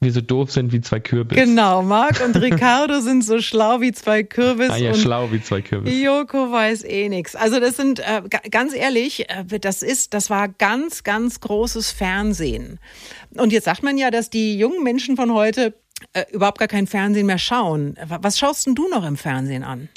wir 0.01 0.11
so 0.11 0.21
doof 0.21 0.51
sind 0.51 0.73
wie 0.73 0.81
zwei 0.81 0.99
Kürbis. 0.99 1.37
Genau, 1.37 1.83
Marc 1.83 2.25
und 2.25 2.35
Ricardo 2.35 2.99
sind 3.01 3.23
so 3.23 3.39
schlau 3.39 3.81
wie 3.81 3.91
zwei 3.91 4.23
Kürbis. 4.23 4.71
Ah 4.71 4.77
ja, 4.77 4.95
schlau 4.95 5.31
wie 5.31 5.41
zwei 5.41 5.61
Kürbis. 5.61 5.93
Joko 6.01 6.51
weiß 6.51 6.83
eh 6.85 7.07
nichts. 7.07 7.35
Also 7.35 7.59
das 7.59 7.77
sind, 7.77 7.99
äh, 7.99 8.23
ganz 8.49 8.73
ehrlich, 8.73 9.29
äh, 9.29 9.59
das 9.59 9.83
ist, 9.83 10.15
das 10.15 10.31
war 10.31 10.47
ganz, 10.49 11.03
ganz 11.03 11.39
großes 11.39 11.91
Fernsehen. 11.91 12.79
Und 13.37 13.53
jetzt 13.53 13.65
sagt 13.65 13.83
man 13.83 13.97
ja, 13.97 14.09
dass 14.09 14.31
die 14.31 14.57
jungen 14.57 14.83
Menschen 14.83 15.15
von 15.15 15.31
heute 15.33 15.75
äh, 16.13 16.23
überhaupt 16.31 16.57
gar 16.57 16.67
kein 16.67 16.87
Fernsehen 16.87 17.27
mehr 17.27 17.37
schauen. 17.37 17.95
Was 18.07 18.39
schaust 18.39 18.65
denn 18.65 18.73
du 18.73 18.87
noch 18.89 19.05
im 19.05 19.17
Fernsehen 19.17 19.63
an? 19.63 19.87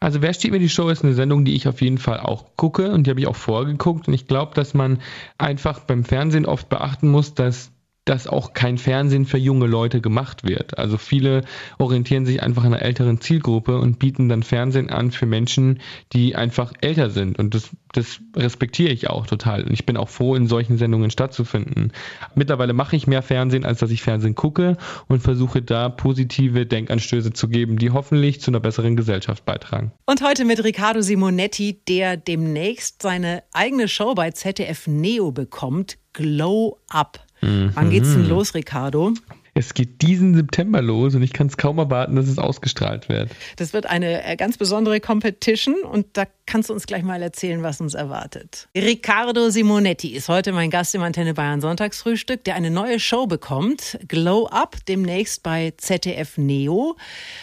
Also 0.00 0.20
Wer 0.20 0.34
steht 0.34 0.50
mir 0.50 0.58
die 0.58 0.68
Show 0.68 0.88
ist 0.88 1.04
eine 1.04 1.14
Sendung, 1.14 1.44
die 1.44 1.54
ich 1.54 1.68
auf 1.68 1.80
jeden 1.80 1.98
Fall 1.98 2.18
auch 2.18 2.56
gucke 2.56 2.90
und 2.90 3.06
die 3.06 3.10
habe 3.10 3.20
ich 3.20 3.28
auch 3.28 3.36
vorgeguckt 3.36 4.08
und 4.08 4.14
ich 4.14 4.26
glaube, 4.26 4.52
dass 4.54 4.74
man 4.74 5.00
einfach 5.38 5.78
beim 5.78 6.04
Fernsehen 6.04 6.46
oft 6.46 6.68
beachten 6.68 7.08
muss, 7.08 7.34
dass 7.34 7.71
dass 8.04 8.26
auch 8.26 8.52
kein 8.52 8.78
Fernsehen 8.78 9.26
für 9.26 9.38
junge 9.38 9.66
Leute 9.66 10.00
gemacht 10.00 10.42
wird. 10.44 10.76
Also 10.78 10.98
viele 10.98 11.42
orientieren 11.78 12.26
sich 12.26 12.42
einfach 12.42 12.64
an 12.64 12.74
einer 12.74 12.82
älteren 12.82 13.20
Zielgruppe 13.20 13.78
und 13.78 14.00
bieten 14.00 14.28
dann 14.28 14.42
Fernsehen 14.42 14.90
an 14.90 15.12
für 15.12 15.26
Menschen, 15.26 15.80
die 16.12 16.34
einfach 16.34 16.72
älter 16.80 17.10
sind. 17.10 17.38
Und 17.38 17.54
das, 17.54 17.70
das 17.92 18.20
respektiere 18.34 18.90
ich 18.90 19.08
auch 19.08 19.26
total. 19.26 19.62
Und 19.62 19.72
ich 19.72 19.86
bin 19.86 19.96
auch 19.96 20.08
froh, 20.08 20.34
in 20.34 20.48
solchen 20.48 20.78
Sendungen 20.78 21.10
stattzufinden. 21.10 21.92
Mittlerweile 22.34 22.72
mache 22.72 22.96
ich 22.96 23.06
mehr 23.06 23.22
Fernsehen, 23.22 23.64
als 23.64 23.78
dass 23.78 23.90
ich 23.90 24.02
Fernsehen 24.02 24.34
gucke 24.34 24.76
und 25.06 25.20
versuche 25.20 25.62
da 25.62 25.88
positive 25.88 26.66
Denkanstöße 26.66 27.32
zu 27.32 27.48
geben, 27.48 27.78
die 27.78 27.90
hoffentlich 27.90 28.40
zu 28.40 28.50
einer 28.50 28.60
besseren 28.60 28.96
Gesellschaft 28.96 29.44
beitragen. 29.44 29.92
Und 30.06 30.22
heute 30.22 30.44
mit 30.44 30.64
Riccardo 30.64 31.02
Simonetti, 31.02 31.80
der 31.86 32.16
demnächst 32.16 33.02
seine 33.02 33.44
eigene 33.52 33.86
Show 33.86 34.14
bei 34.14 34.32
ZDF 34.32 34.88
Neo 34.88 35.30
bekommt, 35.30 35.98
Glow 36.12 36.78
Up. 36.88 37.24
Mhm. 37.42 37.70
Wann 37.74 37.90
geht's 37.90 38.12
denn 38.12 38.28
los, 38.28 38.54
Ricardo? 38.54 39.12
Es 39.54 39.74
geht 39.74 40.00
diesen 40.00 40.34
September 40.34 40.80
los 40.80 41.14
und 41.14 41.22
ich 41.22 41.34
kann 41.34 41.48
es 41.48 41.58
kaum 41.58 41.76
erwarten, 41.76 42.16
dass 42.16 42.26
es 42.26 42.38
ausgestrahlt 42.38 43.10
wird. 43.10 43.30
Das 43.56 43.74
wird 43.74 43.84
eine 43.84 44.24
äh, 44.24 44.36
ganz 44.36 44.56
besondere 44.56 44.98
Competition 44.98 45.82
und 45.82 46.06
da 46.14 46.24
kannst 46.46 46.70
du 46.70 46.72
uns 46.72 46.86
gleich 46.86 47.02
mal 47.02 47.20
erzählen, 47.20 47.62
was 47.62 47.82
uns 47.82 47.92
erwartet. 47.92 48.68
Riccardo 48.74 49.50
Simonetti 49.50 50.14
ist 50.14 50.30
heute 50.30 50.52
mein 50.52 50.70
Gast 50.70 50.94
im 50.94 51.02
Antenne 51.02 51.34
Bayern 51.34 51.60
Sonntagsfrühstück, 51.60 52.44
der 52.44 52.54
eine 52.54 52.70
neue 52.70 52.98
Show 52.98 53.26
bekommt, 53.26 53.98
Glow 54.08 54.46
Up, 54.46 54.76
demnächst 54.88 55.42
bei 55.42 55.74
ZDF 55.76 56.38
Neo. 56.38 56.96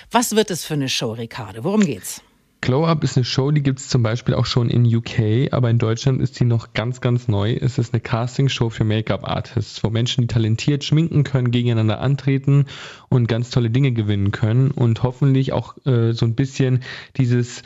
Was 0.09 0.35
wird 0.35 0.49
es 0.49 0.65
für 0.65 0.73
eine 0.73 0.89
Show, 0.89 1.11
Riccardo? 1.11 1.63
Worum 1.63 1.81
geht's? 1.81 2.23
Glow 2.61 2.85
Up 2.85 3.03
ist 3.03 3.15
eine 3.15 3.23
Show, 3.23 3.51
die 3.51 3.63
gibt 3.63 3.79
es 3.79 3.87
zum 3.87 4.03
Beispiel 4.03 4.33
auch 4.33 4.45
schon 4.45 4.69
in 4.69 4.85
UK, 4.85 5.53
aber 5.53 5.69
in 5.69 5.77
Deutschland 5.77 6.21
ist 6.21 6.35
sie 6.35 6.43
noch 6.43 6.73
ganz, 6.73 6.99
ganz 6.99 7.27
neu. 7.29 7.53
Es 7.53 7.77
ist 7.77 7.93
eine 7.93 8.01
Casting-Show 8.01 8.69
für 8.69 8.83
Make-up-Artists, 8.83 9.81
wo 9.83 9.89
Menschen, 9.89 10.21
die 10.21 10.27
talentiert 10.27 10.83
schminken 10.83 11.23
können, 11.23 11.51
gegeneinander 11.51 12.01
antreten 12.01 12.65
und 13.07 13.27
ganz 13.27 13.49
tolle 13.49 13.69
Dinge 13.69 13.93
gewinnen 13.93 14.31
können 14.31 14.71
und 14.71 15.03
hoffentlich 15.03 15.53
auch 15.53 15.77
äh, 15.85 16.11
so 16.11 16.25
ein 16.25 16.35
bisschen 16.35 16.83
dieses 17.15 17.63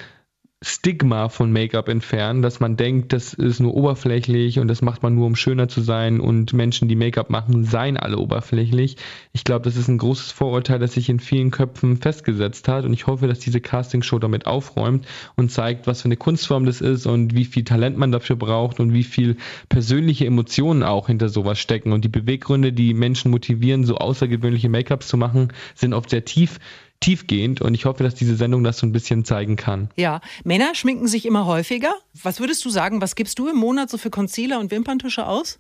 Stigma 0.64 1.28
von 1.28 1.52
Make-up 1.52 1.90
entfernen, 1.90 2.42
dass 2.42 2.62
man 2.62 2.78
denkt, 2.78 3.12
das 3.12 3.34
ist 3.34 3.60
nur 3.60 3.76
oberflächlich 3.76 4.60
und 4.60 4.70
das 4.70 4.82
macht 4.82 5.04
man 5.04 5.14
nur, 5.14 5.28
um 5.28 5.36
schöner 5.36 5.68
zu 5.68 5.82
sein 5.82 6.22
und 6.22 6.54
Menschen, 6.54 6.88
die 6.88 6.96
Make-up 6.96 7.30
machen, 7.30 7.66
seien 7.66 7.98
alle 7.98 8.18
oberflächlich. 8.18 8.96
Ich 9.34 9.44
glaube, 9.44 9.66
das 9.66 9.76
ist 9.76 9.90
ein 9.90 9.98
großes 9.98 10.32
Vorurteil, 10.32 10.80
das 10.80 10.94
sich 10.94 11.10
in 11.10 11.20
vielen 11.20 11.52
Köpfen 11.52 11.98
festgesetzt 11.98 12.70
hat 12.70 12.86
und 12.86 12.94
ich 12.94 13.08
hoffe, 13.08 13.28
dass 13.28 13.40
diese 13.40 13.60
Castingshow 13.60 14.20
damit 14.20 14.46
aufräumt 14.46 15.06
und 15.36 15.52
zeigt, 15.52 15.86
was 15.86 16.02
für 16.02 16.06
eine 16.06 16.18
Kunstform 16.18 16.66
das 16.66 16.80
ist 16.80 17.06
und 17.06 17.36
wie 17.36 17.46
viel 17.46 17.66
Talent 17.66 17.98
man 17.98 18.14
dafür 18.14 18.38
braucht 18.38 18.80
und 18.80 18.94
wie 18.94 19.04
viel 19.04 19.36
persönliche 19.68 20.26
Emotionen 20.26 20.84
auch 20.84 21.08
hinter 21.08 21.28
sowas 21.28 21.60
stecken 21.60 21.92
und 21.92 22.06
die 22.06 22.10
Beweggründe, 22.10 22.72
die 22.72 22.94
Menschen 22.94 23.32
motivieren, 23.32 23.84
so 23.84 23.98
außergewöhnliche 23.98 24.70
Make-ups 24.70 25.10
zu 25.10 25.18
machen, 25.18 25.52
sind 25.76 25.94
oft 25.94 26.10
sehr 26.10 26.24
tief 26.24 26.60
tiefgehend 27.04 27.60
und 27.62 27.74
ich 27.74 27.86
hoffe, 27.86 28.04
dass 28.04 28.16
diese 28.16 28.36
Sendung 28.36 28.64
das 28.64 28.78
so 28.78 28.88
ein 28.88 28.94
bisschen 28.94 29.26
zeigen 29.26 29.58
kann. 29.58 29.90
Ja, 29.98 30.22
Männer 30.46 30.74
schminken 30.74 31.08
sich 31.08 31.26
immer 31.26 31.46
häufiger. 31.46 31.94
Was 32.22 32.40
würdest 32.40 32.64
du 32.64 32.70
sagen, 32.70 33.02
was 33.02 33.16
gibst 33.16 33.40
du 33.40 33.50
im 33.50 33.58
Monat 33.58 33.90
so 33.90 33.98
für 33.98 34.10
Concealer 34.10 34.60
und 34.60 34.72
Wimperntusche 34.72 35.28
aus? 35.28 35.60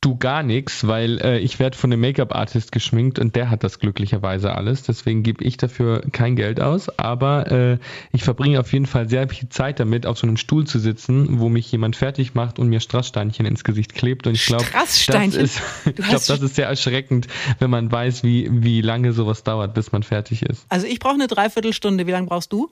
Du 0.00 0.16
gar 0.16 0.42
nichts, 0.42 0.86
weil 0.86 1.20
äh, 1.20 1.38
ich 1.38 1.58
werde 1.58 1.76
von 1.76 1.92
einem 1.92 2.00
Make-up-Artist 2.00 2.72
geschminkt 2.72 3.18
und 3.18 3.36
der 3.36 3.50
hat 3.50 3.62
das 3.62 3.78
glücklicherweise 3.78 4.54
alles. 4.54 4.82
Deswegen 4.82 5.22
gebe 5.22 5.44
ich 5.44 5.58
dafür 5.58 6.02
kein 6.12 6.36
Geld 6.36 6.60
aus. 6.60 6.88
Aber 6.98 7.50
äh, 7.50 7.78
ich 8.12 8.24
verbringe 8.24 8.60
auf 8.60 8.72
jeden 8.72 8.86
Fall 8.86 9.08
sehr 9.08 9.28
viel 9.28 9.50
Zeit 9.50 9.78
damit, 9.78 10.06
auf 10.06 10.18
so 10.18 10.26
einem 10.26 10.38
Stuhl 10.38 10.66
zu 10.66 10.78
sitzen, 10.78 11.38
wo 11.38 11.50
mich 11.50 11.70
jemand 11.70 11.96
fertig 11.96 12.34
macht 12.34 12.58
und 12.58 12.68
mir 12.68 12.80
Strasssteinchen 12.80 13.44
ins 13.44 13.62
Gesicht 13.62 13.94
klebt. 13.94 14.26
Und 14.26 14.34
ich 14.34 14.46
glaube, 14.46 14.64
das 14.72 15.08
ist, 15.34 15.60
ich 15.84 15.94
glaube, 15.96 16.24
das 16.26 16.40
ist 16.40 16.54
sehr 16.54 16.66
erschreckend, 16.66 17.26
wenn 17.58 17.70
man 17.70 17.92
weiß, 17.92 18.24
wie, 18.24 18.48
wie 18.50 18.80
lange 18.80 19.12
sowas 19.12 19.44
dauert, 19.44 19.74
bis 19.74 19.92
man 19.92 20.02
fertig 20.02 20.42
ist. 20.42 20.64
Also 20.70 20.86
ich 20.86 20.98
brauche 20.98 21.14
eine 21.14 21.26
Dreiviertelstunde. 21.26 22.06
Wie 22.06 22.12
lange 22.12 22.26
brauchst 22.26 22.52
du? 22.52 22.70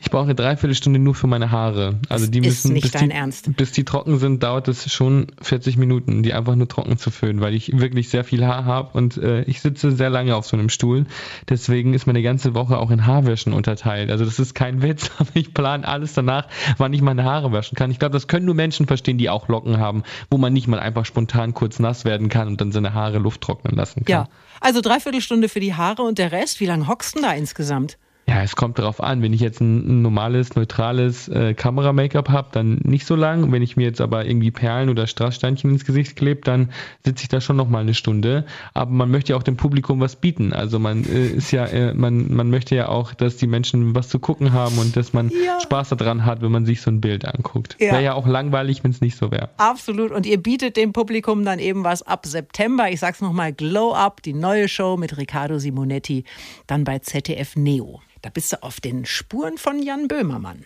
Ich 0.00 0.10
brauche 0.10 0.24
eine 0.24 0.34
Dreiviertelstunde 0.34 0.98
nur 0.98 1.14
für 1.14 1.26
meine 1.26 1.50
Haare. 1.50 1.98
Also 2.08 2.24
das 2.24 2.30
die 2.30 2.40
müssen, 2.40 2.74
bis 2.74 2.90
die, 2.92 3.10
Ernst. 3.10 3.56
bis 3.56 3.72
die 3.72 3.84
trocken 3.84 4.18
sind, 4.18 4.42
dauert 4.42 4.68
es 4.68 4.92
schon 4.92 5.26
40 5.42 5.76
Minuten, 5.76 6.22
die 6.22 6.32
einfach 6.32 6.54
nur 6.54 6.68
trocken 6.68 6.98
zu 6.98 7.10
föhnen, 7.10 7.40
weil 7.40 7.54
ich 7.54 7.78
wirklich 7.78 8.08
sehr 8.08 8.24
viel 8.24 8.46
Haar 8.46 8.64
habe 8.64 8.96
und 8.96 9.16
äh, 9.16 9.42
ich 9.42 9.60
sitze 9.60 9.92
sehr 9.92 10.10
lange 10.10 10.36
auf 10.36 10.46
so 10.46 10.56
einem 10.56 10.68
Stuhl. 10.68 11.06
Deswegen 11.48 11.94
ist 11.94 12.06
meine 12.06 12.22
ganze 12.22 12.54
Woche 12.54 12.78
auch 12.78 12.90
in 12.90 13.06
Haarwäschen 13.06 13.52
unterteilt. 13.52 14.10
Also 14.10 14.24
das 14.24 14.38
ist 14.38 14.54
kein 14.54 14.82
Witz, 14.82 15.10
aber 15.18 15.30
ich 15.34 15.52
plane 15.52 15.86
alles 15.86 16.14
danach, 16.14 16.46
wann 16.78 16.92
ich 16.92 17.02
meine 17.02 17.24
Haare 17.24 17.52
waschen 17.52 17.76
kann. 17.76 17.90
Ich 17.90 17.98
glaube, 17.98 18.12
das 18.12 18.28
können 18.28 18.46
nur 18.46 18.54
Menschen 18.54 18.86
verstehen, 18.86 19.18
die 19.18 19.30
auch 19.30 19.48
Locken 19.48 19.78
haben, 19.78 20.02
wo 20.30 20.38
man 20.38 20.52
nicht 20.52 20.68
mal 20.68 20.78
einfach 20.78 21.04
spontan 21.04 21.54
kurz 21.54 21.78
nass 21.78 22.04
werden 22.04 22.28
kann 22.28 22.48
und 22.48 22.60
dann 22.60 22.72
seine 22.72 22.94
Haare 22.94 23.18
Luft 23.18 23.40
trocknen 23.40 23.76
lassen 23.76 24.04
kann. 24.04 24.12
Ja, 24.12 24.28
also 24.60 24.80
Dreiviertelstunde 24.80 25.48
für 25.48 25.60
die 25.60 25.74
Haare 25.74 26.02
und 26.02 26.18
der 26.18 26.32
Rest, 26.32 26.60
wie 26.60 26.66
lange 26.66 26.88
hockst 26.88 27.16
du 27.16 27.20
da 27.20 27.32
insgesamt? 27.32 27.98
Ja, 28.28 28.42
es 28.42 28.56
kommt 28.56 28.78
darauf 28.78 29.02
an. 29.02 29.22
Wenn 29.22 29.32
ich 29.32 29.40
jetzt 29.40 29.62
ein, 29.62 30.02
normales, 30.02 30.54
neutrales 30.54 31.28
äh, 31.28 31.54
Kamera-Make-up 31.54 32.28
habe, 32.28 32.48
dann 32.52 32.78
nicht 32.84 33.06
so 33.06 33.16
lang. 33.16 33.50
Wenn 33.52 33.62
ich 33.62 33.78
mir 33.78 33.84
jetzt 33.84 34.02
aber 34.02 34.26
irgendwie 34.26 34.50
Perlen 34.50 34.90
oder 34.90 35.06
Strasssteinchen 35.06 35.70
ins 35.70 35.86
Gesicht 35.86 36.14
klebe, 36.14 36.42
dann 36.42 36.68
sitze 37.06 37.22
ich 37.22 37.28
da 37.30 37.40
schon 37.40 37.56
noch 37.56 37.70
mal 37.70 37.80
eine 37.80 37.94
Stunde. 37.94 38.44
Aber 38.74 38.90
man 38.90 39.10
möchte 39.10 39.32
ja 39.32 39.38
auch 39.38 39.42
dem 39.42 39.56
Publikum 39.56 40.00
was 40.00 40.16
bieten. 40.16 40.52
Also 40.52 40.78
man 40.78 41.04
äh, 41.06 41.28
ist 41.28 41.52
ja, 41.52 41.64
äh, 41.64 41.94
man, 41.94 42.34
man 42.34 42.50
möchte 42.50 42.76
ja 42.76 42.90
auch, 42.90 43.14
dass 43.14 43.38
die 43.38 43.46
Menschen 43.46 43.94
was 43.94 44.10
zu 44.10 44.18
gucken 44.18 44.52
haben 44.52 44.78
und 44.78 44.94
dass 44.94 45.14
man 45.14 45.30
ja. 45.30 45.58
Spaß 45.60 45.88
daran 45.90 46.26
hat, 46.26 46.42
wenn 46.42 46.52
man 46.52 46.66
sich 46.66 46.82
so 46.82 46.90
ein 46.90 47.00
Bild 47.00 47.24
anguckt. 47.24 47.76
Ja. 47.80 47.92
Wäre 47.92 48.04
ja 48.04 48.12
auch 48.12 48.26
langweilig, 48.26 48.84
wenn 48.84 48.90
es 48.90 49.00
nicht 49.00 49.16
so 49.16 49.30
wäre. 49.30 49.48
Absolut. 49.56 50.10
Und 50.10 50.26
ihr 50.26 50.36
bietet 50.36 50.76
dem 50.76 50.92
Publikum 50.92 51.46
dann 51.46 51.60
eben 51.60 51.82
was 51.82 52.02
ab 52.02 52.26
September. 52.26 52.90
Ich 52.90 53.00
sag's 53.00 53.22
nochmal, 53.22 53.54
Glow 53.54 53.94
Up, 53.94 54.22
die 54.22 54.34
neue 54.34 54.68
Show 54.68 54.98
mit 54.98 55.16
Riccardo 55.16 55.58
Simonetti, 55.58 56.24
dann 56.66 56.84
bei 56.84 56.98
ZDF 56.98 57.56
Neo. 57.56 58.02
Da 58.22 58.30
bist 58.30 58.52
du 58.52 58.62
auf 58.62 58.80
den 58.80 59.04
Spuren 59.04 59.58
von 59.58 59.82
Jan 59.82 60.08
Böhmermann. 60.08 60.64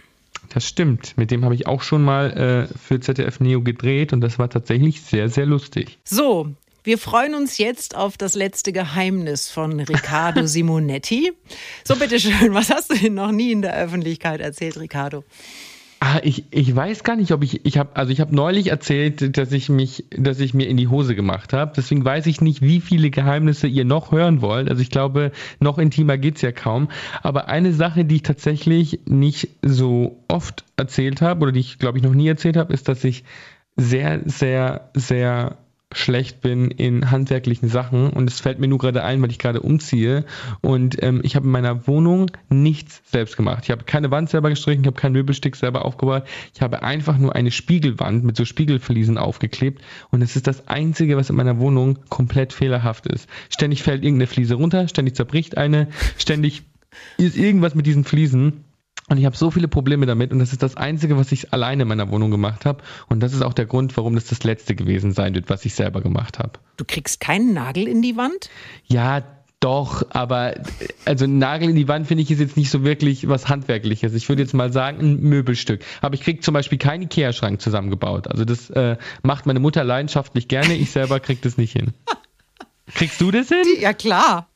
Das 0.48 0.66
stimmt. 0.66 1.16
Mit 1.16 1.30
dem 1.30 1.44
habe 1.44 1.54
ich 1.54 1.66
auch 1.66 1.82
schon 1.82 2.02
mal 2.02 2.68
äh, 2.70 2.78
für 2.78 3.00
ZDF 3.00 3.40
Neo 3.40 3.62
gedreht 3.62 4.12
und 4.12 4.20
das 4.20 4.38
war 4.38 4.50
tatsächlich 4.50 5.00
sehr, 5.02 5.28
sehr 5.28 5.46
lustig. 5.46 5.98
So, 6.04 6.54
wir 6.84 6.98
freuen 6.98 7.34
uns 7.34 7.58
jetzt 7.58 7.94
auf 7.94 8.16
das 8.16 8.34
letzte 8.34 8.72
Geheimnis 8.72 9.48
von 9.48 9.78
Riccardo 9.78 10.46
Simonetti. 10.46 11.32
So, 11.84 11.96
bitteschön, 11.96 12.54
was 12.54 12.70
hast 12.70 12.90
du 12.90 12.96
denn 12.96 13.14
noch 13.14 13.30
nie 13.30 13.52
in 13.52 13.62
der 13.62 13.76
Öffentlichkeit 13.76 14.40
erzählt, 14.40 14.78
Riccardo? 14.78 15.24
Ah, 16.04 16.18
ich, 16.24 16.46
ich 16.50 16.74
weiß 16.74 17.04
gar 17.04 17.14
nicht, 17.14 17.30
ob 17.30 17.44
ich 17.44 17.64
ich 17.64 17.78
habe 17.78 17.94
also 17.94 18.12
ich 18.12 18.20
habe 18.20 18.34
neulich 18.34 18.70
erzählt, 18.70 19.38
dass 19.38 19.52
ich 19.52 19.68
mich 19.68 20.04
dass 20.10 20.40
ich 20.40 20.52
mir 20.52 20.66
in 20.66 20.76
die 20.76 20.88
Hose 20.88 21.14
gemacht 21.14 21.52
habe. 21.52 21.74
Deswegen 21.76 22.04
weiß 22.04 22.26
ich 22.26 22.40
nicht, 22.40 22.60
wie 22.60 22.80
viele 22.80 23.08
Geheimnisse 23.10 23.68
ihr 23.68 23.84
noch 23.84 24.10
hören 24.10 24.42
wollt. 24.42 24.68
Also 24.68 24.82
ich 24.82 24.90
glaube, 24.90 25.30
noch 25.60 25.78
intimer 25.78 26.18
geht's 26.18 26.42
ja 26.42 26.50
kaum, 26.50 26.88
aber 27.22 27.46
eine 27.46 27.72
Sache, 27.72 28.04
die 28.04 28.16
ich 28.16 28.22
tatsächlich 28.22 28.98
nicht 29.06 29.50
so 29.62 30.24
oft 30.26 30.64
erzählt 30.76 31.22
habe 31.22 31.42
oder 31.42 31.52
die 31.52 31.60
ich 31.60 31.78
glaube 31.78 31.98
ich 31.98 32.04
noch 32.04 32.14
nie 32.14 32.26
erzählt 32.26 32.56
habe, 32.56 32.72
ist, 32.72 32.88
dass 32.88 33.04
ich 33.04 33.22
sehr 33.76 34.22
sehr 34.24 34.90
sehr 34.94 35.56
schlecht 35.94 36.40
bin 36.40 36.70
in 36.70 37.10
handwerklichen 37.10 37.68
Sachen 37.68 38.10
und 38.10 38.28
es 38.28 38.40
fällt 38.40 38.58
mir 38.58 38.68
nur 38.68 38.78
gerade 38.78 39.04
ein, 39.04 39.22
weil 39.22 39.30
ich 39.30 39.38
gerade 39.38 39.60
umziehe 39.60 40.24
und 40.60 41.02
ähm, 41.02 41.20
ich 41.22 41.36
habe 41.36 41.46
in 41.46 41.52
meiner 41.52 41.86
Wohnung 41.86 42.30
nichts 42.48 43.02
selbst 43.04 43.36
gemacht. 43.36 43.64
Ich 43.64 43.70
habe 43.70 43.84
keine 43.84 44.10
Wand 44.10 44.30
selber 44.30 44.50
gestrichen, 44.50 44.82
ich 44.82 44.86
habe 44.86 45.00
kein 45.00 45.12
Möbelstück 45.12 45.56
selber 45.56 45.84
aufgebaut. 45.84 46.24
Ich 46.54 46.62
habe 46.62 46.82
einfach 46.82 47.18
nur 47.18 47.34
eine 47.34 47.50
Spiegelwand 47.50 48.24
mit 48.24 48.36
so 48.36 48.44
Spiegelfliesen 48.44 49.18
aufgeklebt 49.18 49.82
und 50.10 50.22
es 50.22 50.36
ist 50.36 50.46
das 50.46 50.68
einzige, 50.68 51.16
was 51.16 51.30
in 51.30 51.36
meiner 51.36 51.58
Wohnung 51.58 51.98
komplett 52.08 52.52
fehlerhaft 52.52 53.06
ist. 53.06 53.28
Ständig 53.48 53.82
fällt 53.82 54.02
irgendeine 54.02 54.26
Fliese 54.26 54.54
runter, 54.54 54.88
ständig 54.88 55.16
zerbricht 55.16 55.56
eine, 55.56 55.88
ständig 56.16 56.62
ist 57.16 57.36
irgendwas 57.36 57.74
mit 57.74 57.86
diesen 57.86 58.04
Fliesen 58.04 58.64
und 59.12 59.18
ich 59.18 59.26
habe 59.26 59.36
so 59.36 59.50
viele 59.50 59.68
Probleme 59.68 60.06
damit 60.06 60.32
und 60.32 60.38
das 60.38 60.52
ist 60.52 60.62
das 60.62 60.76
Einzige, 60.76 61.18
was 61.18 61.30
ich 61.32 61.52
alleine 61.52 61.82
in 61.82 61.88
meiner 61.88 62.10
Wohnung 62.10 62.30
gemacht 62.30 62.64
habe. 62.64 62.82
Und 63.08 63.20
das 63.20 63.34
ist 63.34 63.42
auch 63.42 63.52
der 63.52 63.66
Grund, 63.66 63.94
warum 63.98 64.14
das 64.14 64.24
das 64.24 64.42
Letzte 64.42 64.74
gewesen 64.74 65.12
sein 65.12 65.34
wird, 65.34 65.50
was 65.50 65.66
ich 65.66 65.74
selber 65.74 66.00
gemacht 66.00 66.38
habe. 66.38 66.52
Du 66.78 66.86
kriegst 66.86 67.20
keinen 67.20 67.52
Nagel 67.52 67.86
in 67.86 68.00
die 68.00 68.16
Wand? 68.16 68.48
Ja, 68.86 69.22
doch, 69.60 70.02
aber 70.10 70.54
also 71.04 71.26
ein 71.26 71.38
Nagel 71.38 71.68
in 71.68 71.76
die 71.76 71.88
Wand 71.88 72.06
finde 72.06 72.22
ich 72.22 72.30
ist 72.30 72.40
jetzt 72.40 72.56
nicht 72.56 72.70
so 72.70 72.84
wirklich 72.84 73.28
was 73.28 73.50
Handwerkliches. 73.50 74.14
Ich 74.14 74.30
würde 74.30 74.40
jetzt 74.40 74.54
mal 74.54 74.72
sagen, 74.72 74.98
ein 75.00 75.20
Möbelstück. 75.20 75.84
Aber 76.00 76.14
ich 76.14 76.22
kriege 76.22 76.40
zum 76.40 76.54
Beispiel 76.54 76.78
keinen 76.78 77.02
Ikea-Schrank 77.02 77.60
zusammengebaut. 77.60 78.28
Also 78.28 78.46
das 78.46 78.70
äh, 78.70 78.96
macht 79.22 79.44
meine 79.44 79.60
Mutter 79.60 79.84
leidenschaftlich 79.84 80.48
gerne, 80.48 80.74
ich 80.74 80.90
selber 80.90 81.20
kriege 81.20 81.40
das 81.42 81.58
nicht 81.58 81.72
hin. 81.72 81.92
Kriegst 82.94 83.20
du 83.20 83.30
das 83.30 83.48
hin? 83.48 83.64
Ja, 83.78 83.92
klar. 83.92 84.48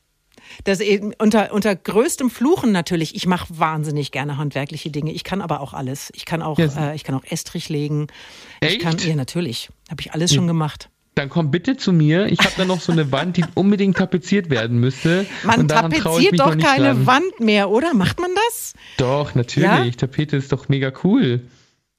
Das 0.63 0.79
eben 0.79 1.13
unter, 1.17 1.53
unter 1.53 1.75
größtem 1.75 2.29
Fluchen 2.29 2.71
natürlich. 2.71 3.15
Ich 3.15 3.25
mache 3.27 3.47
wahnsinnig 3.49 4.11
gerne 4.11 4.37
handwerkliche 4.37 4.89
Dinge. 4.89 5.11
Ich 5.11 5.23
kann 5.23 5.41
aber 5.41 5.61
auch 5.61 5.73
alles. 5.73 6.11
Ich 6.15 6.25
kann 6.25 6.41
auch, 6.41 6.57
yes. 6.57 6.75
äh, 6.75 6.95
ich 6.95 7.03
kann 7.03 7.15
auch 7.15 7.23
Estrich 7.23 7.69
legen. 7.69 8.07
Echt? 8.59 8.77
Ich 8.77 8.79
kann, 8.79 8.97
ja, 8.97 9.15
natürlich. 9.15 9.69
Habe 9.89 10.01
ich 10.01 10.13
alles 10.13 10.31
ja. 10.31 10.35
schon 10.35 10.47
gemacht. 10.47 10.89
Dann 11.15 11.29
komm 11.29 11.49
bitte 11.49 11.77
zu 11.77 11.93
mir. 11.93 12.27
Ich 12.27 12.39
habe 12.39 12.51
da 12.57 12.65
noch 12.65 12.79
so 12.79 12.91
eine 12.91 13.11
Wand, 13.11 13.37
die 13.37 13.45
unbedingt 13.55 13.97
tapeziert 13.97 14.51
werden 14.51 14.79
müsste. 14.79 15.25
Man 15.43 15.67
tapeziert 15.67 16.39
doch 16.39 16.55
keine 16.57 16.93
dran. 16.93 17.07
Wand 17.07 17.39
mehr, 17.39 17.71
oder? 17.71 17.95
Macht 17.95 18.19
man 18.19 18.29
das? 18.47 18.73
Doch, 18.97 19.33
natürlich. 19.33 19.67
Ja? 19.67 19.89
Tapete 19.91 20.37
ist 20.37 20.51
doch 20.51 20.69
mega 20.69 20.93
cool. 21.03 21.41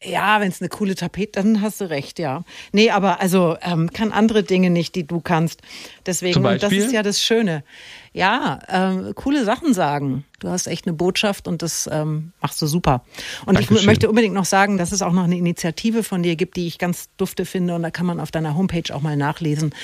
Ja, 0.04 0.40
wenn 0.40 0.48
es 0.48 0.60
eine 0.60 0.68
coole 0.68 0.94
Tapete, 0.94 1.42
dann 1.42 1.60
hast 1.60 1.80
du 1.80 1.90
recht, 1.90 2.20
ja. 2.20 2.44
Nee, 2.70 2.90
aber 2.90 3.20
also 3.20 3.56
ähm, 3.62 3.90
kann 3.92 4.12
andere 4.12 4.44
Dinge 4.44 4.70
nicht, 4.70 4.94
die 4.94 5.04
du 5.04 5.20
kannst. 5.20 5.62
Deswegen, 6.06 6.40
das 6.44 6.70
ist 6.70 6.92
ja 6.92 7.02
das 7.02 7.20
Schöne 7.20 7.64
ja, 8.12 8.58
ähm, 8.68 9.12
coole 9.14 9.44
Sachen 9.44 9.74
sagen. 9.74 10.24
Du 10.40 10.48
hast 10.48 10.66
echt 10.68 10.86
eine 10.86 10.94
Botschaft 10.94 11.48
und 11.48 11.62
das 11.62 11.88
ähm, 11.92 12.32
machst 12.40 12.62
du 12.62 12.66
super. 12.66 13.04
Und 13.44 13.54
Dankeschön. 13.54 13.76
ich 13.78 13.86
möchte 13.86 14.08
unbedingt 14.08 14.34
noch 14.34 14.44
sagen, 14.44 14.78
dass 14.78 14.92
es 14.92 15.02
auch 15.02 15.12
noch 15.12 15.24
eine 15.24 15.36
Initiative 15.36 16.04
von 16.04 16.22
dir 16.22 16.36
gibt, 16.36 16.56
die 16.56 16.66
ich 16.68 16.78
ganz 16.78 17.08
dufte 17.16 17.44
finde 17.44 17.74
und 17.74 17.82
da 17.82 17.90
kann 17.90 18.06
man 18.06 18.20
auf 18.20 18.30
deiner 18.30 18.56
Homepage 18.56 18.94
auch 18.94 19.02
mal 19.02 19.16
nachlesen. 19.16 19.74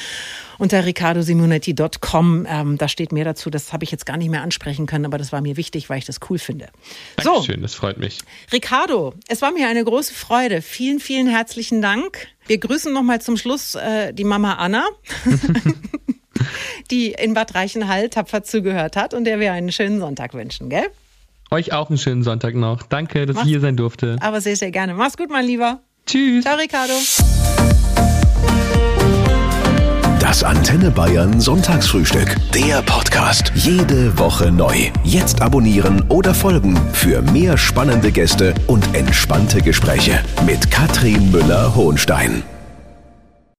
Unter 0.58 0.84
riccardosimonetti.com, 0.84 2.46
ähm, 2.48 2.78
da 2.78 2.86
steht 2.86 3.10
mehr 3.10 3.24
dazu, 3.24 3.50
das 3.50 3.72
habe 3.72 3.82
ich 3.82 3.90
jetzt 3.90 4.06
gar 4.06 4.16
nicht 4.16 4.30
mehr 4.30 4.42
ansprechen 4.42 4.86
können, 4.86 5.06
aber 5.06 5.18
das 5.18 5.32
war 5.32 5.40
mir 5.40 5.56
wichtig, 5.56 5.90
weil 5.90 5.98
ich 5.98 6.04
das 6.04 6.20
cool 6.30 6.38
finde. 6.38 6.68
Dankeschön, 7.16 7.56
so, 7.56 7.62
das 7.62 7.74
freut 7.74 7.98
mich. 7.98 8.20
Ricardo, 8.52 9.14
es 9.26 9.42
war 9.42 9.50
mir 9.50 9.66
eine 9.66 9.84
große 9.84 10.14
Freude. 10.14 10.62
Vielen, 10.62 11.00
vielen 11.00 11.26
herzlichen 11.26 11.82
Dank. 11.82 12.28
Wir 12.46 12.58
grüßen 12.58 12.92
nochmal 12.92 13.20
zum 13.20 13.36
Schluss 13.36 13.74
äh, 13.74 14.12
die 14.12 14.24
Mama 14.24 14.54
Anna. 14.54 14.86
die 16.90 17.12
in 17.12 17.34
Bad 17.34 17.54
Reichenhall 17.54 18.08
tapfer 18.08 18.42
zugehört 18.42 18.96
hat 18.96 19.14
und 19.14 19.24
der 19.24 19.40
wir 19.40 19.52
einen 19.52 19.72
schönen 19.72 20.00
Sonntag 20.00 20.34
wünschen, 20.34 20.68
gell? 20.68 20.86
Euch 21.50 21.72
auch 21.72 21.88
einen 21.88 21.98
schönen 21.98 22.22
Sonntag 22.22 22.54
noch. 22.54 22.82
Danke, 22.82 23.26
dass 23.26 23.36
Mach's, 23.36 23.46
ich 23.46 23.52
hier 23.52 23.60
sein 23.60 23.76
durfte. 23.76 24.16
Aber 24.20 24.40
sehr, 24.40 24.56
sehr 24.56 24.70
gerne. 24.70 24.94
Mach's 24.94 25.16
gut, 25.16 25.30
mein 25.30 25.46
Lieber. 25.46 25.80
Tschüss. 26.06 26.44
Ciao, 26.44 26.56
Ricardo. 26.56 26.94
Das 30.34 30.42
Antenne 30.42 30.90
Bayern 30.90 31.40
Sonntagsfrühstück. 31.40 32.34
Der 32.52 32.82
Podcast. 32.82 33.52
Jede 33.54 34.18
Woche 34.18 34.50
neu. 34.50 34.90
Jetzt 35.04 35.42
abonnieren 35.42 36.02
oder 36.08 36.34
folgen 36.34 36.76
für 36.92 37.22
mehr 37.22 37.56
spannende 37.56 38.10
Gäste 38.10 38.54
und 38.66 38.96
entspannte 38.96 39.60
Gespräche 39.60 40.18
mit 40.46 40.70
Katrin 40.70 41.30
Müller-Hohenstein. 41.30 42.42